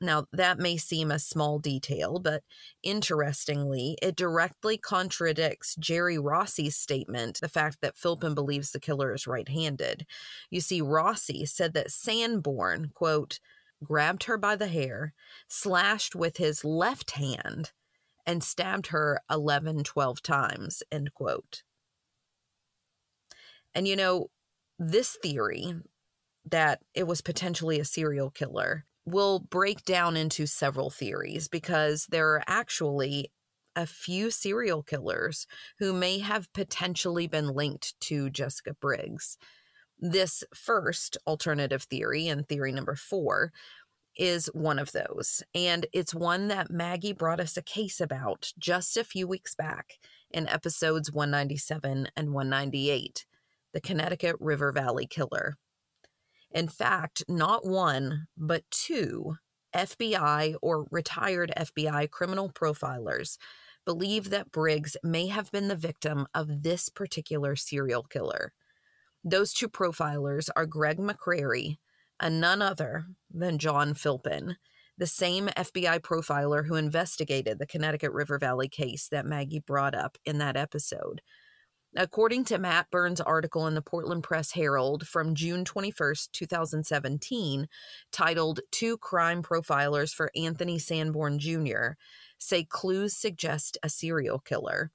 Now, 0.00 0.26
that 0.32 0.58
may 0.58 0.76
seem 0.76 1.10
a 1.10 1.18
small 1.18 1.58
detail, 1.58 2.20
but 2.20 2.44
interestingly, 2.84 3.98
it 4.00 4.14
directly 4.14 4.78
contradicts 4.78 5.74
Jerry 5.76 6.18
Rossi's 6.18 6.76
statement, 6.76 7.40
the 7.40 7.48
fact 7.48 7.78
that 7.82 7.96
Philpin 7.96 8.34
believes 8.34 8.70
the 8.70 8.78
killer 8.78 9.12
is 9.12 9.26
right 9.26 9.48
handed. 9.48 10.06
You 10.50 10.60
see, 10.60 10.80
Rossi 10.80 11.44
said 11.46 11.74
that 11.74 11.90
Sanborn, 11.90 12.92
quote, 12.94 13.40
grabbed 13.82 14.24
her 14.24 14.38
by 14.38 14.54
the 14.54 14.68
hair, 14.68 15.14
slashed 15.48 16.14
with 16.14 16.36
his 16.36 16.64
left 16.64 17.12
hand, 17.12 17.72
and 18.24 18.44
stabbed 18.44 18.88
her 18.88 19.20
11, 19.30 19.82
12 19.84 20.22
times, 20.22 20.82
end 20.92 21.12
quote. 21.12 21.62
And 23.74 23.88
you 23.88 23.96
know, 23.96 24.30
this 24.78 25.16
theory 25.20 25.74
that 26.44 26.80
it 26.94 27.06
was 27.06 27.20
potentially 27.20 27.80
a 27.80 27.84
serial 27.84 28.30
killer 28.30 28.84
will 29.10 29.40
break 29.40 29.84
down 29.84 30.16
into 30.16 30.46
several 30.46 30.90
theories 30.90 31.48
because 31.48 32.06
there 32.10 32.28
are 32.30 32.42
actually 32.46 33.30
a 33.76 33.86
few 33.86 34.30
serial 34.30 34.82
killers 34.82 35.46
who 35.78 35.92
may 35.92 36.18
have 36.18 36.52
potentially 36.52 37.26
been 37.26 37.48
linked 37.48 37.98
to 38.00 38.30
Jessica 38.30 38.74
Briggs. 38.74 39.38
This 39.98 40.42
first 40.54 41.16
alternative 41.26 41.84
theory, 41.84 42.28
and 42.28 42.46
theory 42.46 42.72
number 42.72 42.96
four, 42.96 43.52
is 44.16 44.46
one 44.52 44.78
of 44.78 44.92
those. 44.92 45.42
And 45.54 45.86
it's 45.92 46.14
one 46.14 46.48
that 46.48 46.70
Maggie 46.70 47.12
brought 47.12 47.40
us 47.40 47.56
a 47.56 47.62
case 47.62 48.00
about 48.00 48.52
just 48.58 48.96
a 48.96 49.04
few 49.04 49.28
weeks 49.28 49.54
back 49.54 49.94
in 50.30 50.48
episodes 50.48 51.12
197 51.12 52.08
and 52.16 52.32
198 52.32 53.24
the 53.72 53.80
Connecticut 53.80 54.36
River 54.40 54.72
Valley 54.72 55.06
Killer. 55.06 55.56
In 56.50 56.68
fact, 56.68 57.24
not 57.28 57.66
one, 57.66 58.26
but 58.36 58.64
two 58.70 59.36
FBI 59.74 60.56
or 60.62 60.86
retired 60.90 61.52
FBI 61.56 62.10
criminal 62.10 62.50
profilers 62.50 63.36
believe 63.84 64.30
that 64.30 64.50
Briggs 64.50 64.96
may 65.02 65.28
have 65.28 65.50
been 65.50 65.68
the 65.68 65.76
victim 65.76 66.26
of 66.34 66.62
this 66.62 66.88
particular 66.88 67.56
serial 67.56 68.02
killer. 68.02 68.52
Those 69.24 69.52
two 69.52 69.68
profilers 69.68 70.48
are 70.56 70.66
Greg 70.66 70.98
McCrary 70.98 71.78
and 72.20 72.40
none 72.40 72.62
other 72.62 73.06
than 73.30 73.58
John 73.58 73.94
Philpin, 73.94 74.56
the 74.96 75.06
same 75.06 75.48
FBI 75.48 76.00
profiler 76.00 76.66
who 76.66 76.74
investigated 76.74 77.58
the 77.58 77.66
Connecticut 77.66 78.12
River 78.12 78.38
Valley 78.38 78.68
case 78.68 79.08
that 79.10 79.26
Maggie 79.26 79.60
brought 79.60 79.94
up 79.94 80.18
in 80.24 80.38
that 80.38 80.56
episode. 80.56 81.20
According 81.96 82.44
to 82.44 82.58
Matt 82.58 82.90
Byrne's 82.90 83.20
article 83.20 83.66
in 83.66 83.74
the 83.74 83.80
Portland 83.80 84.22
Press 84.22 84.52
Herald 84.52 85.08
from 85.08 85.34
June 85.34 85.64
21st, 85.64 86.30
2017, 86.32 87.66
titled 88.12 88.60
Two 88.70 88.98
Crime 88.98 89.42
Profilers 89.42 90.12
for 90.12 90.30
Anthony 90.36 90.78
Sanborn 90.78 91.38
Jr., 91.38 91.92
say 92.36 92.62
clues 92.62 93.16
suggest 93.16 93.78
a 93.82 93.88
serial 93.88 94.38
killer. 94.38 94.90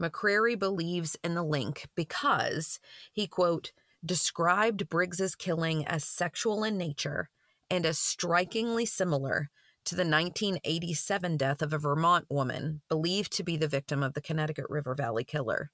McCrary 0.00 0.58
believes 0.58 1.16
in 1.22 1.34
the 1.34 1.42
link 1.42 1.86
because 1.94 2.80
he, 3.12 3.26
quote, 3.26 3.72
described 4.04 4.88
Briggs's 4.88 5.34
killing 5.34 5.86
as 5.86 6.02
sexual 6.02 6.64
in 6.64 6.78
nature 6.78 7.28
and 7.68 7.84
as 7.84 7.98
strikingly 7.98 8.86
similar 8.86 9.50
to 9.84 9.94
the 9.94 10.00
1987 10.00 11.36
death 11.36 11.60
of 11.60 11.74
a 11.74 11.78
Vermont 11.78 12.24
woman 12.30 12.80
believed 12.88 13.32
to 13.32 13.42
be 13.42 13.56
the 13.56 13.68
victim 13.68 14.02
of 14.02 14.14
the 14.14 14.22
Connecticut 14.22 14.66
River 14.68 14.94
Valley 14.94 15.24
killer. 15.24 15.70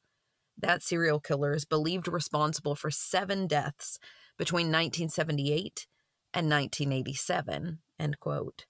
That 0.57 0.83
serial 0.83 1.21
killer 1.21 1.55
is 1.55 1.65
believed 1.65 2.09
responsible 2.09 2.75
for 2.75 2.91
seven 2.91 3.47
deaths 3.47 3.99
between 4.39 4.67
1978 4.67 5.87
and 6.33 6.51
1987. 6.51 7.79
End 7.99 8.21
quote. 8.21 8.67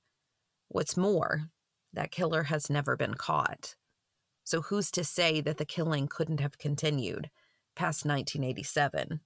What's 0.69 0.97
more, 0.97 1.51
that 1.93 2.11
killer 2.11 2.45
has 2.45 2.69
never 2.69 2.97
been 2.97 3.15
caught. 3.15 3.75
So 4.45 4.63
who's 4.63 4.91
to 4.93 5.05
say 5.05 5.41
that 5.41 5.57
the 5.57 5.65
killing 5.65 6.09
couldn't 6.09 6.41
have 6.41 6.59
continued 6.59 7.31
past 7.75 8.05
1987? 8.05 9.21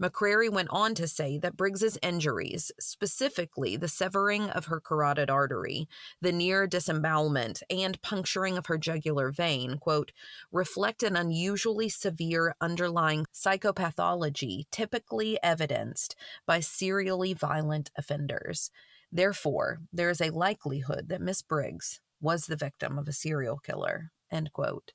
McCrary 0.00 0.50
went 0.50 0.68
on 0.70 0.94
to 0.94 1.06
say 1.06 1.36
that 1.38 1.56
Briggs's 1.56 1.98
injuries, 2.02 2.72
specifically 2.80 3.76
the 3.76 3.88
severing 3.88 4.48
of 4.48 4.66
her 4.66 4.80
carotid 4.80 5.28
artery, 5.28 5.88
the 6.22 6.32
near 6.32 6.66
disembowelment, 6.66 7.62
and 7.68 8.00
puncturing 8.00 8.56
of 8.56 8.66
her 8.66 8.78
jugular 8.78 9.30
vein, 9.30 9.76
quote, 9.78 10.12
reflect 10.50 11.02
an 11.02 11.16
unusually 11.16 11.90
severe 11.90 12.54
underlying 12.60 13.26
psychopathology 13.34 14.64
typically 14.70 15.38
evidenced 15.42 16.16
by 16.46 16.60
serially 16.60 17.34
violent 17.34 17.90
offenders. 17.96 18.70
Therefore, 19.12 19.80
there 19.92 20.08
is 20.08 20.20
a 20.20 20.30
likelihood 20.30 21.08
that 21.08 21.20
Miss 21.20 21.42
Briggs 21.42 22.00
was 22.20 22.46
the 22.46 22.56
victim 22.56 22.98
of 22.98 23.08
a 23.08 23.12
serial 23.12 23.58
killer, 23.58 24.12
end 24.30 24.52
quote. 24.52 24.92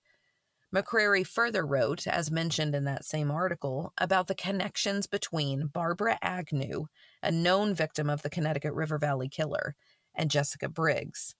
McCrary 0.74 1.26
further 1.26 1.66
wrote, 1.66 2.08
as 2.08 2.32
mentioned 2.32 2.76
in 2.76 2.84
that 2.86 3.06
same 3.06 3.32
article, 3.32 3.94
about 3.98 4.28
the 4.28 4.36
connections 4.36 5.08
between 5.08 5.68
Barbara 5.68 6.18
Agnew, 6.22 6.88
a 7.24 7.32
known 7.32 7.74
victim 7.74 8.10
of 8.10 8.22
the 8.22 8.30
Connecticut 8.30 8.74
River 8.74 8.98
Valley 8.98 9.30
killer, 9.30 9.76
and 10.14 10.32
Jessica 10.32 10.68
Briggs, 10.68 11.36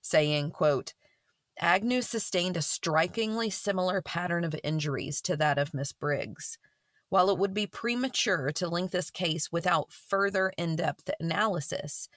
saying, 0.00 0.50
quote, 0.50 0.94
Agnew 1.58 2.00
sustained 2.00 2.56
a 2.56 2.62
strikingly 2.62 3.50
similar 3.50 4.00
pattern 4.00 4.44
of 4.44 4.56
injuries 4.64 5.20
to 5.22 5.36
that 5.36 5.58
of 5.58 5.74
Miss 5.74 5.92
Briggs. 5.92 6.58
While 7.10 7.28
it 7.28 7.38
would 7.38 7.52
be 7.52 7.66
premature 7.66 8.50
to 8.52 8.68
link 8.68 8.92
this 8.92 9.10
case 9.10 9.52
without 9.52 9.92
further 9.92 10.52
in 10.56 10.76
depth 10.76 11.10
analysis, 11.20 12.08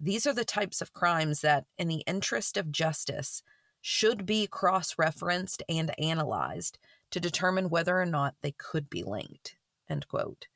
these 0.00 0.26
are 0.26 0.32
the 0.32 0.44
types 0.44 0.80
of 0.80 0.92
crimes 0.92 1.40
that, 1.42 1.66
in 1.78 1.88
the 1.88 2.02
interest 2.06 2.56
of 2.56 2.72
justice, 2.72 3.42
should 3.80 4.26
be 4.26 4.46
cross 4.46 4.96
referenced 4.98 5.62
and 5.68 5.98
analyzed 5.98 6.78
to 7.10 7.20
determine 7.20 7.70
whether 7.70 8.00
or 8.00 8.06
not 8.06 8.34
they 8.42 8.52
could 8.52 8.88
be 8.90 9.02
linked. 9.02 9.56
End 9.88 10.06
quote. 10.08 10.46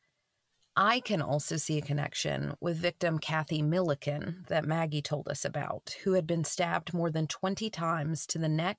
I 0.77 1.01
can 1.01 1.22
also 1.22 1.57
see 1.57 1.79
a 1.79 1.83
connection 1.83 2.55
with 2.61 2.77
victim 2.77 3.18
Cathy 3.18 3.62
Millican 3.62 4.47
that 4.49 4.64
Maggie 4.64 5.03
told 5.03 5.29
us 5.29 5.45
about, 5.45 5.95
who 6.03 6.14
had 6.14 6.27
been 6.27 6.43
stabbed 6.43 6.93
more 6.93 7.11
than 7.11 7.29
20 7.29 7.70
times 7.70 8.27
to 8.27 8.39
the 8.39 8.49
neck 8.49 8.79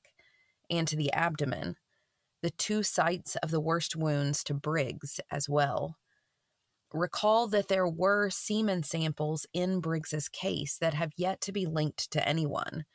and 0.69 0.87
to 0.89 0.97
the 0.97 1.11
abdomen, 1.13 1.77
the 2.41 2.49
two 2.49 2.83
sites 2.83 3.37
of 3.37 3.49
the 3.49 3.61
worst 3.61 3.95
wounds 3.95 4.43
to 4.43 4.53
Briggs 4.53 5.21
as 5.31 5.47
well. 5.47 5.95
Recall 6.93 7.47
that 7.47 7.69
there 7.69 7.87
were 7.87 8.29
semen 8.29 8.83
samples 8.83 9.45
in 9.53 9.79
Briggs's 9.79 10.27
case 10.27 10.77
that 10.77 10.93
have 10.93 11.11
yet 11.15 11.39
to 11.41 11.53
be 11.53 11.65
linked 11.65 12.11
to 12.11 12.27
anyone 12.27 12.85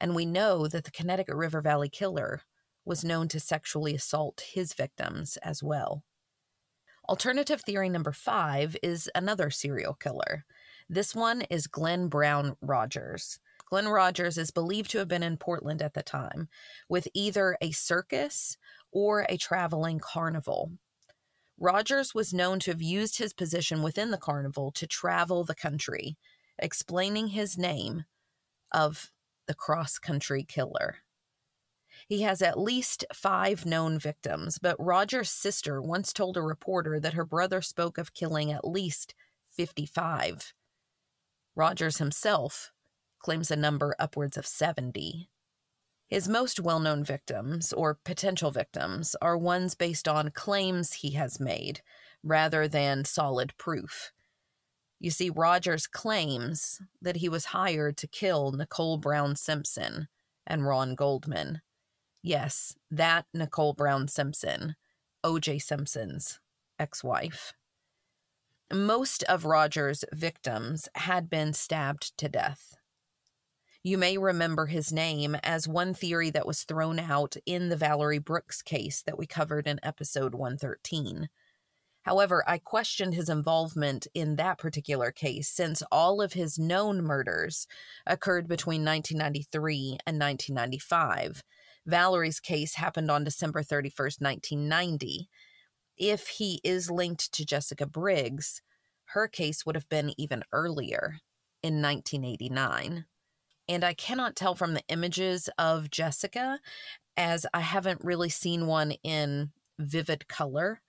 and 0.00 0.14
we 0.14 0.24
know 0.24 0.66
that 0.66 0.84
the 0.84 0.90
Connecticut 0.90 1.36
River 1.36 1.60
Valley 1.60 1.88
killer 1.88 2.42
was 2.84 3.04
known 3.04 3.28
to 3.28 3.38
sexually 3.38 3.94
assault 3.94 4.42
his 4.52 4.72
victims 4.72 5.36
as 5.42 5.62
well. 5.62 6.02
Alternative 7.08 7.60
theory 7.60 7.88
number 7.88 8.12
five 8.12 8.76
is 8.82 9.10
another 9.14 9.50
serial 9.50 9.94
killer. 9.94 10.44
This 10.88 11.14
one 11.14 11.42
is 11.42 11.66
Glenn 11.66 12.08
Brown 12.08 12.56
Rogers. 12.60 13.40
Glenn 13.68 13.88
Rogers 13.88 14.38
is 14.38 14.50
believed 14.50 14.90
to 14.90 14.98
have 14.98 15.08
been 15.08 15.22
in 15.22 15.36
Portland 15.36 15.82
at 15.82 15.94
the 15.94 16.02
time 16.02 16.48
with 16.88 17.06
either 17.14 17.56
a 17.60 17.70
circus 17.70 18.56
or 18.90 19.26
a 19.28 19.36
traveling 19.36 20.00
carnival. 20.00 20.72
Rogers 21.58 22.14
was 22.14 22.32
known 22.32 22.58
to 22.60 22.70
have 22.70 22.82
used 22.82 23.18
his 23.18 23.32
position 23.32 23.82
within 23.82 24.10
the 24.10 24.18
carnival 24.18 24.72
to 24.72 24.86
travel 24.86 25.44
the 25.44 25.54
country, 25.54 26.16
explaining 26.58 27.28
his 27.28 27.58
name 27.58 28.04
of 28.72 29.10
the 29.50 29.54
cross 29.54 29.98
country 29.98 30.44
killer. 30.44 30.98
He 32.06 32.22
has 32.22 32.40
at 32.40 32.56
least 32.56 33.04
five 33.12 33.66
known 33.66 33.98
victims, 33.98 34.60
but 34.62 34.76
Roger's 34.78 35.32
sister 35.32 35.82
once 35.82 36.12
told 36.12 36.36
a 36.36 36.40
reporter 36.40 37.00
that 37.00 37.14
her 37.14 37.24
brother 37.24 37.60
spoke 37.60 37.98
of 37.98 38.14
killing 38.14 38.52
at 38.52 38.64
least 38.64 39.12
55. 39.50 40.54
Rogers 41.56 41.98
himself 41.98 42.70
claims 43.18 43.50
a 43.50 43.56
number 43.56 43.96
upwards 43.98 44.36
of 44.36 44.46
70. 44.46 45.28
His 46.06 46.28
most 46.28 46.60
well 46.60 46.78
known 46.78 47.02
victims, 47.02 47.72
or 47.72 47.98
potential 48.04 48.52
victims, 48.52 49.16
are 49.20 49.36
ones 49.36 49.74
based 49.74 50.06
on 50.06 50.30
claims 50.30 50.92
he 50.92 51.14
has 51.14 51.40
made 51.40 51.80
rather 52.22 52.68
than 52.68 53.04
solid 53.04 53.52
proof. 53.58 54.12
You 55.00 55.10
see, 55.10 55.30
Rogers 55.30 55.86
claims 55.86 56.80
that 57.00 57.16
he 57.16 57.28
was 57.28 57.46
hired 57.46 57.96
to 57.96 58.06
kill 58.06 58.52
Nicole 58.52 58.98
Brown 58.98 59.34
Simpson 59.34 60.08
and 60.46 60.66
Ron 60.66 60.94
Goldman. 60.94 61.62
Yes, 62.22 62.76
that 62.90 63.24
Nicole 63.32 63.72
Brown 63.72 64.08
Simpson, 64.08 64.76
O.J. 65.24 65.58
Simpson's 65.60 66.38
ex 66.78 67.02
wife. 67.02 67.54
Most 68.72 69.22
of 69.24 69.46
Roger's 69.46 70.04
victims 70.12 70.86
had 70.94 71.30
been 71.30 71.54
stabbed 71.54 72.16
to 72.18 72.28
death. 72.28 72.76
You 73.82 73.96
may 73.96 74.18
remember 74.18 74.66
his 74.66 74.92
name 74.92 75.34
as 75.42 75.66
one 75.66 75.94
theory 75.94 76.28
that 76.30 76.46
was 76.46 76.64
thrown 76.64 76.98
out 76.98 77.36
in 77.46 77.70
the 77.70 77.76
Valerie 77.76 78.18
Brooks 78.18 78.60
case 78.60 79.02
that 79.02 79.16
we 79.16 79.26
covered 79.26 79.66
in 79.66 79.80
episode 79.82 80.34
113. 80.34 81.30
However, 82.02 82.42
I 82.46 82.58
questioned 82.58 83.14
his 83.14 83.28
involvement 83.28 84.06
in 84.14 84.36
that 84.36 84.58
particular 84.58 85.10
case 85.10 85.48
since 85.48 85.82
all 85.92 86.22
of 86.22 86.32
his 86.32 86.58
known 86.58 87.02
murders 87.02 87.66
occurred 88.06 88.48
between 88.48 88.84
1993 88.84 89.98
and 90.06 90.18
1995. 90.18 91.42
Valerie's 91.86 92.40
case 92.40 92.74
happened 92.74 93.10
on 93.10 93.24
December 93.24 93.62
31st, 93.62 94.20
1990. 94.20 95.28
If 95.98 96.28
he 96.28 96.60
is 96.64 96.90
linked 96.90 97.32
to 97.32 97.44
Jessica 97.44 97.86
Briggs, 97.86 98.62
her 99.12 99.28
case 99.28 99.66
would 99.66 99.74
have 99.74 99.88
been 99.88 100.14
even 100.16 100.42
earlier 100.52 101.20
in 101.62 101.82
1989. 101.82 103.04
And 103.68 103.84
I 103.84 103.92
cannot 103.92 104.36
tell 104.36 104.54
from 104.54 104.74
the 104.74 104.84
images 104.88 105.48
of 105.58 105.90
Jessica, 105.90 106.60
as 107.16 107.44
I 107.52 107.60
haven't 107.60 108.02
really 108.02 108.30
seen 108.30 108.66
one 108.66 108.92
in 109.02 109.52
vivid 109.78 110.26
color 110.28 110.80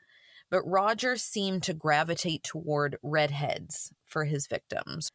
but 0.51 0.67
Roger 0.67 1.15
seemed 1.15 1.63
to 1.63 1.73
gravitate 1.73 2.43
toward 2.43 2.97
redheads 3.01 3.91
for 4.05 4.25
his 4.25 4.45
victims. 4.45 5.09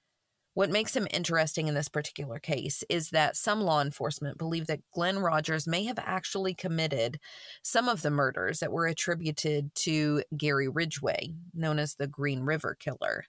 What 0.54 0.70
makes 0.70 0.96
him 0.96 1.06
interesting 1.10 1.68
in 1.68 1.74
this 1.74 1.90
particular 1.90 2.38
case 2.38 2.82
is 2.88 3.10
that 3.10 3.36
some 3.36 3.60
law 3.60 3.82
enforcement 3.82 4.38
believe 4.38 4.66
that 4.68 4.80
Glenn 4.90 5.18
Rogers 5.18 5.66
may 5.68 5.84
have 5.84 5.98
actually 5.98 6.54
committed 6.54 7.20
some 7.62 7.90
of 7.90 8.00
the 8.00 8.10
murders 8.10 8.60
that 8.60 8.72
were 8.72 8.86
attributed 8.86 9.74
to 9.74 10.22
Gary 10.34 10.66
Ridgway, 10.66 11.34
known 11.52 11.78
as 11.78 11.94
the 11.94 12.06
Green 12.06 12.40
River 12.40 12.74
Killer. 12.74 13.26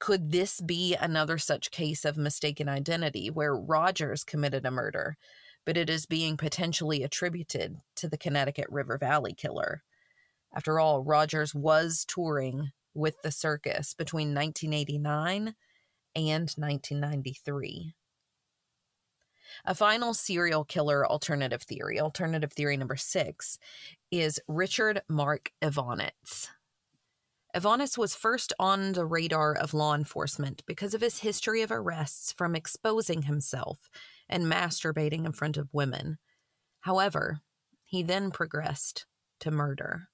Could 0.00 0.32
this 0.32 0.62
be 0.62 0.96
another 0.96 1.36
such 1.36 1.70
case 1.70 2.06
of 2.06 2.16
mistaken 2.16 2.66
identity 2.66 3.28
where 3.28 3.54
Rogers 3.54 4.24
committed 4.24 4.64
a 4.64 4.70
murder, 4.70 5.18
but 5.66 5.76
it 5.76 5.90
is 5.90 6.06
being 6.06 6.38
potentially 6.38 7.02
attributed 7.02 7.76
to 7.96 8.08
the 8.08 8.16
Connecticut 8.16 8.66
River 8.70 8.96
Valley 8.96 9.34
Killer? 9.34 9.82
After 10.54 10.78
all, 10.78 11.02
Rogers 11.02 11.54
was 11.54 12.04
touring 12.06 12.72
with 12.94 13.20
the 13.22 13.30
circus 13.30 13.94
between 13.94 14.34
1989 14.34 15.54
and 16.14 16.50
1993. 16.56 17.94
A 19.64 19.74
final 19.74 20.14
serial 20.14 20.64
killer 20.64 21.06
alternative 21.06 21.62
theory, 21.62 22.00
alternative 22.00 22.52
theory 22.52 22.76
number 22.76 22.96
six, 22.96 23.58
is 24.10 24.40
Richard 24.48 25.02
Mark 25.08 25.52
Evonitz. 25.62 26.48
Evonitz 27.54 27.98
was 27.98 28.14
first 28.14 28.54
on 28.58 28.92
the 28.92 29.04
radar 29.04 29.54
of 29.54 29.74
law 29.74 29.94
enforcement 29.94 30.62
because 30.66 30.94
of 30.94 31.02
his 31.02 31.18
history 31.18 31.60
of 31.60 31.70
arrests 31.70 32.32
from 32.32 32.54
exposing 32.54 33.22
himself 33.22 33.90
and 34.26 34.46
masturbating 34.46 35.26
in 35.26 35.32
front 35.32 35.58
of 35.58 35.68
women. 35.72 36.18
However, 36.80 37.40
he 37.84 38.02
then 38.02 38.30
progressed 38.30 39.04
to 39.40 39.50
murder. 39.50 40.08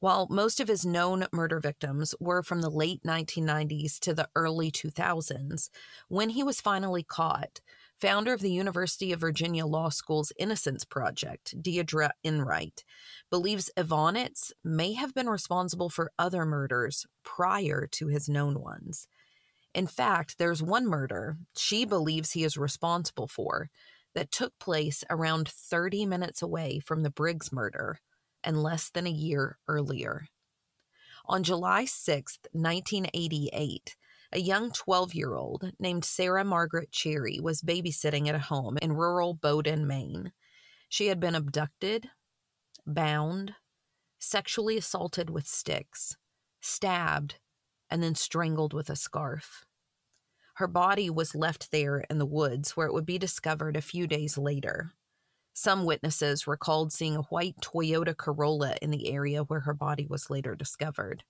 While 0.00 0.28
most 0.30 0.60
of 0.60 0.68
his 0.68 0.86
known 0.86 1.26
murder 1.32 1.58
victims 1.58 2.14
were 2.20 2.44
from 2.44 2.60
the 2.60 2.70
late 2.70 3.02
1990s 3.02 3.98
to 4.00 4.14
the 4.14 4.28
early 4.36 4.70
2000s, 4.70 5.70
when 6.06 6.30
he 6.30 6.44
was 6.44 6.60
finally 6.60 7.02
caught, 7.02 7.60
founder 8.00 8.32
of 8.32 8.40
the 8.40 8.52
University 8.52 9.10
of 9.12 9.18
Virginia 9.18 9.66
Law 9.66 9.88
School's 9.88 10.32
Innocence 10.38 10.84
Project, 10.84 11.60
Deirdre 11.60 12.12
Enright, 12.22 12.84
believes 13.28 13.72
Evonitz 13.76 14.52
may 14.62 14.92
have 14.92 15.14
been 15.14 15.28
responsible 15.28 15.88
for 15.88 16.12
other 16.16 16.44
murders 16.44 17.04
prior 17.24 17.88
to 17.90 18.06
his 18.06 18.28
known 18.28 18.60
ones. 18.60 19.08
In 19.74 19.88
fact, 19.88 20.38
there's 20.38 20.62
one 20.62 20.86
murder 20.86 21.38
she 21.56 21.84
believes 21.84 22.32
he 22.32 22.44
is 22.44 22.56
responsible 22.56 23.26
for 23.26 23.68
that 24.14 24.30
took 24.30 24.56
place 24.60 25.02
around 25.10 25.48
30 25.48 26.06
minutes 26.06 26.40
away 26.40 26.78
from 26.78 27.02
the 27.02 27.10
Briggs 27.10 27.52
murder 27.52 27.98
and 28.48 28.62
less 28.62 28.88
than 28.88 29.06
a 29.06 29.10
year 29.10 29.58
earlier. 29.68 30.26
On 31.26 31.42
July 31.42 31.84
6, 31.84 32.38
1988, 32.52 33.94
a 34.32 34.40
young 34.40 34.70
12 34.70 35.14
year 35.14 35.34
old 35.34 35.70
named 35.78 36.06
Sarah 36.06 36.44
Margaret 36.44 36.90
Cherry 36.90 37.38
was 37.40 37.60
babysitting 37.60 38.26
at 38.26 38.34
a 38.34 38.38
home 38.38 38.78
in 38.80 38.94
rural 38.94 39.34
Bowdoin, 39.34 39.86
Maine. 39.86 40.32
She 40.88 41.08
had 41.08 41.20
been 41.20 41.34
abducted, 41.34 42.08
bound, 42.86 43.52
sexually 44.18 44.78
assaulted 44.78 45.28
with 45.28 45.46
sticks, 45.46 46.16
stabbed, 46.62 47.34
and 47.90 48.02
then 48.02 48.14
strangled 48.14 48.72
with 48.72 48.88
a 48.88 48.96
scarf. 48.96 49.66
Her 50.54 50.68
body 50.68 51.10
was 51.10 51.34
left 51.34 51.70
there 51.70 52.02
in 52.08 52.16
the 52.16 52.24
woods 52.24 52.78
where 52.78 52.86
it 52.86 52.94
would 52.94 53.06
be 53.06 53.18
discovered 53.18 53.76
a 53.76 53.82
few 53.82 54.06
days 54.06 54.38
later. 54.38 54.94
Some 55.60 55.84
witnesses 55.84 56.46
recalled 56.46 56.92
seeing 56.92 57.16
a 57.16 57.22
white 57.22 57.56
Toyota 57.60 58.16
Corolla 58.16 58.76
in 58.80 58.92
the 58.92 59.10
area 59.10 59.42
where 59.42 59.58
her 59.58 59.74
body 59.74 60.06
was 60.06 60.30
later 60.30 60.54
discovered. 60.54 61.24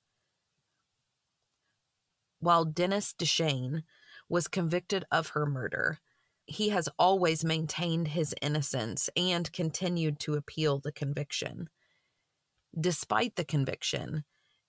While 2.38 2.66
Dennis 2.66 3.14
Dechaine 3.14 3.84
was 4.28 4.46
convicted 4.46 5.06
of 5.10 5.28
her 5.28 5.46
murder, 5.46 6.00
he 6.44 6.68
has 6.68 6.90
always 6.98 7.42
maintained 7.42 8.08
his 8.08 8.34
innocence 8.42 9.08
and 9.16 9.50
continued 9.50 10.20
to 10.20 10.34
appeal 10.34 10.78
the 10.78 10.92
conviction. 10.92 11.70
Despite 12.78 13.36
the 13.36 13.46
conviction, 13.46 14.24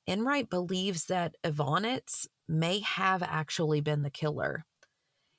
Enright 0.08 0.50
believes 0.50 1.08
that 1.08 1.36
Evonitz 1.44 2.28
may 2.48 2.80
have 2.80 3.22
actually 3.22 3.82
been 3.82 4.04
the 4.04 4.10
killer. 4.10 4.64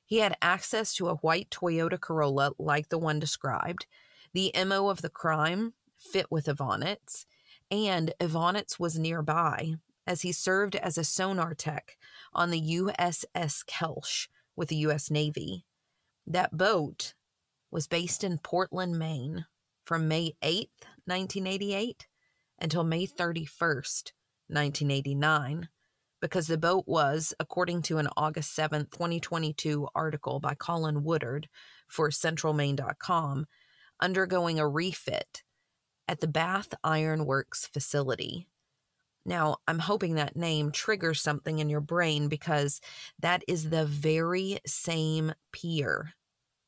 He 0.04 0.18
had 0.18 0.36
access 0.42 0.92
to 0.96 1.08
a 1.08 1.14
white 1.16 1.48
Toyota 1.48 1.98
Corolla 1.98 2.52
like 2.58 2.90
the 2.90 2.98
one 2.98 3.18
described, 3.18 3.86
the 4.32 4.52
MO 4.66 4.88
of 4.88 5.02
the 5.02 5.10
crime 5.10 5.74
fit 5.98 6.26
with 6.30 6.46
Evonitz, 6.46 7.26
and 7.70 8.12
Evonitz 8.20 8.78
was 8.78 8.98
nearby 8.98 9.74
as 10.06 10.22
he 10.22 10.32
served 10.32 10.76
as 10.76 10.98
a 10.98 11.04
sonar 11.04 11.54
tech 11.54 11.96
on 12.32 12.50
the 12.50 12.60
USS 12.60 13.64
Koelsch 13.66 14.28
with 14.56 14.68
the 14.68 14.76
U.S. 14.76 15.10
Navy. 15.10 15.64
That 16.26 16.56
boat 16.56 17.14
was 17.70 17.86
based 17.86 18.24
in 18.24 18.38
Portland, 18.38 18.98
Maine 18.98 19.46
from 19.84 20.08
May 20.08 20.34
8th, 20.42 20.86
1988 21.04 22.06
until 22.60 22.84
May 22.84 23.06
31st, 23.06 24.12
1989, 24.48 25.68
because 26.20 26.46
the 26.46 26.58
boat 26.58 26.84
was, 26.86 27.32
according 27.40 27.82
to 27.82 27.98
an 27.98 28.08
August 28.16 28.56
7th, 28.56 28.90
2022 28.90 29.88
article 29.94 30.40
by 30.40 30.54
Colin 30.54 31.02
Woodard 31.02 31.48
for 31.88 32.10
CentralMaine.com, 32.10 33.46
undergoing 34.00 34.58
a 34.58 34.66
refit 34.66 35.42
at 36.08 36.20
the 36.20 36.28
Bath 36.28 36.74
Iron 36.82 37.24
Works 37.24 37.66
facility. 37.66 38.46
Now, 39.24 39.58
I'm 39.68 39.78
hoping 39.78 40.14
that 40.14 40.36
name 40.36 40.72
triggers 40.72 41.20
something 41.20 41.58
in 41.58 41.68
your 41.68 41.80
brain 41.80 42.28
because 42.28 42.80
that 43.18 43.44
is 43.46 43.70
the 43.70 43.84
very 43.84 44.58
same 44.66 45.34
pier 45.52 46.14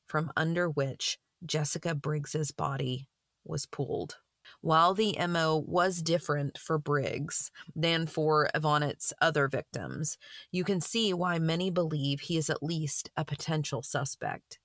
from 0.06 0.30
under 0.36 0.68
which 0.68 1.18
Jessica 1.44 1.94
Briggs's 1.94 2.50
body 2.50 3.08
was 3.44 3.66
pulled. 3.66 4.18
While 4.60 4.94
the 4.94 5.16
MO 5.28 5.64
was 5.66 6.02
different 6.02 6.58
for 6.58 6.78
Briggs 6.78 7.50
than 7.74 8.06
for 8.06 8.48
Evonitz's 8.54 9.12
other 9.20 9.48
victims, 9.48 10.18
you 10.52 10.62
can 10.62 10.80
see 10.80 11.12
why 11.12 11.38
many 11.38 11.70
believe 11.70 12.20
he 12.20 12.36
is 12.36 12.50
at 12.50 12.62
least 12.62 13.10
a 13.16 13.24
potential 13.24 13.82
suspect. 13.82 14.58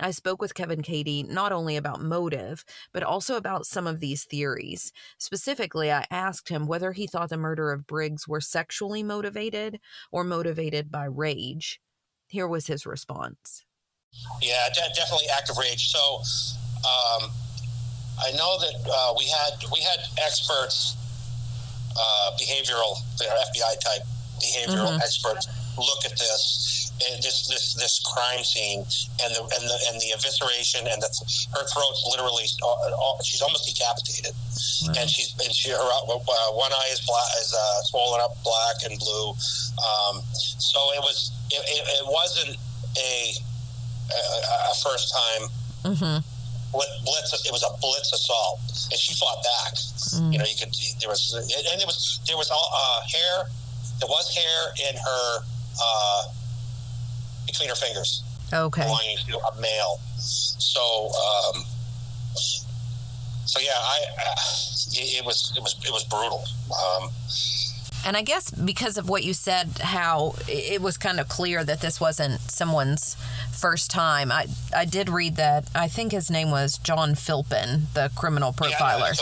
I 0.00 0.10
spoke 0.10 0.40
with 0.40 0.54
Kevin 0.54 0.82
Cady 0.82 1.22
not 1.22 1.52
only 1.52 1.76
about 1.76 2.00
motive, 2.00 2.64
but 2.92 3.02
also 3.02 3.36
about 3.36 3.66
some 3.66 3.86
of 3.86 4.00
these 4.00 4.24
theories. 4.24 4.92
Specifically, 5.18 5.92
I 5.92 6.06
asked 6.10 6.48
him 6.48 6.66
whether 6.66 6.92
he 6.92 7.06
thought 7.06 7.28
the 7.28 7.36
murder 7.36 7.72
of 7.72 7.86
Briggs 7.86 8.26
were 8.26 8.40
sexually 8.40 9.02
motivated 9.02 9.80
or 10.10 10.24
motivated 10.24 10.90
by 10.90 11.04
rage. 11.04 11.80
Here 12.28 12.48
was 12.48 12.66
his 12.66 12.86
response. 12.86 13.64
Yeah, 14.40 14.68
de- 14.68 14.94
definitely 14.94 15.28
active 15.34 15.56
rage. 15.58 15.90
So, 15.90 16.22
um, 16.78 17.30
I 18.20 18.30
know 18.32 18.58
that 18.58 18.74
uh, 18.90 19.14
we 19.16 19.24
had 19.26 19.52
we 19.72 19.80
had 19.80 20.00
experts, 20.22 20.96
uh, 21.98 22.36
behavioral, 22.40 22.96
FBI 23.18 23.80
type 23.80 24.02
behavioral 24.40 24.88
mm-hmm. 24.88 25.00
experts 25.02 25.46
look 25.78 26.04
at 26.04 26.12
this 26.12 26.81
this 27.22 27.48
this 27.48 27.74
this 27.74 28.00
crime 28.00 28.42
scene 28.44 28.80
and 29.22 29.30
the 29.34 29.42
and 29.42 29.64
the 29.68 29.78
and 29.90 30.00
the 30.00 30.10
evisceration 30.14 30.86
and 30.86 31.00
the, 31.02 31.10
her 31.54 31.64
throat's 31.66 32.02
literally 32.10 32.44
uh, 32.62 32.72
uh, 32.72 33.22
she's 33.22 33.42
almost 33.42 33.66
decapitated 33.66 34.32
right. 34.88 34.98
and 34.98 35.10
she's 35.10 35.34
and 35.44 35.52
she 35.52 35.70
her 35.70 35.76
uh, 35.78 36.50
one 36.52 36.72
eye 36.72 36.90
is 36.92 37.00
black 37.06 37.30
is 37.40 37.54
uh, 37.54 37.82
swollen 37.84 38.20
up 38.20 38.36
black 38.44 38.76
and 38.84 38.98
blue 38.98 39.30
um, 39.82 40.22
so 40.34 40.78
it 40.94 41.00
was 41.00 41.32
it, 41.50 41.62
it, 41.62 41.82
it 42.00 42.06
wasn't 42.06 42.56
a 42.98 43.34
a, 44.12 44.70
a 44.70 44.74
first 44.82 45.12
time 45.12 45.42
mm-hmm 45.84 46.18
blitz. 46.72 47.36
It 47.44 47.52
was 47.52 47.62
a 47.62 47.72
blitz 47.80 48.12
assault, 48.12 48.60
and 48.90 48.98
she 48.98 49.12
fought 49.14 49.44
back. 49.44 49.74
Mm. 50.16 50.32
You 50.32 50.38
know, 50.38 50.44
you 50.48 50.56
could 50.56 50.72
there 51.00 51.10
was 51.10 51.36
and 51.36 51.78
there 51.78 51.86
was 51.86 52.20
there 52.26 52.36
was 52.36 52.50
all 52.50 52.70
uh, 52.72 53.00
hair 53.04 53.44
there 54.00 54.08
was 54.08 54.34
hair 54.34 54.90
in 54.90 54.96
her 54.96 55.44
uh, 55.78 56.22
between 57.46 57.68
her 57.68 57.74
fingers. 57.74 58.22
Okay. 58.52 58.82
Belonging 58.82 59.16
to 59.28 59.38
a 59.38 59.60
male. 59.60 60.00
So, 60.18 61.10
um, 61.10 61.64
so 63.46 63.60
yeah, 63.60 63.72
I, 63.76 63.98
uh, 64.18 64.34
it, 64.92 65.20
it, 65.20 65.24
was 65.24 65.52
it 65.56 65.62
was 65.62 65.74
it 65.84 65.92
was 65.92 66.04
brutal. 66.04 66.44
Um, 66.70 67.10
and 68.04 68.16
I 68.16 68.22
guess 68.22 68.50
because 68.50 68.96
of 68.96 69.08
what 69.08 69.24
you 69.24 69.34
said, 69.34 69.78
how 69.80 70.34
it 70.48 70.80
was 70.80 70.96
kind 70.96 71.20
of 71.20 71.28
clear 71.28 71.64
that 71.64 71.80
this 71.80 72.00
wasn't 72.00 72.40
someone's 72.50 73.16
first 73.52 73.90
time. 73.90 74.32
I 74.32 74.46
I 74.74 74.84
did 74.84 75.08
read 75.08 75.36
that 75.36 75.68
I 75.74 75.88
think 75.88 76.12
his 76.12 76.30
name 76.30 76.50
was 76.50 76.78
John 76.78 77.14
Philpin, 77.14 77.82
the 77.94 78.10
criminal 78.16 78.52
profiler. 78.52 79.16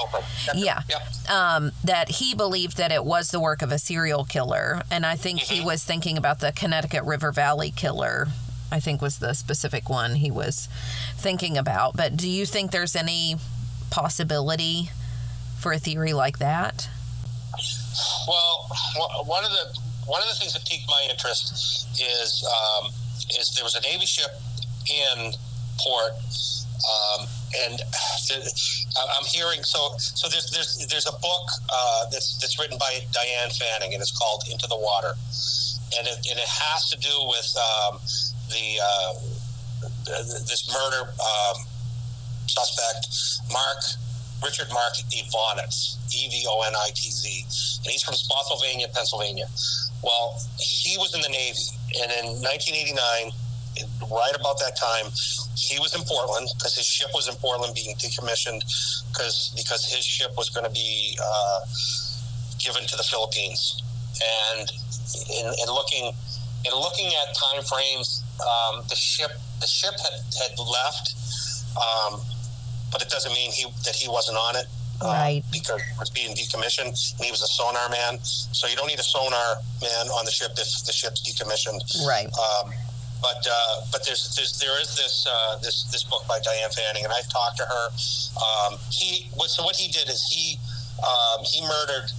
Yeah, 0.55 0.83
yeah. 0.89 0.99
Um, 1.29 1.73
that 1.85 2.09
he 2.09 2.35
believed 2.35 2.77
that 2.77 2.93
it 2.93 3.05
was 3.05 3.31
the 3.31 3.41
work 3.41 3.63
of 3.63 3.73
a 3.73 3.79
serial 3.79 4.25
killer, 4.25 4.83
and 4.91 5.05
I 5.05 5.17
think 5.17 5.41
mm-hmm. 5.41 5.55
he 5.55 5.65
was 5.65 5.85
thinking 5.85 6.17
about 6.17 6.41
the 6.41 6.53
Connecticut 6.53 7.05
River 7.05 7.33
Valley 7.33 7.71
killer. 7.71 8.29
I 8.73 8.79
think 8.79 9.03
was 9.03 9.19
the 9.19 9.35
specific 9.35 9.89
one 9.89 10.15
he 10.15 10.31
was 10.31 10.69
thinking 11.17 11.59
about. 11.59 11.97
But 11.97 12.17
do 12.17 12.29
you 12.29 12.47
think 12.47 12.71
there's 12.71 12.95
any 12.95 13.37
possibility 13.91 14.91
for 15.59 15.73
a 15.73 15.79
theory 15.79 16.13
like 16.13 16.39
that? 16.39 16.89
Well, 18.29 18.69
one 19.25 19.45
of 19.45 19.51
the 19.51 19.79
one 20.07 20.23
of 20.23 20.29
the 20.29 20.35
things 20.35 20.53
that 20.55 20.65
piqued 20.67 20.89
my 20.89 21.07
interest 21.11 21.87
is 22.01 22.45
um, 22.47 22.91
is 23.39 23.55
there 23.55 23.65
was 23.65 23.75
a 23.75 23.81
Navy 23.81 24.07
ship 24.07 24.31
in 24.89 25.33
port, 25.79 26.13
um, 26.85 27.27
and 27.67 27.81
I'm 28.99 29.25
hearing 29.27 29.63
so 29.63 29.95
so 29.99 30.29
there's 30.29 30.51
there's 30.51 30.87
there's 30.89 31.07
a 31.07 31.17
book 31.21 31.47
uh, 31.69 32.11
that's 32.11 32.39
that's 32.39 32.59
written 32.59 32.79
by 32.79 33.01
Diane 33.13 33.51
Fanning 33.51 33.95
and 33.95 34.01
it's 34.01 34.17
called 34.17 34.45
Into 34.51 34.67
the 34.67 34.79
Water, 34.79 35.15
and 35.99 36.07
it, 36.07 36.17
and 36.31 36.39
it 36.39 36.49
has 36.49 36.91
to 36.91 36.99
do 36.99 37.15
with 37.29 37.51
um, 37.57 38.01
the 38.49 38.81
uh, 38.83 39.15
this 40.47 40.69
murder 40.73 41.11
um, 41.11 41.67
suspect 42.47 43.09
Mark 43.53 43.79
Richard 44.43 44.69
Mark 44.73 44.95
Evonitz, 45.13 45.97
E 46.13 46.29
V 46.31 46.47
O 46.49 46.63
N 46.67 46.75
I 46.75 46.91
T 46.95 47.11
Z, 47.11 47.45
and 47.85 47.91
he's 47.91 48.03
from 48.03 48.15
Spotsylvania, 48.15 48.89
Pennsylvania. 48.93 49.47
Well, 50.03 50.41
he 50.59 50.97
was 50.99 51.15
in 51.15 51.21
the 51.21 51.29
Navy, 51.29 51.71
and 52.03 52.11
in 52.11 52.27
1989, 52.43 53.33
right 54.11 54.35
about 54.35 54.59
that 54.59 54.77
time, 54.77 55.13
he 55.57 55.79
was 55.79 55.95
in 55.95 56.03
Portland 56.03 56.49
because 56.59 56.75
his 56.75 56.87
ship 56.87 57.11
was 57.15 57.29
in 57.29 57.35
Portland 57.37 57.75
being 57.75 57.95
decommissioned 57.97 58.63
because 59.13 59.53
because 59.57 59.85
his 59.85 60.05
ship 60.05 60.33
was 60.37 60.51
going 60.51 60.65
to 60.65 60.73
be 60.73 61.19
uh, 61.23 61.61
given 62.59 62.87
to 62.87 62.97
the 62.97 63.05
Philippines. 63.05 63.83
And 64.21 64.69
in, 65.31 65.47
in 65.47 65.69
looking 65.69 66.13
in 66.65 66.73
looking 66.73 67.07
at 67.07 67.35
time 67.37 67.63
frames, 67.63 68.23
um, 68.41 68.83
the 68.89 68.97
ship 68.97 69.31
the 69.61 69.67
ship 69.67 69.95
had, 69.97 70.17
had 70.41 70.59
left. 70.59 71.15
Um, 71.77 72.21
but 72.91 73.03
it 73.03 73.09
doesn't 73.09 73.33
mean 73.33 73.53
he 73.53 73.65
that 73.85 73.95
he 73.95 74.09
wasn't 74.09 74.37
on 74.37 74.57
it. 74.57 74.67
Uh, 75.03 75.07
right. 75.09 75.43
Because 75.51 75.81
it's 76.01 76.11
being 76.11 76.37
decommissioned, 76.37 76.93
and 77.17 77.25
he 77.25 77.31
was 77.31 77.43
a 77.43 77.47
sonar 77.49 77.89
man. 77.89 78.19
So 78.23 78.69
you 78.69 78.77
don't 78.77 78.89
need 78.89 79.01
a 79.01 79.03
sonar 79.03 79.57
man 79.81 80.07
on 80.09 80.25
the 80.25 80.31
ship 80.31 80.53
if 80.53 80.85
the 80.85 80.93
ship's 80.93 81.25
decommissioned. 81.25 81.81
Right. 82.07 82.27
Um, 82.27 82.73
but 83.23 83.47
uh, 83.49 83.81
but 83.93 84.05
there's, 84.05 84.35
there's 84.37 84.59
there 84.59 84.81
is 84.81 84.97
this 84.97 85.27
uh, 85.29 85.59
this 85.59 85.85
this 85.93 86.05
book 86.05 86.27
by 86.29 86.41
Diane 86.41 86.71
Fanning, 86.71 87.05
and 87.05 87.13
I've 87.13 87.29
talked 87.29 87.57
to 87.59 87.65
her. 87.65 87.87
Um, 88.41 88.79
he 88.91 89.29
so 89.47 89.65
what 89.65 89.77
he 89.77 89.93
did 89.93 90.09
is 90.09 90.23
he 90.29 90.59
um, 91.05 91.45
he 91.45 91.61
murdered 91.63 92.11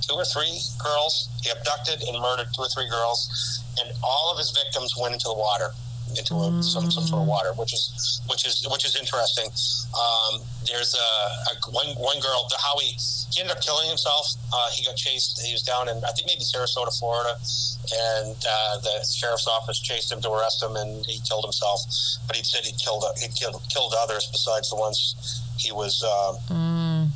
two 0.00 0.14
or 0.14 0.24
three 0.24 0.60
girls. 0.78 1.28
He 1.42 1.50
abducted 1.50 2.02
and 2.08 2.20
murdered 2.20 2.48
two 2.54 2.62
or 2.62 2.68
three 2.68 2.88
girls, 2.88 3.62
and 3.80 3.92
all 4.02 4.32
of 4.32 4.38
his 4.38 4.50
victims 4.50 4.94
went 4.96 5.14
into 5.14 5.28
the 5.28 5.36
water 5.36 5.72
into 6.18 6.34
a, 6.34 6.62
some 6.62 6.90
some 6.90 7.04
sort 7.04 7.22
of 7.22 7.28
water, 7.28 7.52
which 7.54 7.72
is 7.72 8.20
which 8.28 8.46
is 8.46 8.66
which 8.70 8.84
is 8.84 8.96
interesting. 8.96 9.46
Um, 9.94 10.40
there's 10.66 10.94
a, 10.94 11.08
a, 11.50 11.70
one 11.70 11.88
one 11.96 12.20
girl, 12.20 12.46
the 12.50 12.58
how 12.62 12.78
he, 12.78 12.96
ended 13.38 13.56
up 13.56 13.62
killing 13.62 13.88
himself. 13.88 14.34
Uh, 14.52 14.70
he 14.70 14.84
got 14.84 14.96
chased. 14.96 15.40
He 15.42 15.52
was 15.52 15.62
down 15.62 15.88
in 15.88 15.96
I 16.04 16.12
think 16.12 16.26
maybe 16.26 16.42
Sarasota, 16.42 16.96
Florida, 16.98 17.34
and 17.34 18.36
uh, 18.36 18.78
the 18.80 19.04
sheriff's 19.04 19.46
office 19.46 19.78
chased 19.80 20.12
him 20.12 20.20
to 20.22 20.30
arrest 20.30 20.62
him, 20.62 20.76
and 20.76 21.04
he 21.06 21.20
killed 21.26 21.44
himself. 21.44 21.80
But 22.26 22.36
he 22.36 22.44
said 22.44 22.64
he 22.64 22.72
killed 22.72 23.04
he 23.20 23.28
killed 23.28 23.62
killed 23.68 23.94
others 23.96 24.28
besides 24.30 24.70
the 24.70 24.76
ones 24.76 25.42
he 25.58 25.72
was. 25.72 26.02
Um, 26.02 26.36
mm. 26.48 27.08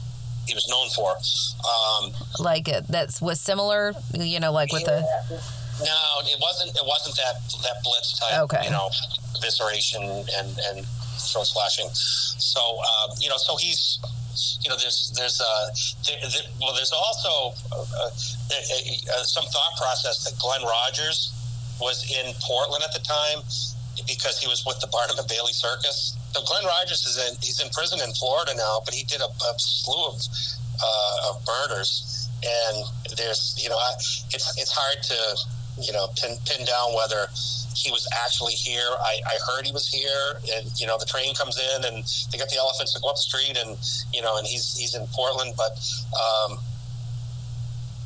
He 0.47 0.53
was 0.53 0.68
known 0.68 0.90
for, 0.90 1.16
um, 1.66 2.12
like 2.38 2.68
it. 2.68 2.86
That 2.88 3.18
was 3.22 3.40
similar, 3.40 3.95
you 4.12 4.40
know, 4.40 4.53
like 4.53 4.72
with 4.72 4.84
the 4.84 5.01
no, 5.81 6.22
it 6.25 6.39
wasn't. 6.41 6.70
It 6.77 6.87
wasn't 6.87 7.16
that 7.16 7.41
that 7.62 7.83
blitz 7.83 8.18
type. 8.18 8.41
Okay. 8.45 8.64
You 8.64 8.70
know, 8.70 8.91
evisceration 9.39 10.29
and 10.39 10.59
and 10.70 10.87
throat 11.18 11.47
slashing. 11.47 11.89
So 11.93 12.61
um, 12.61 13.16
you 13.18 13.29
know, 13.29 13.37
so 13.37 13.57
he's 13.57 13.99
you 14.62 14.70
know, 14.70 14.77
there's 14.77 15.12
there's 15.16 15.41
uh, 15.41 15.66
there, 16.07 16.18
there, 16.22 16.47
well, 16.61 16.75
there's 16.75 16.93
also 16.93 17.55
uh, 17.72 17.85
uh, 18.01 18.07
uh, 18.07 19.22
some 19.25 19.45
thought 19.45 19.77
process 19.77 20.25
that 20.25 20.39
Glenn 20.39 20.62
Rogers 20.62 21.33
was 21.81 22.03
in 22.11 22.33
Portland 22.43 22.83
at 22.83 22.93
the 22.93 23.05
time 23.05 23.43
because 24.07 24.39
he 24.39 24.49
was 24.49 24.64
with 24.66 24.81
the 24.81 24.89
Barnum 24.89 25.18
and 25.18 25.29
Bailey 25.29 25.53
Circus. 25.53 26.16
So 26.33 26.43
Glenn 26.43 26.64
Rogers 26.64 27.07
is 27.07 27.16
in 27.18 27.37
he's 27.43 27.61
in 27.61 27.68
prison 27.70 28.01
in 28.03 28.12
Florida 28.14 28.53
now, 28.57 28.81
but 28.85 28.95
he 28.95 29.05
did 29.05 29.20
a, 29.20 29.31
a 29.31 29.53
slew 29.59 30.07
of 30.07 30.20
uh, 30.83 31.31
of 31.31 31.47
murders, 31.47 32.29
and 32.43 32.85
there's 33.16 33.55
you 33.62 33.68
know 33.68 33.79
it's 34.33 34.59
it's 34.59 34.72
hard 34.72 35.03
to 35.03 35.18
you 35.81 35.93
know, 35.93 36.07
pin, 36.20 36.37
pin 36.47 36.64
down 36.66 36.95
whether 36.95 37.27
he 37.75 37.91
was 37.91 38.07
actually 38.25 38.55
here. 38.55 38.87
I, 39.01 39.20
I 39.27 39.37
heard 39.47 39.66
he 39.66 39.72
was 39.72 39.89
here, 39.89 40.41
and 40.57 40.70
you 40.79 40.87
know, 40.87 40.97
the 40.99 41.07
train 41.07 41.35
comes 41.35 41.59
in, 41.59 41.85
and 41.85 42.05
they 42.31 42.39
get 42.39 42.49
the 42.51 42.59
elephants 42.59 42.95
to 42.95 43.01
go 43.01 43.09
up 43.09 43.16
the 43.16 43.22
street, 43.22 43.59
and 43.59 43.77
you 44.12 44.22
know, 44.22 44.39
and 44.39 44.47
he's 44.47 44.77
he's 44.77 44.95
in 44.95 45.07
Portland, 45.12 45.55
but 45.57 45.79
um, 46.14 46.59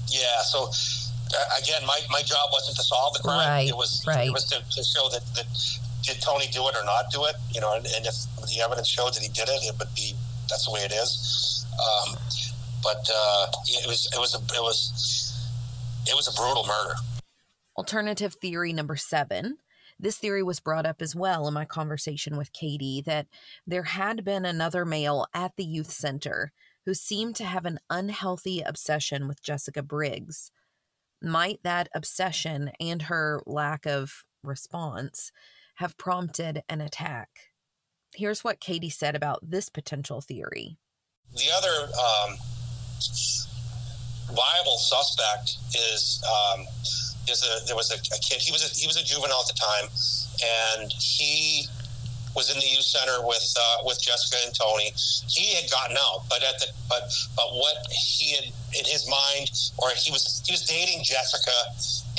yeah. 0.08 0.40
So 0.42 0.70
uh, 1.34 1.60
again, 1.60 1.84
my, 1.86 2.00
my 2.10 2.22
job 2.22 2.48
wasn't 2.52 2.76
to 2.76 2.82
solve 2.82 3.14
the 3.14 3.20
crime. 3.20 3.48
Right, 3.48 3.68
it 3.68 3.76
was 3.76 4.02
right. 4.06 4.26
it 4.26 4.32
was 4.32 4.44
to, 4.46 4.56
to 4.56 4.82
show 4.82 5.08
that, 5.10 5.22
that 5.36 5.46
did 6.02 6.20
Tony 6.22 6.46
do 6.48 6.66
it 6.68 6.76
or 6.76 6.84
not 6.84 7.10
do 7.12 7.24
it, 7.26 7.36
you 7.52 7.60
know, 7.60 7.74
and, 7.74 7.86
and, 7.96 8.06
if 8.06 8.14
the 8.48 8.62
evidence 8.64 8.88
showed 8.88 9.12
that 9.12 9.22
he 9.22 9.28
did 9.28 9.48
it, 9.48 9.60
it 9.62 9.74
would 9.78 9.94
be 9.94 10.14
that's 10.48 10.64
the 10.64 10.72
way 10.72 10.80
it 10.80 10.92
is. 10.92 11.66
Um, 11.74 12.16
but 12.82 13.08
uh, 13.12 13.46
it 13.68 13.86
was 13.86 14.08
it 14.14 14.18
was 14.18 14.34
a, 14.34 14.38
it 14.54 14.62
was 14.62 15.52
it 16.06 16.14
was 16.14 16.28
a 16.28 16.32
brutal 16.32 16.64
murder. 16.64 16.94
Alternative 17.78 18.34
theory 18.34 18.72
number 18.72 18.96
seven. 18.96 19.58
This 20.00 20.18
theory 20.18 20.42
was 20.42 20.58
brought 20.58 20.84
up 20.84 21.00
as 21.00 21.14
well 21.14 21.46
in 21.46 21.54
my 21.54 21.64
conversation 21.64 22.36
with 22.36 22.52
Cady 22.52 23.00
that 23.06 23.28
there 23.68 23.84
had 23.84 24.24
been 24.24 24.44
another 24.44 24.84
male 24.84 25.28
at 25.32 25.52
the 25.56 25.64
youth 25.64 25.92
center 25.92 26.50
who 26.86 26.92
seemed 26.92 27.36
to 27.36 27.44
have 27.44 27.64
an 27.64 27.78
unhealthy 27.88 28.62
obsession 28.62 29.28
with 29.28 29.44
Jessica 29.44 29.80
Briggs. 29.80 30.50
Might 31.22 31.60
that 31.62 31.88
obsession 31.94 32.72
and 32.80 33.02
her 33.02 33.44
lack 33.46 33.86
of 33.86 34.24
response 34.42 35.30
have 35.76 35.96
prompted 35.96 36.64
an 36.68 36.80
attack? 36.80 37.28
Here's 38.12 38.42
what 38.42 38.58
Cady 38.58 38.90
said 38.90 39.14
about 39.14 39.38
this 39.48 39.68
potential 39.68 40.20
theory. 40.20 40.78
The 41.32 41.48
other 41.56 41.92
um, 41.92 42.36
viable 44.34 44.78
suspect 44.78 45.58
is 45.76 46.20
um, 46.26 46.66
is 47.30 47.42
a, 47.42 47.66
there 47.66 47.76
was 47.76 47.90
a, 47.90 47.98
a 48.14 48.18
kid. 48.20 48.40
He 48.40 48.52
was 48.52 48.64
a, 48.64 48.70
he 48.74 48.86
was 48.86 48.96
a 48.96 49.04
juvenile 49.04 49.40
at 49.40 49.48
the 49.48 49.58
time, 49.58 49.86
and 50.80 50.92
he 50.92 51.66
was 52.34 52.54
in 52.54 52.58
the 52.60 52.66
youth 52.66 52.84
center 52.84 53.24
with 53.26 53.54
uh, 53.58 53.82
with 53.84 54.00
Jessica 54.00 54.38
and 54.46 54.54
Tony. 54.54 54.92
He 55.26 55.54
had 55.54 55.70
gotten 55.70 55.96
out, 55.98 56.28
but 56.28 56.42
at 56.42 56.58
the 56.60 56.70
but 56.88 57.10
but 57.34 57.50
what 57.54 57.76
he 57.90 58.36
had 58.36 58.44
in 58.78 58.84
his 58.84 59.08
mind, 59.10 59.50
or 59.78 59.90
he 59.96 60.10
was 60.10 60.42
he 60.46 60.52
was 60.52 60.62
dating 60.62 61.02
Jessica, 61.02 61.58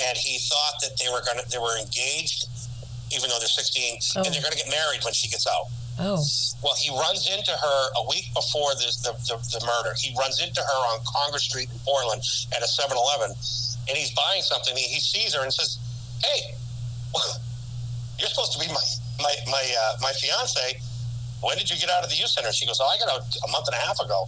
and 0.03 0.17
he 0.17 0.39
thought 0.39 0.81
that 0.81 0.99
they 0.99 1.07
were 1.07 1.21
gonna 1.23 1.47
they 1.51 1.59
were 1.59 1.77
engaged, 1.79 2.47
even 3.15 3.29
though 3.29 3.39
they're 3.39 3.47
sixteen, 3.47 3.99
oh. 4.15 4.23
and 4.25 4.33
they're 4.33 4.43
gonna 4.43 4.59
get 4.59 4.69
married 4.69 5.03
when 5.03 5.13
she 5.13 5.29
gets 5.29 5.47
out. 5.47 5.71
Oh. 5.99 6.23
Well, 6.63 6.75
he 6.79 6.91
runs 6.95 7.27
into 7.27 7.51
her 7.51 7.79
a 7.99 8.07
week 8.07 8.31
before 8.33 8.71
this, 8.75 9.03
the, 9.03 9.11
the, 9.27 9.35
the 9.51 9.65
murder. 9.65 9.91
He 9.99 10.15
runs 10.17 10.39
into 10.39 10.61
her 10.61 10.79
on 10.95 11.03
Congress 11.03 11.43
Street 11.43 11.67
in 11.71 11.79
Portland 11.83 12.23
at 12.55 12.63
a 12.63 12.67
7 12.67 12.95
Eleven 12.95 13.35
and 13.89 13.97
he's 13.97 14.11
buying 14.11 14.41
something. 14.41 14.75
He, 14.77 14.83
he 14.83 14.99
sees 14.99 15.33
her 15.33 15.43
and 15.43 15.51
says, 15.51 15.77
"Hey, 16.23 16.53
you're 18.19 18.29
supposed 18.29 18.53
to 18.53 18.59
be 18.59 18.67
my 18.71 18.85
my 19.19 19.33
my 19.47 19.65
uh, 19.83 19.97
my 20.01 20.13
fiance. 20.13 20.79
When 21.41 21.57
did 21.57 21.69
you 21.69 21.77
get 21.77 21.89
out 21.89 22.03
of 22.03 22.09
the 22.09 22.15
youth 22.15 22.29
center?" 22.29 22.51
She 22.51 22.65
goes, 22.65 22.79
"Oh, 22.81 22.87
I 22.87 22.97
got 22.99 23.09
out 23.09 23.25
a 23.25 23.51
month 23.51 23.67
and 23.67 23.75
a 23.75 23.85
half 23.85 23.99
ago." 23.99 24.27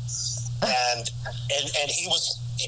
and 0.61 1.09
and 1.57 1.65
and 1.81 1.89
he 1.89 2.07
was 2.07 2.39
he, 2.57 2.67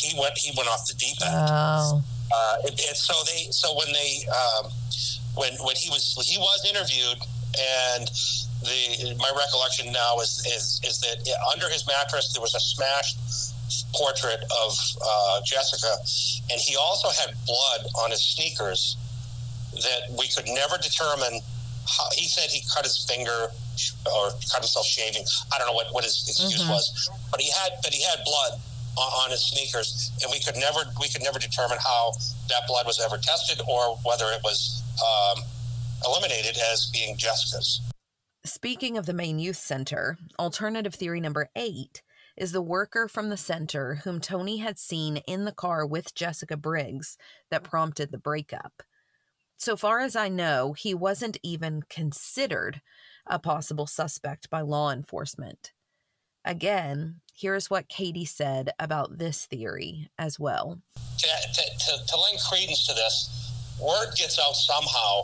he 0.00 0.18
went 0.18 0.36
he 0.38 0.52
went 0.56 0.68
off 0.68 0.86
the 0.86 0.94
deep 0.94 1.16
end. 1.24 1.34
Oh. 1.34 2.02
Uh, 2.34 2.56
and, 2.62 2.70
and, 2.70 2.96
so 2.96 3.12
they 3.26 3.50
so 3.50 3.76
when 3.76 3.92
they 3.92 4.24
um, 4.30 4.70
when 5.34 5.52
when 5.64 5.76
he 5.76 5.90
was 5.90 6.16
he 6.24 6.38
was 6.38 6.64
interviewed 6.64 7.18
and 7.98 8.08
the 8.62 9.14
my 9.18 9.30
recollection 9.36 9.92
now 9.92 10.18
is 10.20 10.40
is 10.46 10.80
is 10.84 11.00
that 11.00 11.18
under 11.52 11.68
his 11.68 11.86
mattress 11.86 12.32
there 12.32 12.40
was 12.40 12.54
a 12.54 12.60
smashed 12.60 13.18
portrait 13.94 14.40
of 14.64 14.78
uh, 15.04 15.40
Jessica, 15.44 15.96
and 16.50 16.60
he 16.60 16.76
also 16.76 17.08
had 17.08 17.34
blood 17.46 17.86
on 18.02 18.10
his 18.10 18.22
sneakers 18.22 18.96
that 19.74 20.10
we 20.18 20.28
could 20.28 20.46
never 20.48 20.76
determine. 20.78 21.40
How, 21.86 22.06
he 22.14 22.28
said 22.28 22.50
he 22.50 22.62
cut 22.72 22.84
his 22.84 23.04
finger 23.08 23.48
or 24.06 24.30
cut 24.50 24.62
himself 24.62 24.86
shaving. 24.86 25.24
I 25.52 25.58
don't 25.58 25.66
know 25.66 25.72
what, 25.72 25.88
what 25.92 26.04
his 26.04 26.24
excuse 26.28 26.62
mm-hmm. 26.62 26.70
was, 26.70 27.10
but 27.30 27.40
he 27.40 27.50
had 27.50 27.72
but 27.82 27.92
he 27.92 28.02
had 28.02 28.20
blood 28.24 28.60
on, 28.96 29.10
on, 29.24 29.30
his 29.30 29.44
sneakers, 29.44 30.12
and 30.22 30.30
we 30.30 30.40
could 30.40 30.56
never 30.56 30.80
we 31.00 31.08
could 31.08 31.22
never 31.22 31.38
determine 31.38 31.78
how 31.82 32.12
that 32.48 32.62
blood 32.68 32.86
was 32.86 33.00
ever 33.00 33.16
tested 33.16 33.60
or 33.68 33.96
whether 34.04 34.26
it 34.26 34.40
was 34.44 34.82
um, 35.02 35.42
eliminated 36.06 36.56
as 36.72 36.90
being 36.92 37.16
Jessica's. 37.16 37.80
Speaking 38.44 38.98
of 38.98 39.06
the 39.06 39.14
Maine 39.14 39.38
Youth 39.38 39.56
Center, 39.56 40.18
alternative 40.38 40.94
theory 40.94 41.20
number 41.20 41.48
eight 41.56 42.02
is 42.36 42.52
the 42.52 42.62
worker 42.62 43.08
from 43.08 43.28
the 43.28 43.36
center 43.36 43.96
whom 44.04 44.20
Tony 44.20 44.58
had 44.58 44.78
seen 44.78 45.18
in 45.18 45.44
the 45.44 45.52
car 45.52 45.86
with 45.86 46.14
Jessica 46.14 46.56
Briggs 46.56 47.16
that 47.50 47.64
prompted 47.64 48.10
the 48.10 48.18
breakup. 48.18 48.82
So 49.56 49.76
far 49.76 50.00
as 50.00 50.16
I 50.16 50.28
know, 50.28 50.72
he 50.72 50.94
wasn't 50.94 51.38
even 51.42 51.82
considered 51.88 52.80
a 53.26 53.38
possible 53.38 53.86
suspect 53.86 54.50
by 54.50 54.60
law 54.60 54.90
enforcement. 54.90 55.72
Again, 56.44 57.20
here's 57.32 57.70
what 57.70 57.88
Cady 57.88 58.24
said 58.24 58.70
about 58.80 59.18
this 59.18 59.46
theory 59.46 60.10
as 60.18 60.40
well. 60.40 60.80
To, 61.18 61.28
to, 61.28 61.62
to, 61.62 62.06
to 62.06 62.16
lend 62.16 62.38
credence 62.48 62.86
to 62.88 62.94
this, 62.94 63.52
word 63.80 64.12
gets 64.16 64.38
out 64.40 64.54
somehow 64.54 65.22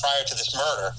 prior 0.00 0.22
to 0.26 0.34
this 0.34 0.54
murder, 0.54 0.90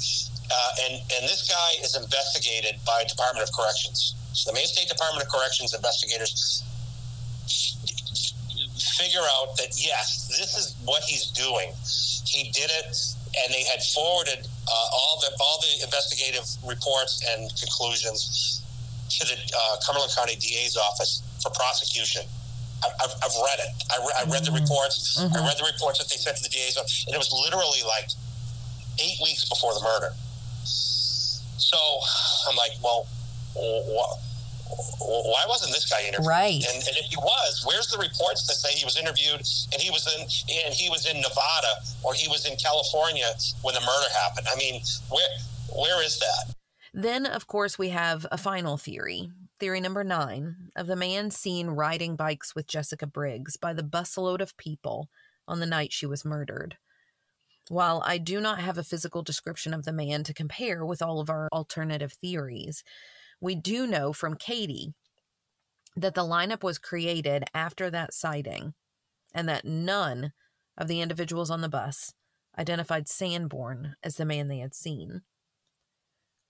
uh, 0.52 0.72
and, 0.84 0.94
and 0.96 1.24
this 1.24 1.48
guy 1.50 1.84
is 1.84 1.96
investigated 1.96 2.76
by 2.86 3.04
Department 3.08 3.48
of 3.48 3.56
Corrections. 3.56 4.16
So 4.34 4.52
the 4.52 4.56
Maine 4.56 4.68
State 4.68 4.90
Department 4.90 5.24
of 5.26 5.32
Corrections 5.32 5.74
investigators 5.74 6.64
figure 8.98 9.24
out 9.38 9.56
that 9.58 9.74
yes, 9.78 10.28
this 10.28 10.58
is 10.58 10.76
what 10.86 11.04
he's 11.04 11.28
doing. 11.32 11.72
He 12.26 12.50
did 12.52 12.70
it, 12.70 12.98
and 13.38 13.54
they 13.54 13.64
had 13.64 13.82
forwarded 13.94 14.46
uh, 14.46 14.88
all 14.98 15.22
the 15.22 15.30
all 15.40 15.62
the 15.62 15.84
investigative 15.84 16.46
reports 16.66 17.22
and 17.30 17.54
conclusions 17.60 18.62
to 19.10 19.28
the 19.28 19.38
uh, 19.38 19.78
Cumberland 19.86 20.12
County 20.16 20.36
DA's 20.36 20.78
office 20.78 21.22
for 21.42 21.52
prosecution. 21.52 22.24
I've, 22.84 23.16
I've 23.24 23.38
read 23.40 23.60
it. 23.64 23.72
I, 23.92 23.98
re- 24.04 24.18
I 24.20 24.24
read 24.28 24.44
the 24.44 24.52
mm-hmm. 24.52 24.64
reports. 24.64 25.16
Mm-hmm. 25.16 25.38
I 25.38 25.48
read 25.48 25.58
the 25.58 25.70
reports 25.72 26.00
that 26.00 26.10
they 26.10 26.18
sent 26.18 26.36
to 26.38 26.44
the 26.44 26.50
DA's 26.50 26.76
office, 26.76 27.06
and 27.08 27.16
it 27.16 27.18
was 27.18 27.32
literally 27.32 27.80
like 27.88 28.10
eight 29.00 29.18
weeks 29.24 29.48
before 29.48 29.74
the 29.74 29.82
murder. 29.82 30.12
So 30.66 31.78
I'm 32.50 32.58
like, 32.58 32.72
well, 32.84 33.08
wh- 33.56 34.34
why 35.00 35.46
wasn't 35.48 35.74
this 35.74 35.90
guy 35.90 36.02
interviewed? 36.08 36.28
Right. 36.28 36.64
And, 36.74 36.78
and, 36.88 36.98
if 36.98 37.06
he 37.06 37.18
was, 37.18 37.64
where's 37.66 37.88
the 37.88 37.98
reports 37.98 38.48
that 38.48 38.56
say 38.56 38.74
he 38.74 38.86
was 38.86 38.98
interviewed 38.98 39.42
and 39.74 39.82
he 39.82 39.92
was 39.92 40.08
in 40.16 40.22
and 40.66 40.74
he 40.74 40.90
was 40.90 41.06
in 41.06 41.18
Nevada 41.18 41.74
or 42.04 42.14
he 42.14 42.28
was 42.28 42.46
in 42.46 42.58
California 42.58 43.30
when 43.62 43.76
the 43.76 43.82
murder 43.82 44.10
happened? 44.22 44.48
I 44.52 44.58
mean, 44.58 44.82
where 45.10 45.28
where 45.76 46.04
is 46.04 46.20
that? 46.20 46.56
Then, 46.94 47.26
of 47.26 47.48
course, 47.48 47.80
we 47.80 47.90
have 47.90 48.26
a 48.32 48.38
final 48.38 48.78
theory. 48.78 49.32
Theory 49.60 49.82
number 49.82 50.04
nine 50.04 50.70
of 50.76 50.88
the 50.88 50.96
man 50.96 51.32
seen 51.32 51.70
riding 51.70 52.16
bikes 52.16 52.56
with 52.56 52.68
Jessica 52.68 53.08
Briggs 53.08 53.58
by 53.58 53.74
the 53.74 53.84
busload 53.84 54.42
of 54.42 54.58
people 54.58 55.10
on 55.48 55.60
the 55.60 55.66
night 55.66 55.94
she 55.94 56.06
was 56.06 56.26
murdered. 56.26 56.78
While 57.70 58.04
I 58.06 58.18
do 58.18 58.42
not 58.42 58.60
have 58.60 58.78
a 58.78 58.84
physical 58.84 59.22
description 59.22 59.74
of 59.74 59.86
the 59.86 59.94
man 59.94 60.24
to 60.26 60.34
compare 60.34 60.86
with 60.86 61.02
all 61.02 61.20
of 61.20 61.30
our 61.30 61.48
alternative 61.54 62.14
theories, 62.14 62.84
we 63.44 63.56
do 63.56 63.86
know 63.86 64.14
from 64.14 64.36
Cady 64.36 64.94
that 65.98 66.16
the 66.16 66.24
lineup 66.24 66.64
was 66.64 66.78
created 66.78 67.44
after 67.54 67.90
that 67.90 68.14
sighting 68.14 68.74
and 69.36 69.50
that 69.50 69.66
none 69.66 70.32
of 70.78 70.88
the 70.88 71.02
individuals 71.02 71.52
on 71.52 71.60
the 71.60 71.68
bus 71.68 72.14
identified 72.58 73.10
Sanborn 73.10 73.96
as 74.02 74.16
the 74.16 74.24
man 74.24 74.48
they 74.48 74.60
had 74.60 74.74
seen. 74.74 75.24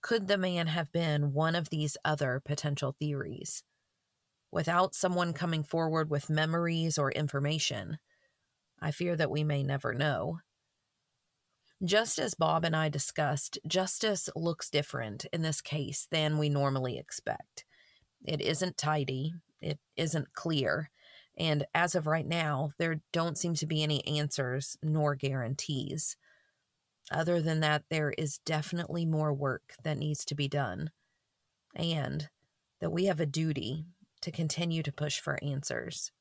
Could 0.02 0.28
the 0.28 0.38
man 0.38 0.68
have 0.68 0.92
been 0.92 1.32
one 1.32 1.56
of 1.56 1.68
these 1.68 1.96
other 2.04 2.40
potential 2.44 2.94
theories? 2.96 3.64
Without 4.52 4.94
someone 4.94 5.32
coming 5.32 5.64
forward 5.64 6.10
with 6.10 6.30
memories 6.30 6.96
or 6.96 7.10
information, 7.10 7.98
I 8.80 8.92
fear 8.92 9.16
that 9.16 9.32
we 9.32 9.42
may 9.42 9.64
never 9.64 9.94
know. 9.94 10.38
Just 11.82 12.18
as 12.18 12.34
Bob 12.34 12.64
and 12.64 12.74
I 12.74 12.88
discussed, 12.88 13.58
justice 13.66 14.28
looks 14.36 14.70
different 14.70 15.26
in 15.32 15.42
this 15.42 15.60
case 15.60 16.06
than 16.10 16.38
we 16.38 16.48
normally 16.48 16.98
expect. 16.98 17.64
It 18.24 18.40
isn't 18.40 18.78
tidy, 18.78 19.34
it 19.60 19.78
isn't 19.96 20.32
clear, 20.34 20.90
and 21.36 21.66
as 21.74 21.94
of 21.94 22.06
right 22.06 22.26
now, 22.26 22.70
there 22.78 23.00
don't 23.12 23.36
seem 23.36 23.54
to 23.54 23.66
be 23.66 23.82
any 23.82 24.06
answers 24.06 24.78
nor 24.82 25.14
guarantees. 25.14 26.16
Other 27.10 27.42
than 27.42 27.60
that, 27.60 27.84
there 27.90 28.14
is 28.16 28.38
definitely 28.38 29.04
more 29.04 29.34
work 29.34 29.74
that 29.82 29.98
needs 29.98 30.24
to 30.26 30.34
be 30.34 30.48
done, 30.48 30.90
and 31.74 32.28
that 32.80 32.90
we 32.90 33.06
have 33.06 33.20
a 33.20 33.26
duty 33.26 33.84
to 34.22 34.30
continue 34.30 34.82
to 34.82 34.92
push 34.92 35.20
for 35.20 35.42
answers. 35.42 36.12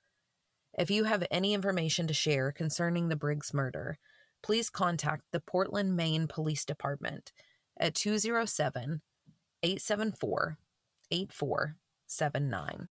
If 0.77 0.89
you 0.89 1.03
have 1.05 1.25
any 1.29 1.53
information 1.53 2.07
to 2.07 2.13
share 2.13 2.51
concerning 2.51 3.07
the 3.07 3.15
Briggs 3.15 3.53
murder, 3.53 3.99
please 4.43 4.69
contact 4.69 5.23
the 5.31 5.39
Portland, 5.39 5.95
Maine 5.95 6.27
Police 6.27 6.65
Department 6.65 7.31
at 7.79 7.95
207 7.95 9.01
874 9.63 10.57
8479. 11.09 12.89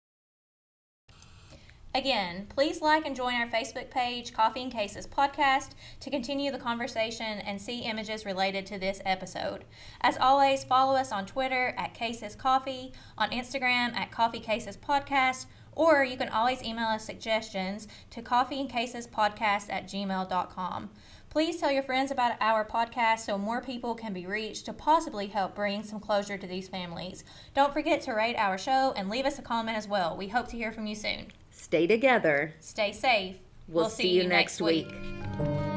Again, 1.95 2.45
please 2.49 2.83
like 2.83 3.07
and 3.07 3.15
join 3.15 3.33
our 3.33 3.47
Facebook 3.47 3.89
page, 3.89 4.31
Coffee 4.31 4.61
and 4.61 4.71
Cases 4.71 5.07
Podcast, 5.07 5.71
to 6.01 6.11
continue 6.11 6.51
the 6.51 6.59
conversation 6.59 7.39
and 7.39 7.59
see 7.59 7.79
images 7.79 8.27
related 8.27 8.67
to 8.67 8.77
this 8.77 9.01
episode. 9.05 9.65
As 10.01 10.15
always, 10.15 10.63
follow 10.63 10.95
us 10.95 11.11
on 11.11 11.25
Twitter 11.25 11.73
at 11.79 11.95
Cases 11.95 12.35
Coffee, 12.35 12.93
on 13.17 13.31
Instagram 13.31 13.95
at 13.95 14.11
Coffee 14.11 14.39
Cases 14.39 14.77
Podcast, 14.77 15.47
or 15.71 16.03
you 16.03 16.15
can 16.15 16.29
always 16.29 16.61
email 16.61 16.87
us 16.87 17.05
suggestions 17.05 17.87
to 18.11 18.21
coffeeandcasespodcast 18.21 19.71
at 19.71 19.87
gmail.com. 19.87 20.89
Please 21.29 21.57
tell 21.57 21.71
your 21.71 21.83
friends 21.83 22.09
about 22.09 22.33
our 22.41 22.65
podcast 22.65 23.19
so 23.19 23.37
more 23.37 23.61
people 23.61 23.93
can 23.93 24.13
be 24.13 24.25
reached 24.25 24.65
to 24.65 24.73
possibly 24.73 25.27
help 25.27 25.53
bring 25.53 25.83
some 25.83 25.99
closure 25.99 26.39
to 26.39 26.47
these 26.47 26.67
families. 26.67 27.23
Don't 27.53 27.71
forget 27.71 28.01
to 28.01 28.13
rate 28.13 28.35
our 28.35 28.57
show 28.57 28.93
and 28.95 29.09
leave 29.09 29.25
us 29.25 29.37
a 29.37 29.43
comment 29.43 29.77
as 29.77 29.87
well. 29.87 30.17
We 30.17 30.29
hope 30.29 30.47
to 30.47 30.57
hear 30.57 30.71
from 30.71 30.87
you 30.87 30.95
soon. 30.95 31.27
Stay 31.51 31.85
together. 31.85 32.55
Stay 32.61 32.91
safe. 32.93 33.35
We'll, 33.67 33.83
we'll 33.83 33.89
see, 33.91 34.03
see, 34.03 34.09
you 34.09 34.27
next 34.27 34.59
week. 34.59 34.87
week. 34.87 35.68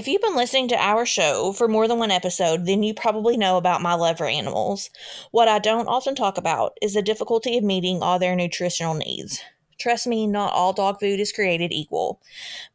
If 0.00 0.08
you've 0.08 0.22
been 0.22 0.34
listening 0.34 0.68
to 0.68 0.82
our 0.82 1.04
show 1.04 1.52
for 1.52 1.68
more 1.68 1.86
than 1.86 1.98
one 1.98 2.10
episode, 2.10 2.64
then 2.64 2.82
you 2.82 2.94
probably 2.94 3.36
know 3.36 3.58
about 3.58 3.82
my 3.82 3.92
love 3.92 4.16
for 4.16 4.24
animals. 4.24 4.88
What 5.30 5.46
I 5.46 5.58
don't 5.58 5.88
often 5.88 6.14
talk 6.14 6.38
about 6.38 6.72
is 6.80 6.94
the 6.94 7.02
difficulty 7.02 7.58
of 7.58 7.64
meeting 7.64 8.00
all 8.00 8.18
their 8.18 8.34
nutritional 8.34 8.94
needs. 8.94 9.42
Trust 9.78 10.06
me, 10.06 10.26
not 10.26 10.54
all 10.54 10.72
dog 10.72 11.00
food 11.00 11.20
is 11.20 11.32
created 11.32 11.70
equal, 11.70 12.18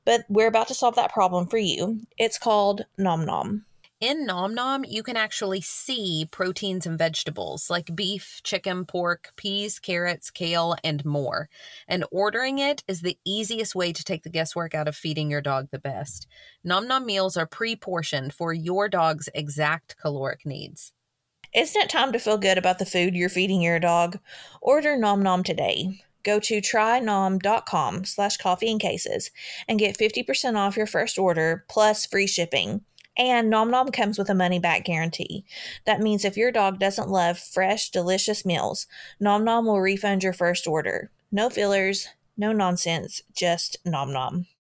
but 0.06 0.26
we're 0.30 0.46
about 0.46 0.68
to 0.68 0.76
solve 0.76 0.94
that 0.98 1.14
problem 1.14 1.48
for 1.48 1.58
you. 1.58 2.02
It's 2.20 2.38
called 2.38 2.86
Nom 2.96 3.26
Nom. 3.26 3.66
In 4.06 4.28
Nom 4.28 4.54
Nom, 4.54 4.86
you 4.88 5.02
can 5.02 5.18
actually 5.18 5.62
see 5.62 6.28
proteins 6.30 6.86
and 6.86 6.96
vegetables 6.96 7.72
like 7.72 7.96
beef, 7.96 8.40
chicken, 8.44 8.86
pork, 8.86 9.32
peas, 9.36 9.80
carrots, 9.80 10.30
kale, 10.30 10.76
and 10.84 11.04
more. 11.04 11.50
And 11.88 12.06
ordering 12.12 12.60
it 12.60 12.84
is 12.88 13.02
the 13.02 13.18
easiest 13.26 13.74
way 13.74 13.92
to 13.92 14.04
take 14.04 14.22
the 14.22 14.30
guesswork 14.30 14.76
out 14.76 14.88
of 14.88 14.96
feeding 14.96 15.32
your 15.32 15.42
dog 15.42 15.70
the 15.72 15.80
best. 15.80 16.28
Nom 16.64 16.88
Nom 16.88 17.04
meals 17.04 17.36
are 17.36 17.48
pre 17.48 17.76
portioned 17.76 18.32
for 18.32 18.54
your 18.54 18.88
dog's 18.90 19.28
exact 19.34 19.98
caloric 20.00 20.46
needs. 20.46 20.94
Isn't 21.56 21.82
it 21.82 21.90
time 21.90 22.12
to 22.12 22.20
feel 22.20 22.38
good 22.38 22.60
about 22.60 22.78
the 22.78 22.86
food 22.86 23.16
you're 23.16 23.28
feeding 23.28 23.64
your 23.64 23.80
dog? 23.80 24.20
Order 24.62 24.98
Nom 24.98 25.24
Nom 25.24 25.42
today. 25.42 26.00
Go 26.22 26.40
to 26.42 26.62
trynom.com 26.62 28.06
slash 28.06 28.38
coffee 28.38 28.70
and 28.70 28.80
cases 28.80 29.32
and 29.68 29.80
get 29.80 29.98
50% 29.98 30.58
off 30.58 30.78
your 30.78 30.86
first 30.86 31.18
order 31.18 31.66
plus 31.68 32.06
free 32.06 32.28
shipping. 32.28 32.82
And 33.18 33.50
Nom 33.50 33.72
Nom 33.72 33.92
comes 33.92 34.18
with 34.18 34.30
a 34.30 34.36
money 34.36 34.60
back 34.60 34.84
guarantee. 34.84 35.46
That 35.86 36.02
means 36.02 36.26
if 36.26 36.36
your 36.36 36.52
dog 36.52 36.80
doesn't 36.80 37.10
love 37.10 37.40
fresh, 37.40 37.90
delicious 37.90 38.46
meals, 38.46 38.88
Nom 39.20 39.46
Nom 39.46 39.66
will 39.66 39.80
refund 39.80 40.24
your 40.24 40.34
first 40.34 40.68
order. 40.68 41.12
No 41.32 41.50
fillers, 41.50 42.10
no 42.38 42.52
nonsense, 42.52 43.22
just 43.34 43.78
Nom 43.86 44.12
Nom. 44.12 44.48